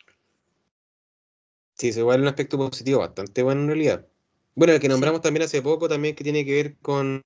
Sí, 1.79 1.88
eso 1.88 2.01
igual 2.01 2.20
un 2.20 2.29
aspecto 2.29 2.59
positivo 2.59 3.01
bastante 3.01 3.42
bueno 3.42 3.62
en 3.62 3.66
realidad. 3.68 4.12
Bueno, 4.55 4.75
el 4.75 4.81
que 4.81 4.88
nombramos 4.88 5.23
también 5.23 5.45
hace 5.45 5.62
poco, 5.62 5.88
también 5.88 6.15
que 6.15 6.25
tiene 6.25 6.45
que 6.45 6.53
ver 6.53 6.77
con, 6.83 7.23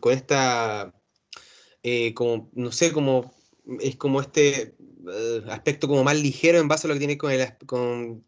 con 0.00 0.12
esta, 0.12 0.94
eh, 1.82 2.14
como, 2.14 2.50
no 2.54 2.72
sé, 2.72 2.92
como, 2.92 3.34
es 3.80 3.96
como 3.96 4.20
este 4.20 4.76
eh, 5.08 5.42
aspecto 5.48 5.86
como 5.86 6.02
más 6.02 6.16
ligero 6.16 6.58
en 6.58 6.66
base 6.66 6.86
a 6.86 6.88
lo 6.88 6.94
que 6.94 6.98
tiene 6.98 7.18
con, 7.18 7.30
el, 7.30 7.46
con, 7.66 8.24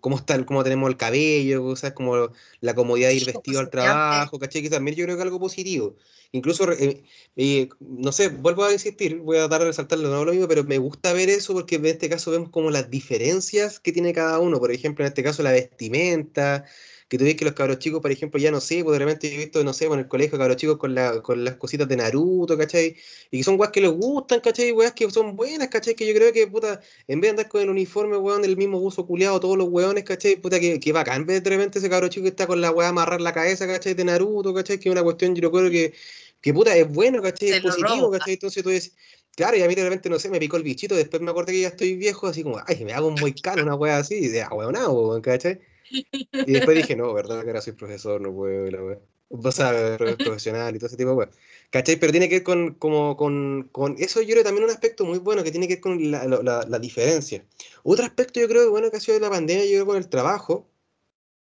cómo, 0.00 0.16
está, 0.16 0.44
cómo 0.44 0.64
tenemos 0.64 0.88
el 0.90 0.96
cabello, 0.96 1.62
cosas 1.62 1.92
como 1.92 2.30
la 2.60 2.74
comodidad 2.74 3.08
de 3.08 3.16
ir 3.16 3.26
vestido 3.26 3.60
al 3.60 3.70
trabajo, 3.70 4.38
¿cachai? 4.38 4.62
Que 4.62 4.70
también 4.70 4.96
yo 4.96 5.04
creo 5.04 5.16
que 5.16 5.22
es 5.22 5.26
algo 5.26 5.38
positivo. 5.38 5.96
Incluso, 6.32 6.70
eh, 6.72 7.04
eh, 7.36 7.68
no 7.78 8.10
sé, 8.10 8.28
vuelvo 8.28 8.64
a 8.64 8.72
insistir, 8.72 9.18
voy 9.18 9.36
a 9.36 9.48
dar 9.48 9.62
a 9.62 9.66
resaltarlo, 9.66 10.08
no 10.08 10.24
lo 10.24 10.32
mismo, 10.32 10.48
pero 10.48 10.64
me 10.64 10.78
gusta 10.78 11.12
ver 11.12 11.28
eso 11.28 11.52
porque 11.52 11.76
en 11.76 11.86
este 11.86 12.08
caso 12.08 12.30
vemos 12.30 12.48
como 12.48 12.70
las 12.70 12.90
diferencias 12.90 13.78
que 13.78 13.92
tiene 13.92 14.12
cada 14.12 14.40
uno. 14.40 14.58
Por 14.58 14.72
ejemplo, 14.72 15.04
en 15.04 15.08
este 15.08 15.22
caso 15.22 15.42
la 15.42 15.52
vestimenta, 15.52 16.64
que 17.12 17.18
tú 17.18 17.24
ves 17.24 17.36
que 17.36 17.44
los 17.44 17.52
cabros 17.52 17.78
chicos, 17.78 18.00
por 18.00 18.10
ejemplo, 18.10 18.40
ya 18.40 18.50
no 18.50 18.58
sé, 18.58 18.82
pues 18.82 18.98
de 18.98 19.04
repente 19.04 19.34
he 19.34 19.36
visto, 19.36 19.62
no 19.62 19.74
sé, 19.74 19.86
pues, 19.86 19.98
en 19.98 20.04
el 20.04 20.08
colegio 20.08 20.38
cabros 20.38 20.56
chicos 20.56 20.78
con, 20.78 20.94
la, 20.94 21.20
con 21.20 21.44
las 21.44 21.56
cositas 21.56 21.86
de 21.86 21.96
Naruto, 21.96 22.56
¿cachai? 22.56 22.96
Y 23.30 23.36
que 23.36 23.44
son 23.44 23.60
weas 23.60 23.70
que 23.70 23.82
les 23.82 23.90
gustan, 23.90 24.40
¿cachai? 24.40 24.72
Weas 24.72 24.92
que 24.94 25.10
son 25.10 25.36
buenas, 25.36 25.68
¿cachai? 25.68 25.94
Que 25.94 26.06
yo 26.06 26.14
creo 26.14 26.32
que, 26.32 26.46
puta, 26.46 26.80
en 27.08 27.20
vez 27.20 27.28
de 27.28 27.30
andar 27.32 27.48
con 27.50 27.60
el 27.60 27.68
uniforme, 27.68 28.16
weón, 28.16 28.40
del 28.40 28.56
mismo 28.56 28.78
uso 28.78 29.06
culiado, 29.06 29.38
todos 29.40 29.58
los 29.58 29.68
weones, 29.68 30.04
¿cachai? 30.04 30.36
Puta, 30.36 30.58
que, 30.58 30.80
que 30.80 30.90
bacán, 30.90 31.20
en 31.20 31.26
vez 31.26 31.42
de 31.42 31.50
repente 31.50 31.80
ese 31.80 31.90
cabro 31.90 32.08
chico 32.08 32.22
que 32.22 32.30
está 32.30 32.46
con 32.46 32.62
la 32.62 32.70
wea 32.70 32.88
amarrar 32.88 33.20
la 33.20 33.34
cabeza, 33.34 33.66
¿cachai? 33.66 33.92
De 33.92 34.04
Naruto, 34.06 34.54
¿cachai? 34.54 34.78
Que 34.78 34.88
es 34.88 34.92
una 34.92 35.02
cuestión, 35.02 35.34
yo 35.34 35.52
creo 35.52 35.70
que, 35.70 35.92
que 36.40 36.54
puta, 36.54 36.74
es 36.74 36.90
bueno, 36.90 37.20
¿cachai? 37.20 37.50
Es 37.50 37.60
positivo, 37.60 38.10
¿cachai? 38.10 38.32
Entonces 38.32 38.62
tú 38.62 38.70
dices, 38.70 38.94
Claro, 39.36 39.56
y 39.58 39.62
a 39.62 39.68
mí 39.68 39.74
de 39.74 39.82
repente, 39.84 40.08
no 40.08 40.18
sé, 40.18 40.30
me 40.30 40.38
picó 40.38 40.56
el 40.56 40.62
bichito, 40.62 40.94
después 40.94 41.22
me 41.22 41.30
acordé 41.30 41.52
que 41.52 41.60
ya 41.60 41.68
estoy 41.68 41.96
viejo, 41.96 42.26
así 42.26 42.42
como, 42.42 42.58
ay, 42.66 42.84
me 42.86 42.94
hago 42.94 43.08
un 43.08 43.14
muy 43.14 43.34
caro, 43.34 43.62
una 43.62 43.74
wea 43.74 43.98
así, 43.98 44.28
de 44.28 44.42
ah, 44.42 44.50
weón, 44.54 45.22
¿cachai? 45.22 45.58
Y 45.90 46.52
después 46.52 46.76
dije, 46.76 46.96
no, 46.96 47.12
verdad 47.12 47.42
que 47.42 47.48
ahora 47.48 47.60
soy 47.60 47.74
profesor, 47.74 48.20
no 48.20 48.32
puedo, 48.32 48.70
la 48.70 48.82
wea. 48.82 48.98
O 49.28 49.50
sea, 49.50 49.96
profesional 50.18 50.74
y 50.74 50.78
todo 50.78 50.88
ese 50.88 50.96
tipo 50.96 51.10
de 51.10 51.16
weas. 51.16 51.30
¿Cachai? 51.70 51.96
Pero 51.96 52.12
tiene 52.12 52.28
que 52.28 52.36
ver 52.36 52.42
con, 52.42 52.74
como, 52.74 53.16
con, 53.16 53.68
con, 53.72 53.96
eso 53.98 54.20
yo 54.20 54.32
creo 54.32 54.44
también 54.44 54.64
un 54.64 54.70
aspecto 54.70 55.04
muy 55.04 55.18
bueno 55.18 55.42
que 55.42 55.50
tiene 55.50 55.66
que 55.68 55.74
ver 55.74 55.80
con 55.80 56.10
la, 56.10 56.26
la, 56.26 56.66
la 56.68 56.78
diferencia. 56.78 57.44
Otro 57.82 58.04
aspecto 58.04 58.40
yo 58.40 58.48
creo 58.48 58.64
que 58.64 58.68
bueno 58.68 58.90
que 58.90 58.98
ha 58.98 59.00
sido 59.00 59.14
de 59.14 59.20
la 59.20 59.30
pandemia, 59.30 59.64
yo 59.64 59.70
creo 59.72 59.86
con 59.86 59.96
el 59.96 60.08
trabajo, 60.08 60.68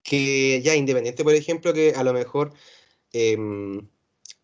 que 0.05 0.63
ya 0.63 0.77
independiente, 0.77 1.25
por 1.25 1.35
ejemplo, 1.35 1.73
que 1.75 1.93
a 1.97 2.05
lo 2.05 2.13
mejor 2.13 2.53
em, 3.13 3.89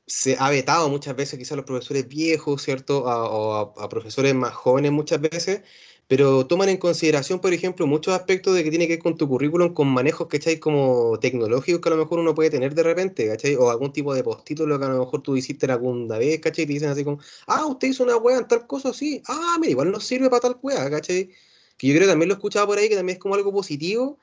se 0.07 0.37
ha 0.39 0.51
vetado 0.51 0.89
muchas 0.89 1.17
veces 1.17 1.39
quizás 1.39 1.53
a 1.53 1.57
los 1.57 1.67
profesores 1.67 2.09
viejos, 2.09 2.63
¿cierto? 2.63 3.05
o 3.05 3.55
a, 3.79 3.85
a, 3.85 3.89
profesores 3.89 4.35
más 4.35 4.55
jóvenes 4.55 4.93
muchas 4.93 5.21
veces, 5.21 5.63
pero 6.11 6.45
toman 6.45 6.69
en 6.71 6.77
consideración, 6.77 7.39
por 7.39 7.53
ejemplo, 7.55 7.87
muchos 7.87 8.13
aspectos 8.13 8.57
de 8.57 8.65
que 8.65 8.71
tiene 8.71 8.89
que 8.89 8.95
ver 8.95 9.03
con 9.03 9.17
tu 9.17 9.29
currículum, 9.29 9.73
con 9.73 9.87
manejos, 9.87 10.27
¿cachai? 10.27 10.59
Como 10.59 11.17
tecnológicos 11.21 11.81
que 11.81 11.89
a 11.89 11.93
lo 11.93 11.99
mejor 11.99 12.19
uno 12.19 12.35
puede 12.35 12.51
tener 12.51 12.75
de 12.75 12.83
repente, 12.83 13.29
¿cachai? 13.29 13.55
O 13.55 13.71
algún 13.71 13.93
tipo 13.93 14.13
de 14.13 14.25
postítulo 14.25 14.77
que 14.81 14.87
a 14.87 14.89
lo 14.89 14.99
mejor 14.99 15.23
tú 15.23 15.37
hiciste 15.37 15.71
alguna 15.71 16.19
vez, 16.19 16.41
¿cachai? 16.41 16.65
Y 16.65 16.67
te 16.67 16.73
dicen 16.73 16.89
así 16.91 17.05
como, 17.05 17.21
ah, 17.47 17.65
usted 17.67 17.87
hizo 17.87 18.03
una 18.03 18.17
wea 18.17 18.39
en 18.39 18.49
tal 18.49 18.67
cosa, 18.67 18.93
sí, 18.93 19.23
ah, 19.29 19.57
mira, 19.61 19.71
igual 19.71 19.93
no 19.93 20.01
sirve 20.01 20.29
para 20.29 20.41
tal 20.41 20.59
wea, 20.61 20.91
¿cachai? 20.91 21.31
Que 21.77 21.87
yo 21.87 21.95
creo 21.95 22.07
que 22.09 22.11
también 22.13 22.29
lo 22.29 22.35
he 22.35 22.39
escuchado 22.39 22.67
por 22.67 22.79
ahí, 22.79 22.89
que 22.89 22.97
también 22.97 23.15
es 23.17 23.23
como 23.23 23.37
algo 23.37 23.53
positivo, 23.53 24.19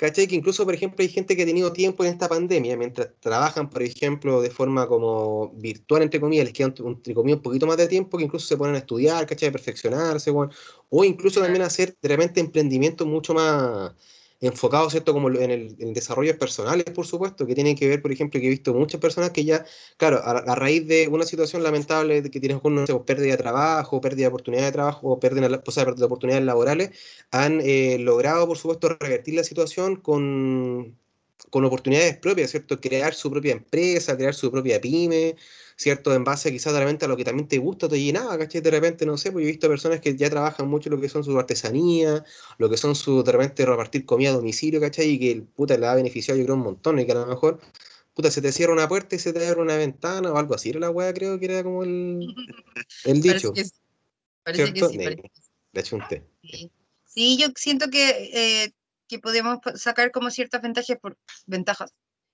¿Cachai? 0.00 0.26
Que 0.26 0.34
incluso, 0.34 0.64
por 0.64 0.74
ejemplo, 0.74 1.02
hay 1.02 1.10
gente 1.10 1.36
que 1.36 1.42
ha 1.42 1.46
tenido 1.46 1.74
tiempo 1.74 2.02
en 2.02 2.10
esta 2.12 2.26
pandemia, 2.26 2.74
mientras 2.74 3.10
trabajan, 3.20 3.68
por 3.68 3.82
ejemplo, 3.82 4.40
de 4.40 4.50
forma 4.50 4.88
como 4.88 5.50
virtual, 5.56 6.00
entre 6.00 6.18
comillas, 6.18 6.46
les 6.46 6.54
queda, 6.54 6.68
entre 6.68 7.12
comillas, 7.14 7.36
un 7.36 7.42
poquito 7.42 7.66
más 7.66 7.76
de 7.76 7.86
tiempo, 7.86 8.16
que 8.16 8.24
incluso 8.24 8.46
se 8.46 8.56
ponen 8.56 8.76
a 8.76 8.78
estudiar, 8.78 9.26
¿cachai? 9.26 9.50
A 9.50 9.52
perfeccionarse, 9.52 10.30
bueno, 10.30 10.52
o 10.88 11.04
incluso 11.04 11.42
también 11.42 11.60
hacer 11.62 11.98
de 12.00 12.08
repente 12.08 12.40
emprendimientos 12.40 13.06
mucho 13.06 13.34
más 13.34 13.92
enfocado, 14.40 14.88
¿cierto? 14.90 15.12
Como 15.12 15.28
en 15.30 15.50
el 15.50 15.76
en 15.78 15.92
desarrollos 15.92 16.36
personales, 16.36 16.86
por 16.94 17.06
supuesto, 17.06 17.46
que 17.46 17.54
tienen 17.54 17.76
que 17.76 17.88
ver, 17.88 18.00
por 18.02 18.12
ejemplo, 18.12 18.40
que 18.40 18.46
he 18.46 18.50
visto 18.50 18.74
muchas 18.74 19.00
personas 19.00 19.30
que 19.30 19.44
ya, 19.44 19.64
claro, 19.96 20.20
a, 20.24 20.54
raíz 20.54 20.86
de 20.86 21.08
una 21.08 21.24
situación 21.24 21.62
lamentable 21.62 22.22
que 22.30 22.40
tienen 22.40 22.60
no 22.64 22.86
sé, 22.86 22.94
pérdida 23.00 23.32
de 23.32 23.36
trabajo, 23.36 24.00
pérdida 24.00 24.24
de 24.24 24.28
oportunidad 24.28 24.64
de 24.64 24.72
trabajo, 24.72 25.18
o 25.66 25.70
sea, 25.72 25.84
de 25.84 26.04
oportunidades 26.04 26.44
laborales, 26.44 26.90
han 27.30 27.60
eh, 27.60 27.98
logrado, 27.98 28.46
por 28.46 28.58
supuesto, 28.58 28.88
revertir 28.88 29.34
la 29.34 29.44
situación 29.44 29.96
con, 29.96 30.96
con 31.48 31.64
oportunidades 31.64 32.16
propias, 32.18 32.50
¿cierto? 32.50 32.80
Crear 32.80 33.14
su 33.14 33.30
propia 33.30 33.52
empresa, 33.52 34.16
crear 34.16 34.34
su 34.34 34.50
propia 34.50 34.80
pyme, 34.80 35.36
¿cierto? 35.76 36.14
En 36.14 36.24
base 36.24 36.52
quizás 36.52 36.74
de 36.74 36.80
repente 36.80 37.06
a 37.06 37.08
lo 37.08 37.16
que 37.16 37.24
también 37.24 37.48
te 37.48 37.58
gusta, 37.58 37.88
te 37.88 37.98
llenaba, 38.00 38.36
¿cachai? 38.36 38.60
De 38.60 38.70
repente, 38.70 39.06
no 39.06 39.16
sé, 39.16 39.32
pues 39.32 39.42
yo 39.42 39.48
he 39.48 39.52
visto 39.52 39.68
personas 39.68 40.00
que 40.00 40.14
ya 40.14 40.28
trabajan 40.28 40.68
mucho 40.68 40.90
lo 40.90 41.00
que 41.00 41.08
son 41.08 41.24
sus 41.24 41.34
artesanías, 41.36 42.22
lo 42.58 42.68
que 42.68 42.76
son 42.76 42.94
su, 42.94 43.22
de 43.22 43.32
repente, 43.32 43.64
repartir 43.64 44.04
comida 44.04 44.30
a 44.30 44.32
domicilio, 44.34 44.80
¿cachai? 44.80 45.08
Y 45.10 45.18
que, 45.18 45.42
puta, 45.56 45.78
le 45.78 45.86
ha 45.86 45.94
beneficiado 45.94 46.38
yo 46.38 46.44
creo 46.44 46.56
un 46.56 46.62
montón 46.62 46.98
y 46.98 47.06
que 47.06 47.12
a 47.12 47.14
lo 47.14 47.26
mejor, 47.26 47.60
puta, 48.14 48.30
se 48.30 48.42
te 48.42 48.52
cierra 48.52 48.74
una 48.74 48.88
puerta 48.88 49.16
y 49.16 49.18
se 49.18 49.32
te 49.32 49.46
abre 49.46 49.62
una 49.62 49.76
ventana 49.76 50.32
o 50.32 50.36
algo 50.36 50.54
así, 50.54 50.68
era 50.68 50.80
la 50.80 50.90
weá, 50.90 51.14
creo 51.14 51.38
que 51.38 51.46
era 51.46 51.62
como 51.62 51.82
el, 51.82 52.34
el 53.04 53.22
dicho. 53.22 53.54
Parece 54.42 54.72
que, 54.74 54.84
sí, 54.84 54.98
parece 54.98 56.12
Sí. 56.42 57.36
yo 57.38 57.48
siento 57.56 57.88
que, 57.90 58.30
eh, 58.64 58.72
que 59.10 59.18
podemos 59.18 59.58
sacar 59.74 60.10
como 60.12 60.30
ciertas 60.30 60.62
ventajas 60.62 60.98
por 61.02 61.18
ventajas 61.46 61.92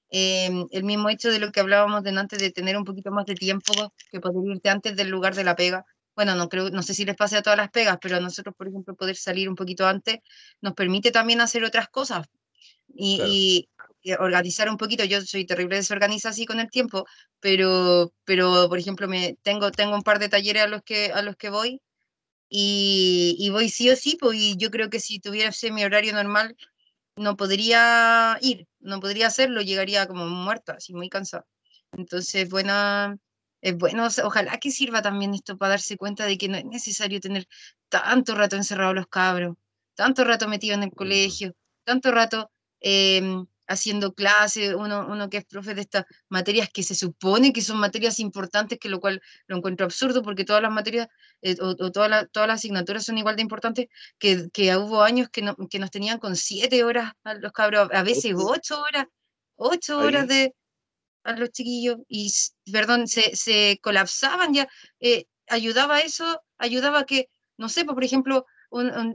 Em, 0.09 0.67
el 0.71 0.85
mismo 0.85 1.09
hecho 1.09 1.31
de 1.31 1.41
lo 1.41 1.51
que 1.51 1.61
hablábamos 1.61 2.03
de 2.03 2.11
antes, 2.11 2.39
de 2.39 2.51
tener 2.51 2.77
un 2.77 2.85
poquito 2.85 3.11
más 3.11 3.27
de 3.27 3.35
tiempo 3.35 3.93
que 4.11 4.21
poder 4.21 4.57
irte 4.57 4.71
antes 4.71 4.97
del 4.97 5.09
lugar 5.09 5.35
de 5.35 5.45
la 5.45 5.57
pega. 5.57 5.85
Bueno, 6.15 6.35
no 6.37 6.49
creo, 6.49 6.71
no 6.71 6.83
sé 6.83 6.95
si 6.95 7.05
les 7.05 7.17
pase 7.17 7.37
a 7.37 7.43
todas 7.43 7.59
las 7.59 7.71
pegas, 7.71 7.99
pero 8.01 8.17
a 8.17 8.21
nosotros, 8.21 8.55
por 8.57 8.69
ejemplo, 8.69 8.95
poder 8.95 9.17
salir 9.17 9.49
un 9.49 9.57
poquito 9.57 9.87
antes 9.87 10.19
nos 10.61 10.75
permite 10.75 11.11
también 11.11 11.41
hacer 11.41 11.65
otras 11.65 11.89
cosas 11.89 12.27
y, 12.95 13.69
organizar 14.21 14.71
un 14.71 14.77
poquito. 14.77 15.05
Yo 15.05 15.21
soy 15.23 15.45
terrible 15.45 15.77
desorganizada 15.77 16.31
así 16.31 16.47
con 16.47 16.61
el 16.61 16.71
tiempo, 16.71 17.07
pero, 17.41 18.13
pero 18.25 18.69
por 18.69 18.79
ejemplo, 18.79 19.09
me, 19.09 19.37
tengo, 19.43 19.73
tengo 19.73 19.97
un 19.97 20.03
par 20.03 20.21
de 20.21 20.29
talleres 20.29 20.63
a 20.63 20.69
los 20.69 20.83
que, 20.83 21.13
a 21.13 21.23
los 21.23 21.37
que 21.37 21.51
voy 21.51 21.81
y, 22.49 23.37
y 23.39 23.51
voy 23.51 23.69
sí 23.69 23.91
o 23.91 23.97
sí, 23.97 24.17
pues, 24.21 24.39
y 24.39 24.57
yo 24.57 24.71
creo 24.71 24.91
que 24.91 25.01
si 25.01 25.21
tuviese 25.21 25.71
mi 25.73 25.85
horario 25.85 26.13
normal, 26.13 26.57
no 27.17 27.37
podría 27.37 28.39
ir, 28.43 28.67
no 28.81 29.01
podría 29.01 29.29
hacerlo, 29.29 29.63
llegaría 29.63 30.07
como 30.07 30.27
muerta, 30.27 30.75
así 30.75 30.95
muy 30.95 31.09
cansada. 31.09 31.47
Entonces, 31.93 32.49
bueno, 32.51 33.19
es 33.61 33.77
bueno, 33.77 34.07
ojalá 34.25 34.59
que 34.59 34.71
sirva 34.71 35.03
también 35.03 35.35
esto 35.35 35.57
para 35.57 35.71
darse 35.71 35.97
cuenta 35.97 36.27
de 36.27 36.39
que 36.39 36.49
no 36.49 36.57
es 36.59 36.65
necesario 36.67 37.21
tener 37.21 37.49
tanto 37.89 38.35
rato 38.35 38.57
encerrado 38.57 38.95
los 38.95 39.07
cabros, 39.09 39.57
tanto 39.95 40.25
rato 40.25 40.49
metido 40.49 40.75
en 40.75 40.85
el 40.85 40.93
colegio, 40.93 41.55
tanto 41.85 42.13
rato 42.13 42.51
em, 42.81 43.47
haciendo 43.67 44.15
clase, 44.15 44.75
uno, 44.75 45.07
uno 45.09 45.31
que 45.31 45.39
es 45.39 45.45
profe 45.47 45.75
de 45.75 45.81
estas 45.83 46.05
materias 46.29 46.69
que 46.73 46.83
se 46.83 46.95
supone 46.95 47.53
que 47.53 47.63
son 47.63 47.79
materias 47.79 48.21
importantes, 48.21 48.79
que 48.79 48.89
lo 48.89 49.01
cual 49.01 49.23
lo 49.47 49.57
encuentro 49.57 49.87
absurdo 49.87 50.23
porque 50.23 50.45
todas 50.45 50.63
las 50.63 50.73
materias 50.73 51.09
eh, 51.43 51.57
o, 51.61 51.75
todas, 51.93 52.11
las, 52.11 52.31
todas 52.31 52.49
las 52.49 52.61
asignaturas 52.61 53.05
son 53.05 53.19
igual 53.19 53.37
de 53.37 53.43
importantes, 53.43 53.87
que, 54.19 54.49
que 54.53 54.77
hubo 54.77 55.03
años 55.03 55.29
que, 55.31 55.43
no, 55.43 55.57
que 55.69 55.79
nos 55.79 55.91
tenían 55.91 56.19
con 56.19 56.37
siete 56.37 56.85
horas 56.85 57.13
a 57.25 57.35
los 57.35 57.53
cabros, 57.53 57.89
a 57.93 58.03
veces 58.03 58.35
ocho 58.37 58.81
horas, 58.81 59.07
ocho 59.57 59.99
horas 59.99 60.29
de 60.29 60.55
a 61.25 61.33
los 61.33 61.51
chiquillos, 61.51 61.99
y 62.09 62.33
perdón, 62.71 63.09
se, 63.09 63.35
se 63.35 63.81
colapsaban 63.83 64.55
ya, 64.55 64.69
eh, 65.01 65.27
ayudaba 65.49 66.01
eso, 66.01 66.41
ayudaba 66.57 67.05
que, 67.05 67.29
no 67.57 67.69
sé, 67.69 67.85
pues, 67.85 67.95
por 67.95 68.05
ejemplo, 68.05 68.47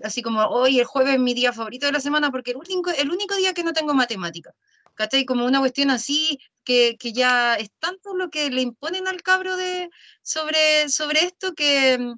así 0.03 0.21
como 0.21 0.41
hoy 0.45 0.79
el 0.79 0.85
jueves 0.85 1.15
es 1.15 1.19
mi 1.19 1.33
día 1.33 1.53
favorito 1.53 1.85
de 1.85 1.91
la 1.91 1.99
semana 1.99 2.31
porque 2.31 2.51
el 2.51 2.57
único, 2.57 2.89
el 2.91 3.11
único 3.11 3.35
día 3.35 3.53
que 3.53 3.63
no 3.63 3.73
tengo 3.73 3.93
matemática. 3.93 4.53
¿Cachai? 5.01 5.25
Como 5.25 5.45
una 5.45 5.59
cuestión 5.59 5.89
así 5.89 6.37
que, 6.63 6.95
que, 6.99 7.11
ya 7.11 7.55
es 7.55 7.71
tanto 7.79 8.13
lo 8.13 8.29
que 8.29 8.51
le 8.51 8.61
imponen 8.61 9.07
al 9.07 9.23
cabro 9.23 9.57
de, 9.57 9.89
sobre, 10.21 10.89
sobre 10.89 11.23
esto 11.25 11.55
que, 11.55 12.13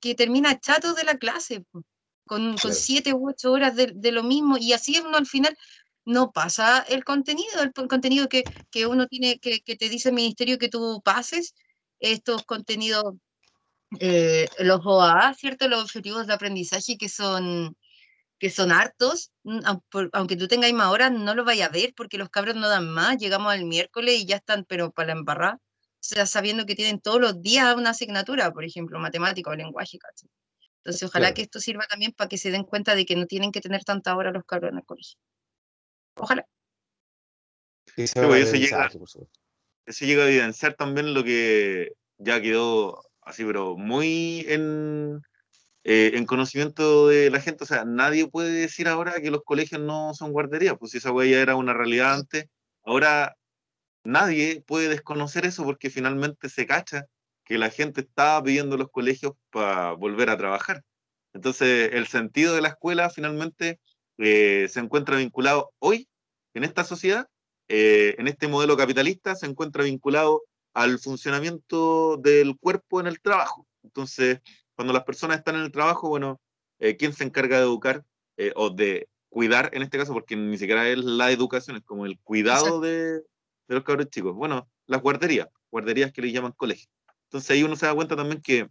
que 0.00 0.14
termina 0.14 0.60
chato 0.60 0.92
de 0.92 1.04
la 1.04 1.16
clase, 1.16 1.64
con, 2.26 2.58
con 2.58 2.74
siete 2.74 3.14
u 3.14 3.30
ocho 3.30 3.52
horas 3.52 3.74
de, 3.74 3.90
de, 3.94 4.12
lo 4.12 4.22
mismo 4.22 4.58
y 4.58 4.74
así 4.74 4.98
uno 4.98 5.16
al 5.16 5.26
final 5.26 5.56
no 6.04 6.30
pasa 6.30 6.80
el 6.90 7.04
contenido, 7.04 7.62
el, 7.62 7.72
contenido 7.72 8.28
que, 8.28 8.44
que 8.70 8.86
uno 8.86 9.06
tiene, 9.06 9.38
que, 9.38 9.60
que 9.60 9.76
te 9.76 9.88
dice 9.88 10.10
el 10.10 10.14
ministerio 10.14 10.58
que 10.58 10.68
tú 10.68 11.00
pases, 11.02 11.54
estos 12.00 12.44
contenidos 12.44 13.14
eh, 13.98 14.46
los 14.58 14.80
OA, 14.84 15.32
¿cierto? 15.32 15.68
Los 15.68 15.84
objetivos 15.84 16.26
de 16.26 16.34
aprendizaje 16.34 16.98
que 16.98 17.08
son, 17.08 17.74
que 18.38 18.50
son 18.50 18.72
hartos, 18.72 19.32
mm, 19.44 19.60
aunque 20.12 20.36
tú 20.36 20.48
tengas 20.48 20.72
más 20.72 20.90
horas, 20.92 21.12
no 21.12 21.34
lo 21.34 21.44
vayas 21.44 21.68
a 21.68 21.72
ver 21.72 21.94
porque 21.96 22.18
los 22.18 22.28
cabros 22.28 22.56
no 22.56 22.68
dan 22.68 22.88
más, 22.88 23.16
llegamos 23.18 23.52
al 23.52 23.64
miércoles 23.64 24.20
y 24.20 24.26
ya 24.26 24.36
están, 24.36 24.64
pero 24.64 24.90
para 24.90 25.08
la 25.08 25.12
embarrar, 25.12 25.54
o 25.54 25.58
sea, 26.00 26.26
sabiendo 26.26 26.66
que 26.66 26.74
tienen 26.74 27.00
todos 27.00 27.20
los 27.20 27.40
días 27.40 27.74
una 27.76 27.90
asignatura, 27.90 28.52
por 28.52 28.64
ejemplo, 28.64 28.98
matemática 28.98 29.50
o 29.50 29.54
lenguaje, 29.54 29.98
Entonces, 30.78 31.02
ojalá 31.02 31.34
que 31.34 31.42
esto 31.42 31.58
sirva 31.58 31.86
también 31.86 32.12
para 32.12 32.28
que 32.28 32.38
se 32.38 32.50
den 32.50 32.64
cuenta 32.64 32.94
de 32.94 33.06
que 33.06 33.16
no 33.16 33.26
tienen 33.26 33.50
que 33.50 33.60
tener 33.60 33.84
tanta 33.84 34.14
hora 34.16 34.30
los 34.30 34.44
cabros 34.44 34.70
en 34.70 34.78
el 34.78 34.84
colegio. 34.84 35.18
Ojalá. 36.14 36.46
Sí, 37.96 38.06
se 38.06 38.58
llega, 38.58 38.90
eso 39.86 40.04
llega 40.04 40.24
a 40.24 40.28
evidenciar 40.28 40.74
también 40.74 41.14
lo 41.14 41.24
que 41.24 41.92
ya 42.18 42.40
quedó 42.42 43.02
así, 43.22 43.44
pero 43.44 43.76
muy 43.76 44.44
en, 44.48 45.22
eh, 45.88 46.12
en 46.14 46.26
conocimiento 46.26 47.06
de 47.06 47.30
la 47.30 47.40
gente. 47.40 47.62
O 47.62 47.66
sea, 47.66 47.84
nadie 47.84 48.26
puede 48.28 48.50
decir 48.50 48.88
ahora 48.88 49.20
que 49.22 49.30
los 49.30 49.44
colegios 49.44 49.80
no 49.80 50.14
son 50.14 50.32
guarderías, 50.32 50.76
pues 50.78 50.90
si 50.90 50.98
esa 50.98 51.12
huella 51.12 51.40
era 51.40 51.54
una 51.54 51.74
realidad 51.74 52.14
antes, 52.14 52.46
ahora 52.82 53.36
nadie 54.04 54.64
puede 54.66 54.88
desconocer 54.88 55.46
eso 55.46 55.64
porque 55.64 55.88
finalmente 55.88 56.48
se 56.48 56.66
cacha 56.66 57.06
que 57.44 57.56
la 57.56 57.70
gente 57.70 58.00
estaba 58.00 58.42
pidiendo 58.42 58.76
los 58.76 58.90
colegios 58.90 59.34
para 59.50 59.92
volver 59.92 60.28
a 60.30 60.36
trabajar. 60.36 60.82
Entonces, 61.34 61.90
el 61.92 62.08
sentido 62.08 62.56
de 62.56 62.62
la 62.62 62.70
escuela 62.70 63.08
finalmente 63.08 63.78
eh, 64.18 64.66
se 64.68 64.80
encuentra 64.80 65.16
vinculado 65.16 65.72
hoy 65.78 66.08
en 66.54 66.64
esta 66.64 66.82
sociedad, 66.82 67.28
eh, 67.68 68.16
en 68.18 68.26
este 68.26 68.48
modelo 68.48 68.76
capitalista, 68.76 69.36
se 69.36 69.46
encuentra 69.46 69.84
vinculado 69.84 70.42
al 70.74 70.98
funcionamiento 70.98 72.16
del 72.16 72.56
cuerpo 72.58 72.98
en 73.00 73.06
el 73.06 73.20
trabajo. 73.20 73.68
Entonces, 73.84 74.40
cuando 74.76 74.92
las 74.92 75.04
personas 75.04 75.38
están 75.38 75.56
en 75.56 75.62
el 75.62 75.72
trabajo, 75.72 76.08
bueno, 76.08 76.40
eh, 76.78 76.96
¿quién 76.96 77.12
se 77.12 77.24
encarga 77.24 77.56
de 77.56 77.64
educar 77.64 78.04
o 78.54 78.70
de 78.70 79.08
cuidar 79.28 79.70
en 79.72 79.82
este 79.82 79.98
caso? 79.98 80.12
Porque 80.12 80.36
ni 80.36 80.58
siquiera 80.58 80.88
es 80.88 80.98
la 80.98 81.32
educación, 81.32 81.76
es 81.76 81.82
como 81.82 82.06
el 82.06 82.18
cuidado 82.20 82.80
de, 82.80 83.14
de 83.68 83.74
los 83.74 83.82
cabros 83.82 84.10
chicos. 84.10 84.34
Bueno, 84.34 84.68
las 84.86 85.02
guarderías, 85.02 85.48
guarderías 85.70 86.12
que 86.12 86.22
le 86.22 86.32
llaman 86.32 86.52
colegio. 86.52 86.88
Entonces 87.24 87.50
ahí 87.50 87.62
uno 87.62 87.76
se 87.76 87.86
da 87.86 87.94
cuenta 87.94 88.14
también 88.14 88.40
que 88.40 88.68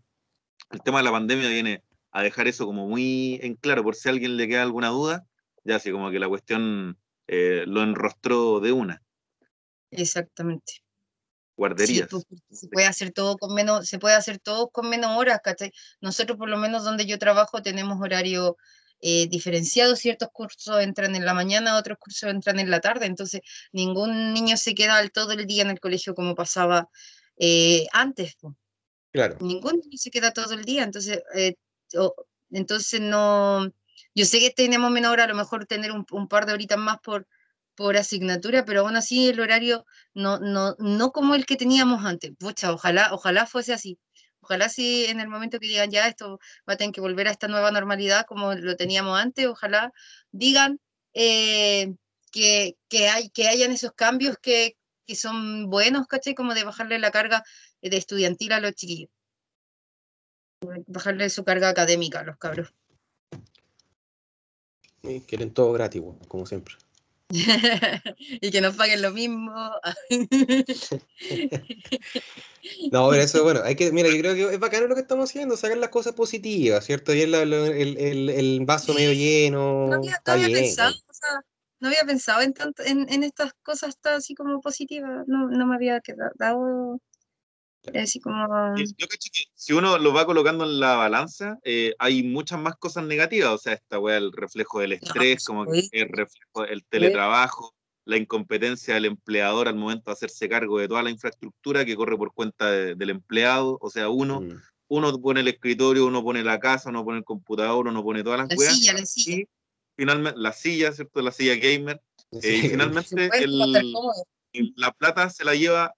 el 0.72 0.82
tema 0.84 1.00
de 1.00 1.04
la 1.04 1.12
pandemia 1.12 1.50
viene 1.50 1.84
a 2.12 2.24
dejar 2.24 2.48
eso 2.48 2.66
como 2.66 2.88
muy 2.88 3.40
en 3.44 3.56
claro, 3.56 3.84
por 3.84 3.96
si 3.96 4.08
a 4.08 4.12
alguien 4.12 4.38
le 4.38 4.48
queda 4.48 4.64
alguna 4.64 4.90
duda, 4.90 5.26
ya 5.64 5.76
así 5.76 5.92
como 5.92 6.12
que 6.12 6.20
la 6.20 6.30
cuestión 6.30 6.98
eh, 7.28 7.66
lo 7.68 7.84
enrostró 7.84 8.60
de 8.62 8.72
una. 8.72 9.04
Exactamente. 9.92 10.85
Guarderías. 11.56 12.10
Pues, 12.10 12.26
se 12.52 12.68
puede 12.68 12.88
hacer 12.88 13.12
todo 13.12 13.38
con 13.38 13.54
menos, 13.54 13.88
se 13.88 14.00
puede 14.00 14.16
hacer 14.16 14.40
todo 14.40 14.70
con 14.70 14.90
menos 14.90 15.18
horas, 15.18 15.40
¿cachai? 15.44 15.72
Nosotros 16.02 16.38
por 16.38 16.50
lo 16.50 16.58
menos 16.58 16.84
donde 16.84 17.06
yo 17.06 17.18
trabajo 17.18 17.62
tenemos 17.62 18.02
horario 18.02 18.58
eh, 19.02 19.28
diferenciado, 19.28 19.96
ciertos 19.96 20.30
cursos 20.32 20.82
entran 20.82 21.16
en 21.16 21.26
la 21.26 21.34
mañana, 21.34 21.78
otros 21.78 21.98
cursos 21.98 22.30
entran 22.30 22.60
en 22.60 22.72
la 22.72 22.82
tarde, 22.82 23.06
entonces 23.06 23.42
ningún 23.72 24.34
niño 24.34 24.58
se 24.58 24.74
queda 24.74 25.08
todo 25.10 25.34
el 25.34 25.46
día 25.46 25.64
en 25.64 25.70
el 25.70 25.80
colegio 25.80 26.16
como 26.16 26.34
pasaba 26.34 26.90
eh, 27.38 27.86
antes. 27.92 28.36
Claro. 29.12 29.38
Ningún 29.42 29.80
niño 29.80 29.98
se 29.98 30.12
queda 30.12 30.32
todo 30.32 30.54
el 30.54 30.66
día, 30.66 30.84
entonces, 30.84 31.22
eh, 31.36 31.56
entonces 32.52 33.00
no, 33.00 33.72
yo 34.14 34.26
sé 34.26 34.40
que 34.40 34.50
tenemos 34.50 34.90
menos 34.92 35.12
hora, 35.12 35.26
a 35.26 35.28
lo 35.28 35.36
mejor 35.36 35.66
tener 35.66 35.92
un, 35.92 36.28
par 36.28 36.46
de 36.46 36.54
horitas 36.54 36.78
más 36.78 37.00
por, 37.02 37.28
por 37.76 37.98
asignatura, 37.98 38.66
pero 38.66 38.82
aún 38.82 38.96
así 38.96 39.30
el 39.30 39.40
horario 39.40 39.86
no, 40.14 40.40
no, 40.40 40.76
no 40.80 41.12
como 41.12 41.36
el 41.36 41.46
que 41.46 41.58
teníamos 41.58 42.06
antes. 42.06 42.32
Pucha, 42.38 42.72
ojalá, 42.74 43.14
ojalá 43.14 43.46
fuese 43.46 43.74
así. 43.74 44.00
Ojalá 44.42 44.70
si 44.70 45.06
en 45.06 45.20
el 45.20 45.28
momento 45.28 45.60
que 45.60 45.68
digan 45.68 45.90
ya 45.90 46.08
esto 46.08 46.40
va 46.70 46.74
a 46.74 46.78
tener 46.78 46.94
que 46.94 47.02
volver 47.02 47.28
a 47.28 47.32
esta 47.32 47.48
nueva 47.48 47.72
normalidad 47.72 48.26
como 48.28 48.54
lo 48.54 48.76
teníamos 48.76 49.20
antes, 49.20 49.48
ojalá 49.48 49.92
digan 50.32 50.80
eh, 51.14 51.96
que, 52.32 52.78
que, 52.88 53.10
hay, 53.10 53.30
que 53.30 53.48
hayan 53.48 53.72
esos 53.72 53.94
cambios 53.94 54.38
que, 54.40 54.78
que 55.08 55.16
son 55.16 55.70
buenos, 55.70 56.08
¿cachai? 56.08 56.36
Como 56.36 56.54
de 56.54 56.64
bajarle 56.64 57.00
la 57.00 57.12
carga 57.12 57.44
de 57.82 57.98
estudiantil 57.98 58.52
a 58.52 58.60
los 58.60 58.74
chiquillos. 58.74 59.10
Bajarle 60.88 61.30
su 61.30 61.44
carga 61.44 61.70
académica 61.70 62.20
a 62.20 62.24
los 62.24 62.38
cabros. 62.38 62.74
quieren 65.28 65.54
todo 65.54 65.74
gratis, 65.74 66.02
como 66.28 66.46
siempre. 66.46 66.76
y 68.20 68.52
que 68.52 68.62
nos 68.62 68.76
paguen 68.76 69.02
lo 69.02 69.12
mismo. 69.12 69.52
no, 72.92 73.10
pero 73.10 73.24
eso, 73.24 73.44
bueno, 73.44 73.62
hay 73.64 73.76
que, 73.76 73.92
mira, 73.92 74.10
yo 74.10 74.20
creo 74.20 74.36
que 74.36 74.54
es 74.54 74.60
bacano 74.60 74.86
lo 74.88 74.96
que 74.96 75.02
estamos 75.02 75.30
haciendo, 75.30 75.58
sacar 75.58 75.78
las 75.78 75.90
cosas 75.90 76.14
positivas, 76.14 76.86
¿cierto? 76.86 77.14
Y 77.14 77.22
el, 77.22 77.34
el, 77.34 78.30
el, 78.30 78.66
vaso 78.66 78.94
medio 78.94 79.14
lleno. 79.14 79.88
No 79.88 79.96
había, 79.96 80.22
pensado, 80.48 80.94
no 81.80 81.88
había 81.88 82.04
pensado 82.06 82.42
en, 82.42 82.54
en, 82.86 83.12
en, 83.12 83.24
estas 83.24 83.54
cosas 83.64 83.98
así 84.04 84.36
como 84.36 84.62
positivas, 84.62 85.28
no, 85.28 85.50
no 85.50 85.66
me 85.66 85.76
había 85.76 86.00
quedado 86.02 87.00
así 87.94 88.20
como... 88.20 88.76
Yo 88.78 89.08
cacho 89.08 89.30
que 89.34 89.44
si 89.54 89.74
uno 89.74 89.98
lo 89.98 90.14
va 90.14 90.26
colocando 90.26 90.66
en 90.66 90.80
la 90.80 90.96
balanza, 90.96 91.60
eh, 91.64 91.94
hay 92.00 92.24
muchas 92.24 92.60
más 92.60 92.76
cosas 92.76 93.06
negativas, 93.06 93.50
o 93.52 93.58
sea, 93.58 93.74
esta 93.74 94.00
wea, 94.00 94.18
el 94.18 94.32
reflejo 94.32 94.80
del 94.80 94.94
estrés, 94.94 95.46
como 95.46 95.66
que 95.66 95.88
el 95.92 96.10
reflejo 96.10 96.64
del 96.64 96.84
teletrabajo, 96.86 97.74
la 98.06 98.18
incompetencia 98.18 98.94
del 98.94 99.06
empleador 99.06 99.68
al 99.68 99.76
momento 99.76 100.06
de 100.06 100.14
hacerse 100.14 100.48
cargo 100.48 100.80
de 100.80 100.88
toda 100.88 101.04
la 101.04 101.10
infraestructura 101.10 101.86
que 101.86 101.96
corre 101.96 102.18
por 102.18 102.34
cuenta 102.34 102.72
del 102.72 103.10
empleado, 103.10 103.78
o 103.82 103.90
sea, 103.90 104.10
uno, 104.10 104.42
mm. 104.42 104.62
uno 104.90 105.20
pone 105.20 105.42
el 105.42 105.48
escritorio, 105.48 106.06
uno 106.06 106.24
pone 106.24 106.44
la 106.44 106.60
casa, 106.60 106.90
uno 106.90 107.04
pone 107.04 107.20
el 107.20 107.24
computador, 107.24 107.88
uno 107.88 108.04
pone 108.04 108.24
todas 108.24 108.40
las 108.40 108.50
la 108.50 108.56
weas, 108.56 108.78
silla, 108.78 108.94
la 108.94 109.06
silla. 109.06 109.38
Y 109.38 109.48
finalmente, 109.98 110.40
la 110.40 110.54
silla, 110.54 110.92
¿cierto? 110.92 111.22
La 111.22 111.32
silla 111.32 111.56
gamer, 111.56 112.02
eh, 112.44 112.62
y 112.64 112.70
finalmente 112.70 113.30
el, 113.34 113.94
la 114.76 114.92
plata 114.92 115.30
se 115.30 115.44
la 115.44 115.56
lleva 115.56 115.94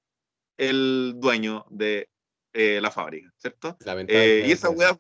el 0.58 1.14
dueño 1.18 1.66
de 1.70 2.10
eh, 2.54 2.80
la 2.82 2.92
fábrica, 2.92 3.32
¿cierto? 3.38 3.78
Eh, 4.08 4.46
y 4.48 4.52
esa 4.52 4.70
weá, 4.70 5.00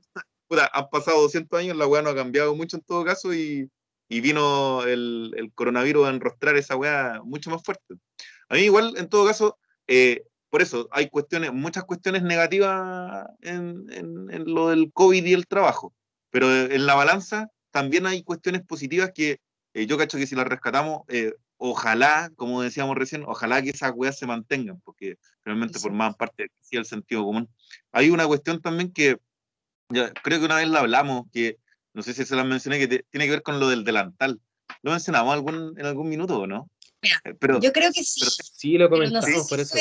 han 0.71 0.89
pasado 0.89 1.21
200 1.21 1.59
años, 1.59 1.75
la 1.75 1.87
weá 1.87 2.01
no 2.01 2.09
ha 2.09 2.15
cambiado 2.15 2.55
mucho 2.55 2.77
en 2.77 2.83
todo 2.83 3.03
caso 3.03 3.33
y, 3.33 3.69
y 4.07 4.21
vino 4.21 4.83
el, 4.83 5.33
el, 5.35 5.51
coronavirus 5.53 6.07
a 6.07 6.11
enrostrar 6.11 6.55
esa 6.55 6.75
weá 6.75 7.21
mucho 7.23 7.49
más 7.49 7.63
fuerte. 7.63 7.95
A 8.49 8.55
mí 8.55 8.61
igual, 8.61 8.93
en 8.97 9.09
todo 9.09 9.25
caso, 9.25 9.57
eh, 9.87 10.23
por 10.49 10.61
eso 10.61 10.87
hay 10.91 11.09
cuestiones, 11.09 11.51
muchas 11.51 11.83
cuestiones 11.83 12.21
negativas 12.21 13.25
en, 13.41 13.87
en, 13.91 14.31
en, 14.31 14.53
lo 14.53 14.69
del 14.69 14.91
COVID 14.93 15.25
y 15.25 15.33
el 15.33 15.47
trabajo, 15.47 15.93
pero 16.29 16.53
en 16.53 16.85
la 16.85 16.95
balanza 16.95 17.49
también 17.71 18.05
hay 18.05 18.23
cuestiones 18.23 18.61
positivas 18.61 19.11
que 19.13 19.39
yo 19.73 19.97
cacho 19.97 20.17
que 20.17 20.25
si 20.25 20.35
las 20.35 20.47
rescatamos, 20.47 21.01
ojalá, 21.57 22.31
como 22.35 22.61
decíamos 22.61 22.95
recién, 22.95 23.23
ojalá 23.25 23.61
que 23.61 23.71
esas 23.71 23.91
weas 23.95 24.17
se 24.17 24.27
mantengan, 24.27 24.79
porque 24.81 25.17
realmente 25.43 25.79
formaban 25.79 26.13
parte 26.13 26.51
del 26.71 26.85
sentido 26.85 27.23
común. 27.23 27.49
Hay 27.91 28.09
una 28.09 28.27
cuestión 28.27 28.61
también 28.61 28.91
que 28.91 29.17
ya, 29.89 30.11
creo 30.13 30.39
que 30.39 30.45
una 30.45 30.57
vez 30.57 30.69
la 30.69 30.79
hablamos, 30.79 31.25
que 31.31 31.57
no 31.93 32.03
sé 32.03 32.13
si 32.13 32.25
se 32.25 32.35
la 32.35 32.43
mencioné, 32.43 32.79
que 32.79 32.87
tiene 32.87 33.25
que 33.25 33.31
ver 33.31 33.41
con 33.41 33.59
lo 33.59 33.69
del 33.69 33.83
delantal. 33.83 34.39
¿Lo 34.81 34.91
mencionamos 34.91 35.33
algún, 35.33 35.73
en 35.77 35.85
algún 35.85 36.09
minuto 36.09 36.39
o 36.39 36.47
no? 36.47 36.69
Eh, 37.01 37.33
pero, 37.39 37.59
yo 37.59 37.71
creo 37.71 37.91
que 37.91 38.03
sí. 38.03 38.21
sí, 38.53 38.77
lo 38.77 38.89
comentamos 38.89 39.29
no 39.29 39.45
por 39.47 39.59
eso. 39.59 39.75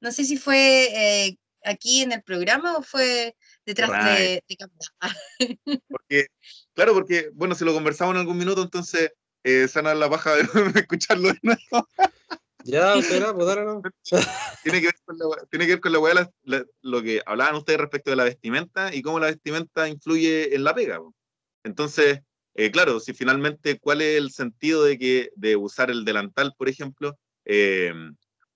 no 0.00 0.12
sé 0.12 0.24
si 0.24 0.36
fue 0.36 1.26
eh, 1.26 1.38
aquí 1.64 2.02
en 2.02 2.12
el 2.12 2.22
programa 2.22 2.76
o 2.76 2.82
fue 2.82 3.36
detrás 3.64 4.18
de, 4.18 4.42
de 4.48 4.56
cámara. 4.56 5.16
porque, 5.88 6.26
claro, 6.74 6.94
porque, 6.94 7.30
bueno, 7.34 7.54
si 7.54 7.64
lo 7.64 7.74
conversamos 7.74 8.14
en 8.14 8.20
algún 8.20 8.38
minuto, 8.38 8.62
entonces 8.62 9.12
eh, 9.48 9.68
sanar 9.68 9.96
la 9.96 10.10
paja 10.10 10.34
de 10.34 10.42
escucharlo 10.80 11.28
de 11.28 11.38
nuevo. 11.40 11.88
Ya, 12.64 12.96
espera, 12.96 13.32
pues 13.32 13.46
no. 13.46 13.80
tiene, 14.64 14.80
que 14.80 14.86
ver 14.86 14.96
con 15.04 15.16
la, 15.16 15.26
tiene 15.48 15.66
que 15.66 15.72
ver 15.74 15.80
con 15.80 15.92
la 15.92 16.00
weá, 16.00 16.28
lo 16.82 17.00
que 17.00 17.22
hablaban 17.24 17.54
ustedes 17.54 17.78
respecto 17.78 18.10
de 18.10 18.16
la 18.16 18.24
vestimenta 18.24 18.92
y 18.92 19.02
cómo 19.02 19.20
la 19.20 19.26
vestimenta 19.26 19.88
influye 19.88 20.52
en 20.52 20.64
la 20.64 20.74
pega. 20.74 20.98
Entonces, 21.62 22.22
eh, 22.54 22.72
claro, 22.72 22.98
si 22.98 23.14
finalmente, 23.14 23.78
¿cuál 23.78 24.02
es 24.02 24.18
el 24.18 24.32
sentido 24.32 24.82
de, 24.82 24.98
que, 24.98 25.30
de 25.36 25.54
usar 25.54 25.92
el 25.92 26.04
delantal, 26.04 26.52
por 26.58 26.68
ejemplo? 26.68 27.16
Eh, 27.44 27.94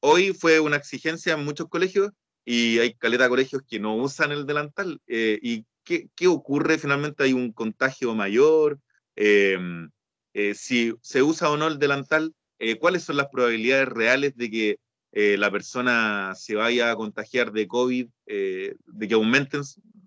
hoy 0.01 0.34
fue 0.34 0.59
una 0.59 0.74
exigencia 0.74 1.34
en 1.34 1.45
muchos 1.45 1.68
colegios 1.68 2.11
y 2.45 2.80
hay 2.80 2.95
caleta 2.95 3.24
de 3.24 3.30
colegios 3.30 3.62
que 3.62 3.78
no 3.78 3.95
usan 3.95 4.32
el 4.32 4.45
delantal. 4.45 5.01
¿Y 5.07 5.64
qué, 5.84 6.09
qué, 6.16 6.26
ocurre? 6.26 6.78
Finalmente 6.78 7.22
hay 7.22 7.32
un 7.32 7.53
contagio 7.53 8.12
mayor. 8.16 8.80
Eh, 10.32 10.54
si 10.54 10.94
se 11.02 11.22
usa 11.22 11.50
o 11.50 11.56
no 11.56 11.66
el 11.66 11.78
delantal, 11.78 12.34
eh, 12.58 12.76
cuáles 12.78 13.04
son 13.04 13.16
las 13.16 13.28
probabilidades 13.28 13.88
reales 13.88 14.36
de 14.36 14.50
que 14.50 14.78
eh, 15.12 15.36
la 15.36 15.50
persona 15.50 16.34
se 16.36 16.54
vaya 16.54 16.90
a 16.90 16.96
contagiar 16.96 17.52
de 17.52 17.66
COVID, 17.66 18.08
de 18.26 19.08
que 19.08 19.14
aumenten 19.14 19.62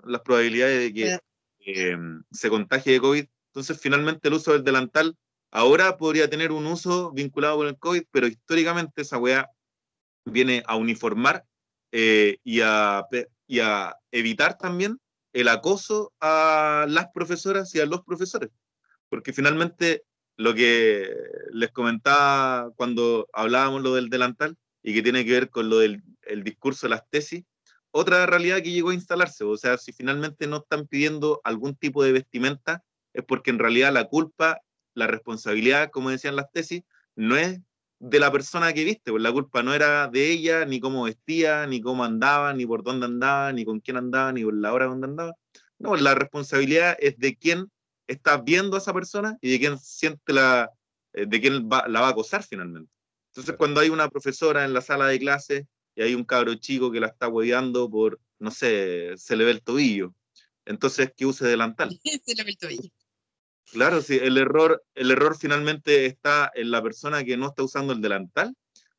las 0.06 0.22
probabilidades 0.22 0.80
de 0.80 0.94
que 0.94 1.98
se 2.32 2.50
contagie 2.50 2.94
de 2.94 3.02
COVID. 3.02 3.26
Entonces, 3.48 3.80
finalmente 3.80 4.30
el 4.30 4.36
uso 4.36 4.54
del 4.54 4.64
delantal 4.64 5.18
ahora 5.52 5.98
podría 5.98 6.30
tener 6.30 6.52
un 6.52 6.66
uso 6.66 7.12
vinculado 7.12 7.58
con 7.58 7.68
el 7.68 7.78
COVID, 7.78 8.04
pero 8.12 8.28
históricamente 8.28 9.02
esa 9.02 9.18
weá 9.18 9.50
viene 10.26 10.64
a 10.68 10.78
uniformar 10.78 11.44
y, 11.92 12.62
a, 12.62 13.06
y 13.46 13.60
a 13.60 13.96
evitar 14.12 14.58
también 14.58 14.98
el 15.34 15.50
acoso 15.50 16.14
a 16.22 16.86
las 16.88 17.08
profesoras 17.14 17.76
y 17.76 17.82
a 17.82 17.86
los 17.86 18.04
profesores. 18.04 18.52
Porque 19.10 19.34
finalmente 19.34 20.06
lo 20.38 20.54
que 20.54 21.10
les 21.52 21.72
comentaba 21.72 22.72
cuando 22.76 23.28
hablábamos 23.34 23.82
lo 23.82 23.96
del 23.96 24.10
delantal 24.10 24.58
y 24.82 24.94
que 24.94 25.04
tiene 25.04 25.26
que 25.26 25.32
ver 25.32 25.50
con 25.50 25.70
lo 25.70 25.80
del 25.80 26.04
el 26.26 26.44
discurso 26.44 26.88
de 26.88 26.92
las 26.92 27.10
tesis, 27.10 27.44
otra 27.92 28.26
realidad 28.26 28.62
que 28.62 28.72
llegó 28.72 28.90
a 28.90 28.96
instalarse, 28.96 29.44
o 29.44 29.58
sea, 29.58 29.78
si 29.78 29.92
finalmente 29.92 30.48
no 30.48 30.58
están 30.58 30.88
pidiendo 30.88 31.42
algún 31.44 31.76
tipo 31.76 32.04
de 32.04 32.12
vestimenta, 32.12 32.84
es 33.14 33.24
porque 33.24 33.52
en 33.52 33.60
realidad 33.60 33.94
la 33.94 34.06
culpa, 34.06 34.62
la 34.96 35.08
responsabilidad, 35.08 35.92
como 35.92 36.10
decían 36.10 36.36
las 36.36 36.52
tesis, 36.52 36.84
no 37.16 37.38
es 37.38 37.60
de 38.00 38.20
la 38.20 38.32
persona 38.32 38.74
que 38.74 38.84
viste, 38.84 39.12
pues 39.12 39.22
la 39.22 39.32
culpa 39.32 39.64
no 39.64 39.74
era 39.74 40.08
de 40.08 40.32
ella, 40.32 40.66
ni 40.66 40.80
cómo 40.80 41.04
vestía, 41.04 41.68
ni 41.68 41.82
cómo 41.82 42.04
andaba, 42.04 42.54
ni 42.54 42.66
por 42.66 42.84
dónde 42.84 43.06
andaba, 43.06 43.54
ni 43.54 43.64
con 43.64 43.80
quién 43.80 43.98
andaba, 43.98 44.34
ni 44.34 44.44
por 44.44 44.56
la 44.56 44.74
hora 44.74 44.88
donde 44.88 45.08
andaba. 45.08 45.36
No, 45.78 45.96
la 45.96 46.16
responsabilidad 46.16 46.98
es 47.00 47.18
de 47.18 47.38
quién 47.38 47.72
está 48.08 48.38
viendo 48.38 48.76
a 48.76 48.80
esa 48.80 48.94
persona 48.94 49.38
y 49.42 49.52
de 49.52 49.60
quién 49.60 49.80
siente 49.80 50.34
la, 50.34 50.72
eh, 51.14 51.26
de 51.28 51.42
quién 51.42 51.70
la 51.70 52.02
va 52.02 52.08
a 52.08 52.12
acosar 52.12 52.44
finalmente. 52.44 52.92
Entonces, 53.30 53.56
cuando 53.58 53.80
hay 53.80 53.90
una 53.90 54.10
profesora 54.10 54.64
en 54.66 54.74
la 54.74 54.82
sala 54.82 55.08
de 55.08 55.20
clase 55.20 55.68
y 55.96 56.04
hay 56.04 56.16
un 56.16 56.24
cabro 56.24 56.56
chico 56.56 56.92
que 56.92 57.00
la 57.00 57.08
está 57.08 57.28
hueveando 57.28 57.90
por, 57.90 58.20
no 58.40 58.52
sé, 58.52 59.14
se 59.18 59.36
le 59.36 59.46
ve 59.46 59.52
el 59.52 59.64
tobillo, 59.64 60.14
entonces 60.66 61.12
que 61.16 61.26
use 61.26 61.46
delantal. 61.46 62.00
se 62.26 62.36
le 62.36 62.44
ve 62.44 62.52
el 62.52 62.58
tobillo. 62.58 62.90
Claro, 63.72 64.02
sí, 64.02 64.20
el 64.22 64.38
error, 64.38 64.84
el 64.94 65.10
error 65.10 65.38
finalmente 65.38 66.06
está 66.06 66.52
en 66.54 66.70
la 66.70 66.84
persona 66.84 67.24
que 67.24 67.38
no 67.38 67.48
está 67.48 67.64
usando 67.64 67.94
el 67.94 68.02
delantal 68.02 68.54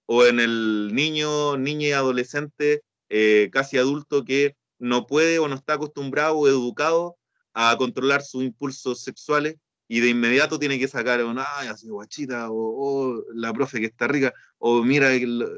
o 0.06 0.24
en 0.24 0.40
el 0.40 0.90
niño, 0.92 1.56
niña 1.56 1.88
y 1.88 1.92
adolescente 1.92 2.82
eh, 3.08 3.50
casi 3.52 3.78
adulto 3.78 4.24
que 4.24 4.56
no 4.78 5.06
puede 5.06 5.38
o 5.38 5.46
no 5.46 5.54
está 5.54 5.74
acostumbrado 5.74 6.36
o 6.36 6.48
educado 6.48 7.16
a 7.54 7.76
controlar 7.78 8.22
sus 8.22 8.44
impulsos 8.44 9.00
sexuales 9.02 9.56
y 9.88 10.00
de 10.00 10.08
inmediato 10.10 10.58
tiene 10.58 10.78
que 10.78 10.88
sacar 10.88 11.22
una, 11.24 11.44
ay, 11.56 11.68
así 11.68 11.88
guachita, 11.88 12.48
o, 12.50 13.22
la 13.34 13.52
profe 13.52 13.80
que 13.80 13.86
está 13.86 14.08
rica, 14.08 14.32
o 14.58 14.82
mira, 14.82 15.10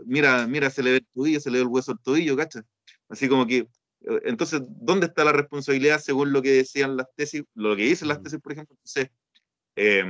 mira, 0.04 0.46
mira, 0.46 0.70
se 0.70 0.82
le 0.82 0.90
ve 0.92 0.96
el 0.98 1.06
tobillo, 1.06 1.40
se 1.40 1.50
le 1.50 1.58
ve 1.58 1.62
el 1.62 1.68
hueso 1.68 1.92
al 1.92 2.00
tobillo, 2.00 2.36
¿cachai? 2.36 2.62
Así 3.08 3.28
como 3.28 3.46
que, 3.46 3.58
eh, 3.58 4.20
entonces, 4.24 4.62
¿dónde 4.66 5.06
está 5.06 5.24
la 5.24 5.32
responsabilidad 5.32 6.00
según 6.00 6.32
lo 6.32 6.42
que 6.42 6.52
decían 6.52 6.96
las 6.96 7.06
tesis, 7.14 7.44
lo 7.54 7.76
que 7.76 7.84
dicen 7.84 8.08
las 8.08 8.22
tesis, 8.22 8.40
por 8.40 8.52
ejemplo? 8.52 8.76
Entonces, 8.76 9.10
eh, 9.76 10.04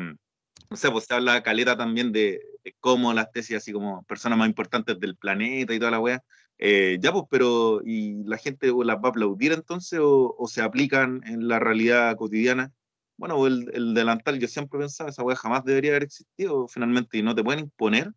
o 0.69 0.77
sea, 0.77 0.91
pues 0.91 1.05
se 1.05 1.15
habla 1.15 1.43
caleta 1.43 1.77
también 1.77 2.13
de, 2.13 2.41
cómo 2.81 3.13
las 3.15 3.31
tesis, 3.31 3.57
así 3.57 3.73
como 3.73 4.03
personas 4.05 4.39
más 4.39 4.49
importantes 4.49 4.99
del 4.99 5.17
planeta 5.17 5.75
y 5.75 5.79
toda 5.79 5.91
la 5.91 6.01
wea, 6.01 6.23
eh, 6.59 6.99
ya 7.01 7.13
pues, 7.13 7.25
pero 7.31 7.81
¿y 7.85 8.25
la 8.25 8.39
gente 8.39 8.73
las 8.85 8.97
va 8.97 9.01
a 9.05 9.09
aplaudir 9.09 9.53
entonces 9.53 9.99
o, 10.01 10.35
o 10.39 10.49
se 10.49 10.63
aplican 10.63 11.23
en 11.27 11.49
la 11.49 11.59
realidad 11.59 12.17
cotidiana? 12.17 12.73
bueno, 13.17 13.47
el, 13.47 13.71
el, 13.73 13.95
delantal, 13.95 14.39
yo 14.39 14.49
siempre 14.49 14.79
pensaba, 14.79 15.11
esa 15.11 15.23
weá 15.23 15.37
jamás 15.37 15.65
debería 15.65 15.93
haber 15.93 16.05
existido 16.05 16.69
finalmente, 16.69 17.19
y 17.19 17.23
no 17.23 17.35
te 17.35 17.43
pueden 17.43 17.61
imponer 17.61 18.13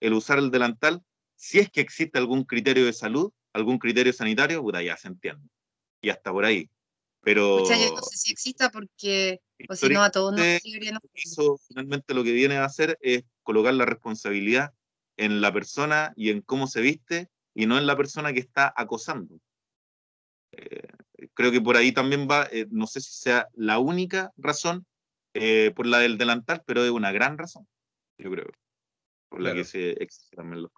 el 0.00 0.12
usar 0.12 0.38
el 0.38 0.50
delantal 0.50 1.02
si 1.36 1.58
es 1.58 1.70
que 1.70 1.80
existe 1.80 2.18
algún 2.18 2.44
criterio 2.44 2.86
de 2.86 2.92
salud, 2.92 3.32
algún 3.52 3.78
criterio 3.78 4.12
sanitario, 4.12 4.62
puta, 4.62 4.82
ya 4.82 4.96
se 4.96 5.08
entiende. 5.08 5.48
Y 6.00 6.10
hasta 6.10 6.30
por 6.30 6.44
ahí. 6.44 6.70
Pero. 7.22 7.68
yo 7.68 7.94
no 7.94 8.02
sé 8.02 8.16
si 8.16 8.32
exista 8.32 8.70
porque, 8.70 9.40
o 9.68 9.74
si 9.74 9.88
no, 9.88 10.02
a 10.02 10.10
todos 10.10 10.32
nos 10.32 10.40
no. 10.44 11.00
Eso 11.14 11.58
finalmente 11.66 12.14
lo 12.14 12.22
que 12.22 12.32
viene 12.32 12.56
a 12.56 12.64
hacer 12.64 12.98
es 13.00 13.24
colocar 13.42 13.74
la 13.74 13.86
responsabilidad 13.86 14.72
en 15.16 15.40
la 15.40 15.52
persona 15.52 16.12
y 16.16 16.30
en 16.30 16.42
cómo 16.42 16.66
se 16.66 16.80
viste 16.82 17.30
y 17.54 17.66
no 17.66 17.78
en 17.78 17.86
la 17.86 17.96
persona 17.96 18.32
que 18.32 18.40
está 18.40 18.72
acosando. 18.76 19.40
Eh, 20.52 20.88
creo 21.34 21.52
que 21.52 21.60
por 21.60 21.76
ahí 21.76 21.92
también 21.92 22.28
va, 22.28 22.48
eh, 22.50 22.66
no 22.70 22.86
sé 22.86 23.00
si 23.00 23.12
sea 23.12 23.48
la 23.54 23.78
única 23.78 24.32
razón 24.36 24.86
eh, 25.32 25.72
por 25.74 25.86
la 25.86 25.98
del 25.98 26.18
delantal, 26.18 26.62
pero 26.66 26.84
es 26.84 26.90
una 26.90 27.12
gran 27.12 27.38
razón, 27.38 27.66
yo 28.18 28.30
creo, 28.30 28.46
por 29.28 29.40
la 29.40 29.54
que 29.54 29.64
se 29.64 29.90
exigen 29.92 30.36
también 30.36 30.62
los 30.62 30.70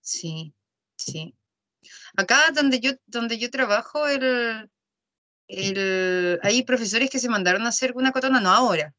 Sí, 0.00 0.54
sí. 0.96 1.34
Acá 2.16 2.50
donde 2.54 2.78
yo, 2.80 2.92
donde 3.06 3.38
yo 3.38 3.50
trabajo, 3.50 4.06
el, 4.06 4.70
el, 5.48 6.38
hay 6.42 6.62
profesores 6.62 7.08
que 7.08 7.18
se 7.18 7.30
mandaron 7.30 7.62
a 7.62 7.68
hacer 7.68 7.92
una 7.94 8.12
cotona, 8.12 8.40
no 8.40 8.50
ahora. 8.50 8.94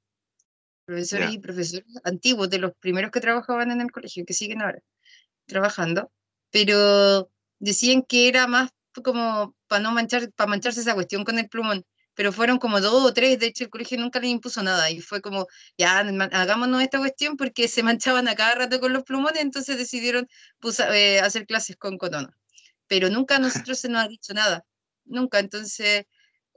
Profesores 0.85 1.31
y 1.31 1.39
profesores 1.39 1.85
antiguos, 2.03 2.49
de 2.49 2.59
los 2.59 2.73
primeros 2.75 3.11
que 3.11 3.19
trabajaban 3.19 3.71
en 3.71 3.81
el 3.81 3.91
colegio, 3.91 4.25
que 4.25 4.33
siguen 4.33 4.61
ahora 4.61 4.81
trabajando, 5.45 6.11
pero 6.51 7.29
decían 7.59 8.03
que 8.03 8.27
era 8.27 8.47
más 8.47 8.71
como 9.03 9.55
para 9.67 9.81
no 9.83 9.91
manchar, 9.91 10.31
para 10.33 10.49
mancharse 10.49 10.81
esa 10.81 10.93
cuestión 10.93 11.23
con 11.25 11.39
el 11.39 11.49
plumón, 11.49 11.85
pero 12.13 12.31
fueron 12.31 12.57
como 12.59 12.79
dos 12.81 13.03
o 13.05 13.13
tres, 13.13 13.39
de 13.39 13.47
hecho 13.47 13.65
el 13.65 13.69
colegio 13.69 13.97
nunca 13.97 14.19
les 14.19 14.31
impuso 14.31 14.63
nada 14.63 14.89
y 14.89 15.01
fue 15.01 15.21
como, 15.21 15.47
ya, 15.77 15.99
hagámonos 15.99 16.81
esta 16.81 16.97
cuestión 16.99 17.37
porque 17.37 17.67
se 17.67 17.83
manchaban 17.83 18.27
a 18.27 18.35
cada 18.35 18.55
rato 18.55 18.79
con 18.79 18.93
los 18.93 19.03
plumones, 19.03 19.41
entonces 19.41 19.77
decidieron 19.77 20.27
eh, 20.93 21.19
hacer 21.19 21.45
clases 21.45 21.75
con 21.77 21.97
cotona. 21.97 22.35
Pero 22.87 23.09
nunca 23.09 23.37
a 23.37 23.39
nosotros 23.39 23.79
se 23.79 23.89
nos 23.89 24.03
ha 24.05 24.07
dicho 24.07 24.33
nada, 24.33 24.65
nunca, 25.05 25.39
entonces, 25.39 26.05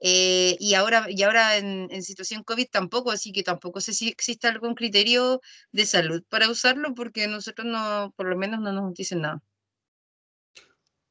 eh, 0.01 0.57
y 0.61 0.75
ahora, 0.75 1.07
y 1.09 1.23
ahora 1.23 1.57
en, 1.57 1.89
en, 1.91 2.03
situación 2.03 2.45
COVID 2.45 2.69
tampoco, 2.71 3.11
así 3.11 3.33
que 3.33 3.43
tampoco 3.43 3.81
sé 3.81 3.93
si 3.93 4.09
existe 4.09 4.47
algún 4.47 4.75
criterio 4.75 5.41
de 5.73 5.87
salud 5.87 6.23
para 6.29 6.49
usarlo 6.49 6.95
porque 6.95 7.27
nosotros 7.27 7.67
no, 7.67 8.13
por 8.17 8.29
lo 8.29 8.37
menos 8.37 8.61
no 8.61 8.73
nos 8.73 8.95
dicen 8.95 9.23
nada. 9.23 9.43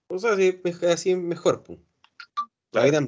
O 0.10 0.18
sea, 0.18 0.34
así, 0.34 0.62
así 0.90 1.16
mejor, 1.16 1.64
pues. 1.64 1.80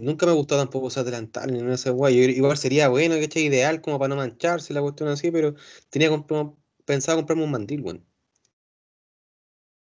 nunca 0.02 0.26
me 0.26 0.34
gustó 0.34 0.58
tampoco 0.58 0.88
usar 0.88 1.06
delantal 1.06 1.52
ni 1.54 1.74
ese 1.74 1.92
guay. 1.92 2.18
Igual 2.18 2.58
sería 2.58 2.90
bueno, 2.90 3.16
que 3.16 3.24
esté 3.24 3.42
ideal 3.42 3.82
como 3.82 3.98
para 3.98 4.10
no 4.10 4.16
mancharse 4.18 4.74
la 4.74 4.82
cuestión 4.82 5.10
así, 5.10 5.32
pero 5.32 5.56
tenía 5.90 6.10
pensado 6.86 7.18
comprarme 7.18 7.46
un 7.46 7.52
mandil, 7.52 7.82
bueno. 7.82 8.06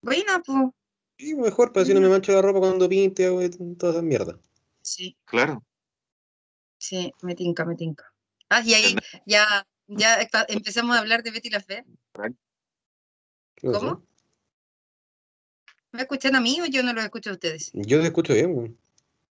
Buena, 0.02 0.42
pues. 0.44 0.70
Sí, 1.18 1.34
mejor, 1.36 1.72
pero 1.72 1.84
así 1.84 1.94
no 1.94 2.00
me 2.00 2.08
mancho 2.08 2.32
la 2.32 2.42
ropa 2.42 2.58
cuando 2.58 2.88
pinte 2.88 3.30
toda 3.78 3.92
esa 3.92 4.02
mierda. 4.02 4.40
Sí. 4.82 5.16
Claro. 5.24 5.62
Sí, 6.84 7.14
me 7.22 7.34
tinca, 7.34 7.64
me 7.64 7.76
tinca. 7.76 8.12
Ah, 8.50 8.60
y 8.62 8.74
ahí 8.74 8.94
ya, 9.26 9.66
ya 9.86 10.18
empezamos 10.48 10.94
a 10.94 10.98
hablar 10.98 11.22
de 11.22 11.30
Betty 11.30 11.48
la 11.48 11.60
Fe. 11.60 11.82
¿Cómo? 13.62 14.06
¿Me 15.92 16.02
escuchan 16.02 16.36
a 16.36 16.40
mí 16.40 16.60
o 16.60 16.66
yo 16.66 16.82
no 16.82 16.92
los 16.92 17.02
escucho 17.02 17.30
a 17.30 17.32
ustedes? 17.32 17.70
Yo 17.72 18.02
te 18.02 18.08
escucho 18.08 18.34
bien, 18.34 18.52
güey. 18.52 18.76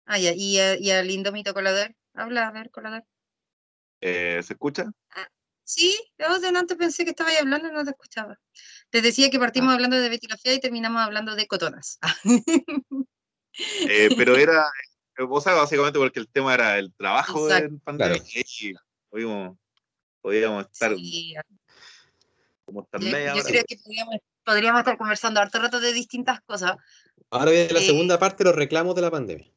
Ah, 0.06 0.18
ya. 0.18 0.32
¿Y, 0.34 0.60
a, 0.60 0.80
y 0.80 0.91
al 0.91 1.12
Indomito 1.12 1.54
Colador? 1.54 1.93
Habla, 2.14 2.47
a 2.47 2.52
ver, 2.52 2.72
Colador. 2.72 3.04
Eh, 3.99 4.41
¿Se 4.43 4.54
escucha? 4.54 4.89
Ah, 5.10 5.28
sí, 5.66 5.93
yo 6.18 6.39
de 6.39 6.47
antes 6.47 6.78
pensé 6.78 7.04
que 7.04 7.10
estaba 7.10 7.32
ahí 7.32 7.38
hablando 7.38 7.68
y 7.68 7.74
no 7.74 7.84
te 7.84 7.89
escuchaba. 7.89 8.39
Les 8.93 9.04
decía 9.04 9.30
que 9.30 9.39
partimos 9.39 9.72
ah. 9.72 9.74
hablando 9.74 9.99
de 9.99 10.08
Betty 10.08 10.28
la 10.28 10.38
Fea 10.38 10.54
y 10.54 10.62
terminamos 10.62 11.02
hablando 11.02 11.36
de 11.36 11.47
cotonas. 11.47 11.99
eh, 13.89 14.10
pero 14.16 14.38
era, 14.38 14.72
vos 15.28 15.44
sabés, 15.44 15.60
básicamente 15.60 16.00
porque 16.00 16.20
el 16.20 16.28
tema 16.28 16.54
era 16.54 16.78
el 16.78 16.94
trabajo 16.94 17.50
en 17.52 17.80
pandemia 17.80 18.22
y 18.34 18.74
podíamos, 19.10 19.58
podíamos 20.22 20.66
estar 20.72 20.96
sí. 20.96 21.36
como 22.66 22.82
estar 22.82 23.02
yo, 23.02 23.36
yo 23.36 23.44
creo 23.44 23.64
que 23.68 23.78
podríamos 24.44 24.80
estar 24.80 24.98
conversando 24.98 25.40
harto 25.40 25.60
rato 25.60 25.80
de 25.80 25.94
distintas 25.94 26.42
cosas. 26.42 26.76
Ahora 27.30 27.52
viene 27.52 27.74
la 27.74 27.80
eh, 27.80 27.86
segunda 27.86 28.20
parte, 28.20 28.44
los 28.44 28.56
reclamos 28.56 28.96
de 28.96 29.02
la 29.02 29.12
pandemia. 29.12 29.52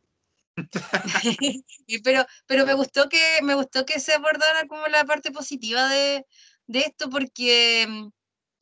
pero, 2.04 2.24
pero 2.46 2.64
me 2.64 2.74
gustó 2.74 3.08
que 3.08 3.40
me 3.42 3.54
gustó 3.54 3.84
que 3.84 3.98
se 3.98 4.12
abordara 4.12 4.66
como 4.68 4.86
la 4.86 5.04
parte 5.04 5.32
positiva 5.32 5.88
de, 5.88 6.24
de 6.66 6.78
esto, 6.80 7.10
porque 7.10 7.86
mm, 7.88 8.08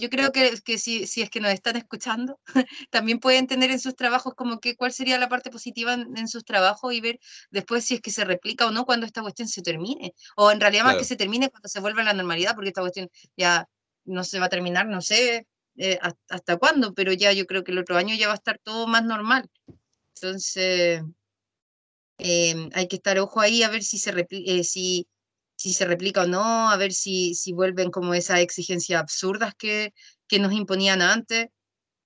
yo 0.03 0.11
creo 0.11 0.33
que, 0.33 0.61
que 0.65 0.79
si, 0.79 1.07
si, 1.07 1.23
es 1.23 1.31
que 1.31 1.39
nos 1.39 1.53
están 1.53 1.77
escuchando, 1.77 2.41
también 2.91 3.21
pueden 3.21 3.47
tener 3.47 3.71
en 3.71 3.79
sus 3.79 3.95
trabajos 3.95 4.35
como 4.35 4.59
que 4.59 4.75
cuál 4.75 4.93
sería 4.93 5.17
la 5.17 5.29
parte 5.29 5.49
positiva 5.49 5.95
en, 5.95 6.27
sus 6.27 6.45
trabajos 6.45 6.93
y 6.93 7.01
ver 7.01 7.21
después 7.53 7.85
si 7.85 7.95
es 7.95 8.01
que 8.01 8.11
se 8.11 8.25
replica 8.25 8.67
o 8.67 8.73
no 8.73 8.85
cuando 8.85 9.07
esta 9.07 9.23
cuestión 9.23 9.47
se 9.47 9.63
termine. 9.63 10.13
O 10.37 10.51
en 10.51 10.61
realidad 10.61 10.83
más 10.83 10.97
que 10.97 11.05
se 11.05 11.15
termine 11.15 11.51
cuando 11.51 11.69
se 11.69 11.79
vuelva 11.79 12.03
a 12.03 12.07
la 12.07 12.15
normalidad, 12.15 12.57
porque 12.57 12.71
esta 12.71 12.81
cuestión 12.81 13.09
ya 13.37 13.69
no 14.05 14.25
se 14.25 14.41
va 14.41 14.47
a 14.47 14.49
terminar, 14.49 14.89
no 14.89 15.01
sé, 15.03 15.47
eh, 15.77 16.01
hasta, 16.29 16.57
cuándo, 16.57 16.95
pero 16.95 17.13
ya 17.13 17.33
yo 17.33 17.47
creo 17.47 17.63
que 17.63 17.71
el 17.71 17.79
otro 17.79 17.97
año 17.97 18.17
ya 18.17 18.27
va 18.27 18.33
a 18.33 18.43
estar 18.43 18.59
todo 18.59 18.89
más 18.89 19.05
normal. 19.05 19.49
Entonces, 20.17 21.03
em, 22.19 22.71
hay 22.75 22.89
que 22.89 22.97
estar 22.97 23.21
ojo 23.21 23.41
ahí 23.41 23.63
a 23.63 23.69
ver 23.69 23.85
si 23.85 23.99
se, 23.99 24.27
eh, 24.31 24.65
si, 24.65 25.07
si 25.63 25.73
se 25.73 25.85
replica 25.85 26.23
o 26.23 26.27
no, 26.27 26.71
a 26.71 26.77
ver 26.77 26.93
si, 26.93 27.37
si 27.37 27.53
vuelven 27.53 27.93
como 27.93 28.15
esas 28.15 28.41
exigencias 28.41 29.01
absurdas 29.01 29.55
que, 29.55 29.95
que 30.27 30.41
nos 30.41 30.53
imponían 30.53 31.03
antes, 31.03 31.51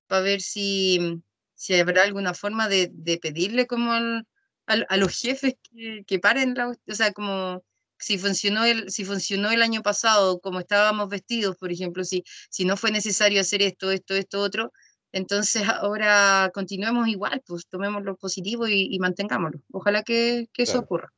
para 0.06 0.20
ver 0.20 0.42
si, 0.42 1.22
si 1.54 1.74
habrá 1.74 2.02
alguna 2.02 2.34
forma 2.34 2.68
de, 2.68 2.90
de 2.92 3.16
pedirle 3.16 3.66
como 3.66 3.92
a 3.92 4.96
los 4.98 5.20
jefes 5.20 5.54
que, 5.62 6.04
que 6.06 6.18
paren 6.18 6.52
la, 6.54 6.68
o 6.68 6.94
sea, 6.94 7.12
como 7.12 7.64
si 7.98 8.18
funcionó 8.18 8.62
el, 8.66 8.90
si 8.90 9.06
funcionó 9.06 9.50
el 9.50 9.62
año 9.62 9.82
pasado 9.82 10.38
como 10.40 10.60
estábamos 10.60 11.08
vestidos, 11.08 11.56
por 11.56 11.72
ejemplo, 11.72 12.04
si, 12.04 12.24
si 12.50 12.66
no 12.66 12.76
fue 12.76 12.90
necesario 12.90 13.40
hacer 13.40 13.62
esto, 13.62 13.90
esto, 13.90 14.14
esto, 14.14 14.40
otro, 14.40 14.70
entonces 15.12 15.62
ahora 15.80 16.50
continuemos 16.52 17.08
igual, 17.08 17.42
pues 17.46 17.66
tomemos 17.68 18.04
lo 18.04 18.16
positivo 18.16 18.68
y, 18.68 18.98
mantengámoslo. 18.98 19.60
Ojalá 19.72 20.02
que, 20.02 20.46
que 20.52 20.64
eso 20.64 20.78
ocurra. 20.78 21.10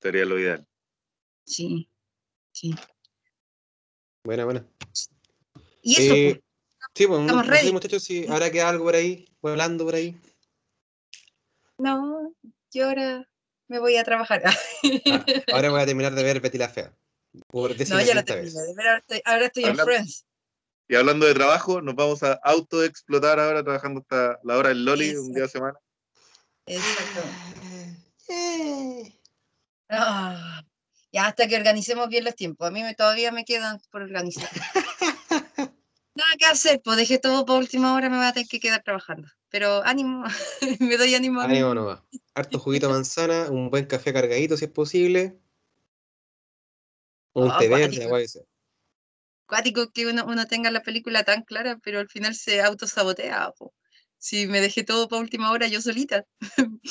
Sería 0.00 0.24
lo 0.24 0.38
ideal. 0.38 0.69
Sí, 1.44 1.88
sí. 2.52 2.74
Buena, 4.24 4.44
buena. 4.44 4.66
Y 5.82 5.92
eso. 5.92 6.14
Eh, 6.14 6.34
pues, 6.34 6.44
sí, 6.94 7.06
pues, 7.06 7.20
estamos 7.20 7.46
ready. 7.46 7.72
muchachos, 7.72 8.04
si 8.04 8.26
ahora 8.26 8.50
queda 8.50 8.68
algo 8.68 8.84
por 8.84 8.94
ahí, 8.94 9.26
hablando 9.42 9.84
por 9.84 9.94
ahí. 9.94 10.16
No, 11.78 12.34
yo 12.72 12.88
ahora 12.88 13.26
me 13.68 13.78
voy 13.78 13.96
a 13.96 14.04
trabajar. 14.04 14.42
Ah, 15.06 15.24
ahora 15.52 15.70
voy 15.70 15.80
a 15.80 15.86
terminar 15.86 16.14
de 16.14 16.22
ver 16.22 16.40
Betty 16.40 16.58
la 16.58 16.68
Fea. 16.68 16.94
no, 17.52 18.00
ya 18.00 18.14
la 18.14 18.24
terminé 18.24 18.50
de 18.50 18.74
ver, 18.74 18.86
ahora 18.86 18.98
estoy, 18.98 19.22
ahora 19.24 19.46
estoy 19.46 19.64
en 19.64 19.76
Friends. 19.76 20.26
Y 20.88 20.96
hablando 20.96 21.26
de 21.26 21.34
trabajo, 21.34 21.80
nos 21.80 21.94
vamos 21.94 22.22
a 22.24 22.32
autoexplotar 22.42 23.38
ahora 23.38 23.62
trabajando 23.62 24.00
hasta 24.00 24.40
la 24.42 24.58
hora 24.58 24.70
del 24.70 24.84
Loli, 24.84 25.14
un 25.16 25.32
día 25.32 25.44
a 25.44 25.48
semana. 25.48 25.78
Exacto. 26.66 27.20
Ah, 29.88 30.62
ya 31.12 31.26
hasta 31.26 31.46
que 31.48 31.56
organicemos 31.56 32.08
bien 32.08 32.24
los 32.24 32.34
tiempos. 32.34 32.68
A 32.68 32.70
mí 32.70 32.82
me, 32.82 32.94
todavía 32.94 33.32
me 33.32 33.44
quedan 33.44 33.78
por 33.90 34.02
organizar. 34.02 34.48
Nada 36.14 36.30
que 36.38 36.46
hacer, 36.46 36.80
pues 36.82 36.96
dejé 36.96 37.18
todo 37.18 37.44
por 37.46 37.58
última 37.58 37.94
hora, 37.94 38.08
me 38.10 38.16
voy 38.16 38.26
a 38.26 38.32
tener 38.32 38.48
que 38.48 38.60
quedar 38.60 38.82
trabajando. 38.82 39.28
Pero 39.48 39.82
ánimo, 39.84 40.24
me 40.80 40.96
doy 40.96 41.14
ánimo. 41.14 41.40
Ánimo 41.40 41.74
no 41.74 41.86
va. 41.86 42.04
Harto 42.34 42.58
juguito 42.58 42.88
de 42.88 42.92
manzana, 42.94 43.50
un 43.50 43.70
buen 43.70 43.86
café 43.86 44.12
cargadito 44.12 44.56
si 44.56 44.64
es 44.66 44.70
posible. 44.70 45.38
Un 47.32 47.48
Oh, 47.50 47.58
té 47.58 47.68
verde, 47.68 47.84
cuático. 47.84 48.04
agua 48.04 48.18
de 48.18 48.24
ese. 48.24 48.40
Cuático 49.46 49.90
que 49.90 50.06
uno, 50.06 50.24
uno 50.26 50.46
tenga 50.46 50.70
la 50.70 50.82
película 50.82 51.24
tan 51.24 51.42
clara, 51.42 51.78
pero 51.82 51.98
al 52.00 52.08
final 52.08 52.34
se 52.34 52.60
autosabotea. 52.60 53.50
po. 53.58 53.72
Si 54.22 54.46
me 54.46 54.60
dejé 54.60 54.84
todo 54.84 55.08
para 55.08 55.22
última 55.22 55.50
hora 55.50 55.66
yo 55.66 55.80
solita. 55.80 56.26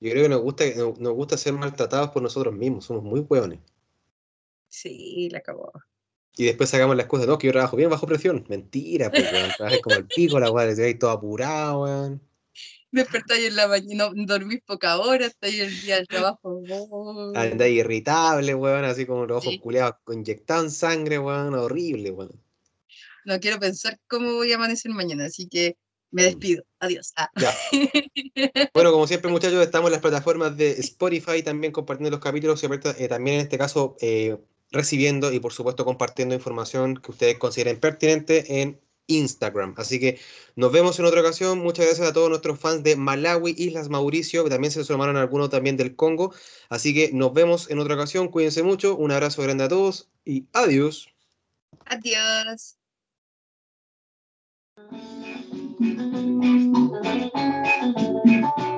Yo 0.00 0.10
creo 0.10 0.24
que 0.24 0.28
nos 0.28 0.40
gusta, 0.42 0.64
nos 0.76 1.12
gusta 1.14 1.38
ser 1.38 1.52
maltratados 1.52 2.10
por 2.10 2.20
nosotros 2.20 2.52
mismos, 2.52 2.84
somos 2.84 3.04
muy 3.04 3.20
hueones. 3.20 3.60
Sí, 4.66 5.28
la 5.30 5.38
acabó. 5.38 5.70
Y 6.36 6.46
después 6.46 6.68
sacamos 6.68 6.96
las 6.96 7.06
cosas, 7.06 7.28
no, 7.28 7.38
que 7.38 7.46
yo 7.46 7.52
trabajo 7.52 7.76
bien 7.76 7.90
bajo 7.90 8.06
presión. 8.08 8.44
Mentira, 8.48 9.10
pues, 9.10 9.30
weón. 9.32 9.50
Trabajas 9.56 9.80
como 9.82 9.96
el 9.96 10.06
pico, 10.06 10.40
la 10.40 10.50
weá, 10.50 10.66
ahí 10.66 10.94
todo 10.98 11.10
apurado, 11.10 11.82
weón. 11.82 12.20
Despertáis 12.90 13.46
en 13.46 13.56
la 13.56 13.68
mañana, 13.68 14.10
no, 14.12 14.24
dormís 14.26 14.62
poca 14.66 14.98
hora, 14.98 15.26
estáis 15.26 15.60
el 15.60 15.80
día 15.80 15.96
del 15.96 16.08
trabajo. 16.08 16.40
oh. 16.68 17.32
Andáis 17.36 17.78
irritable, 17.78 18.54
weón, 18.56 18.84
así 18.84 19.06
como 19.06 19.26
los 19.26 19.38
ojos 19.38 19.52
Sí. 19.52 19.60
culeados 19.60 19.94
inyectados 20.10 20.64
en 20.64 20.70
sangre, 20.72 21.18
weón, 21.20 21.54
horrible, 21.54 22.10
weón. 22.10 22.42
No 23.24 23.38
quiero 23.38 23.60
pensar 23.60 24.00
cómo 24.08 24.32
voy 24.34 24.50
a 24.52 24.56
amanecer 24.56 24.90
mañana, 24.90 25.26
así 25.26 25.48
que 25.48 25.76
me 26.12 26.22
despido. 26.22 26.64
Adiós. 26.78 27.12
Ah. 27.16 27.28
Bueno, 28.74 28.92
como 28.92 29.06
siempre, 29.06 29.30
muchachos, 29.30 29.62
estamos 29.62 29.88
en 29.88 29.92
las 29.92 30.00
plataformas 30.00 30.56
de 30.56 30.72
Spotify, 30.72 31.42
también 31.42 31.72
compartiendo 31.72 32.10
los 32.10 32.20
capítulos 32.20 32.62
y 32.62 32.66
eh, 32.66 33.08
también 33.08 33.36
en 33.36 33.42
este 33.42 33.58
caso 33.58 33.96
eh, 34.00 34.36
recibiendo 34.70 35.32
y 35.32 35.40
por 35.40 35.52
supuesto 35.52 35.84
compartiendo 35.84 36.34
información 36.34 36.96
que 36.96 37.10
ustedes 37.10 37.38
consideren 37.38 37.78
pertinente 37.78 38.62
en 38.62 38.80
Instagram. 39.06 39.74
Así 39.76 40.00
que 40.00 40.20
nos 40.56 40.72
vemos 40.72 40.98
en 40.98 41.04
otra 41.04 41.20
ocasión. 41.20 41.58
Muchas 41.58 41.86
gracias 41.86 42.08
a 42.08 42.12
todos 42.12 42.30
nuestros 42.30 42.58
fans 42.58 42.82
de 42.82 42.96
Malawi, 42.96 43.54
Islas 43.56 43.88
Mauricio, 43.88 44.44
que 44.44 44.50
también 44.50 44.72
se 44.72 44.84
sumaron 44.84 45.16
algunos 45.16 45.50
también 45.50 45.76
del 45.76 45.94
Congo. 45.94 46.34
Así 46.68 46.94
que 46.94 47.12
nos 47.12 47.32
vemos 47.32 47.70
en 47.70 47.78
otra 47.78 47.94
ocasión. 47.94 48.28
Cuídense 48.28 48.62
mucho. 48.62 48.96
Un 48.96 49.12
abrazo 49.12 49.42
grande 49.42 49.64
a 49.64 49.68
todos 49.68 50.08
y 50.24 50.46
adiós. 50.52 51.08
Adiós. 51.86 52.78
Thank 55.82 55.96
you. 58.58 58.71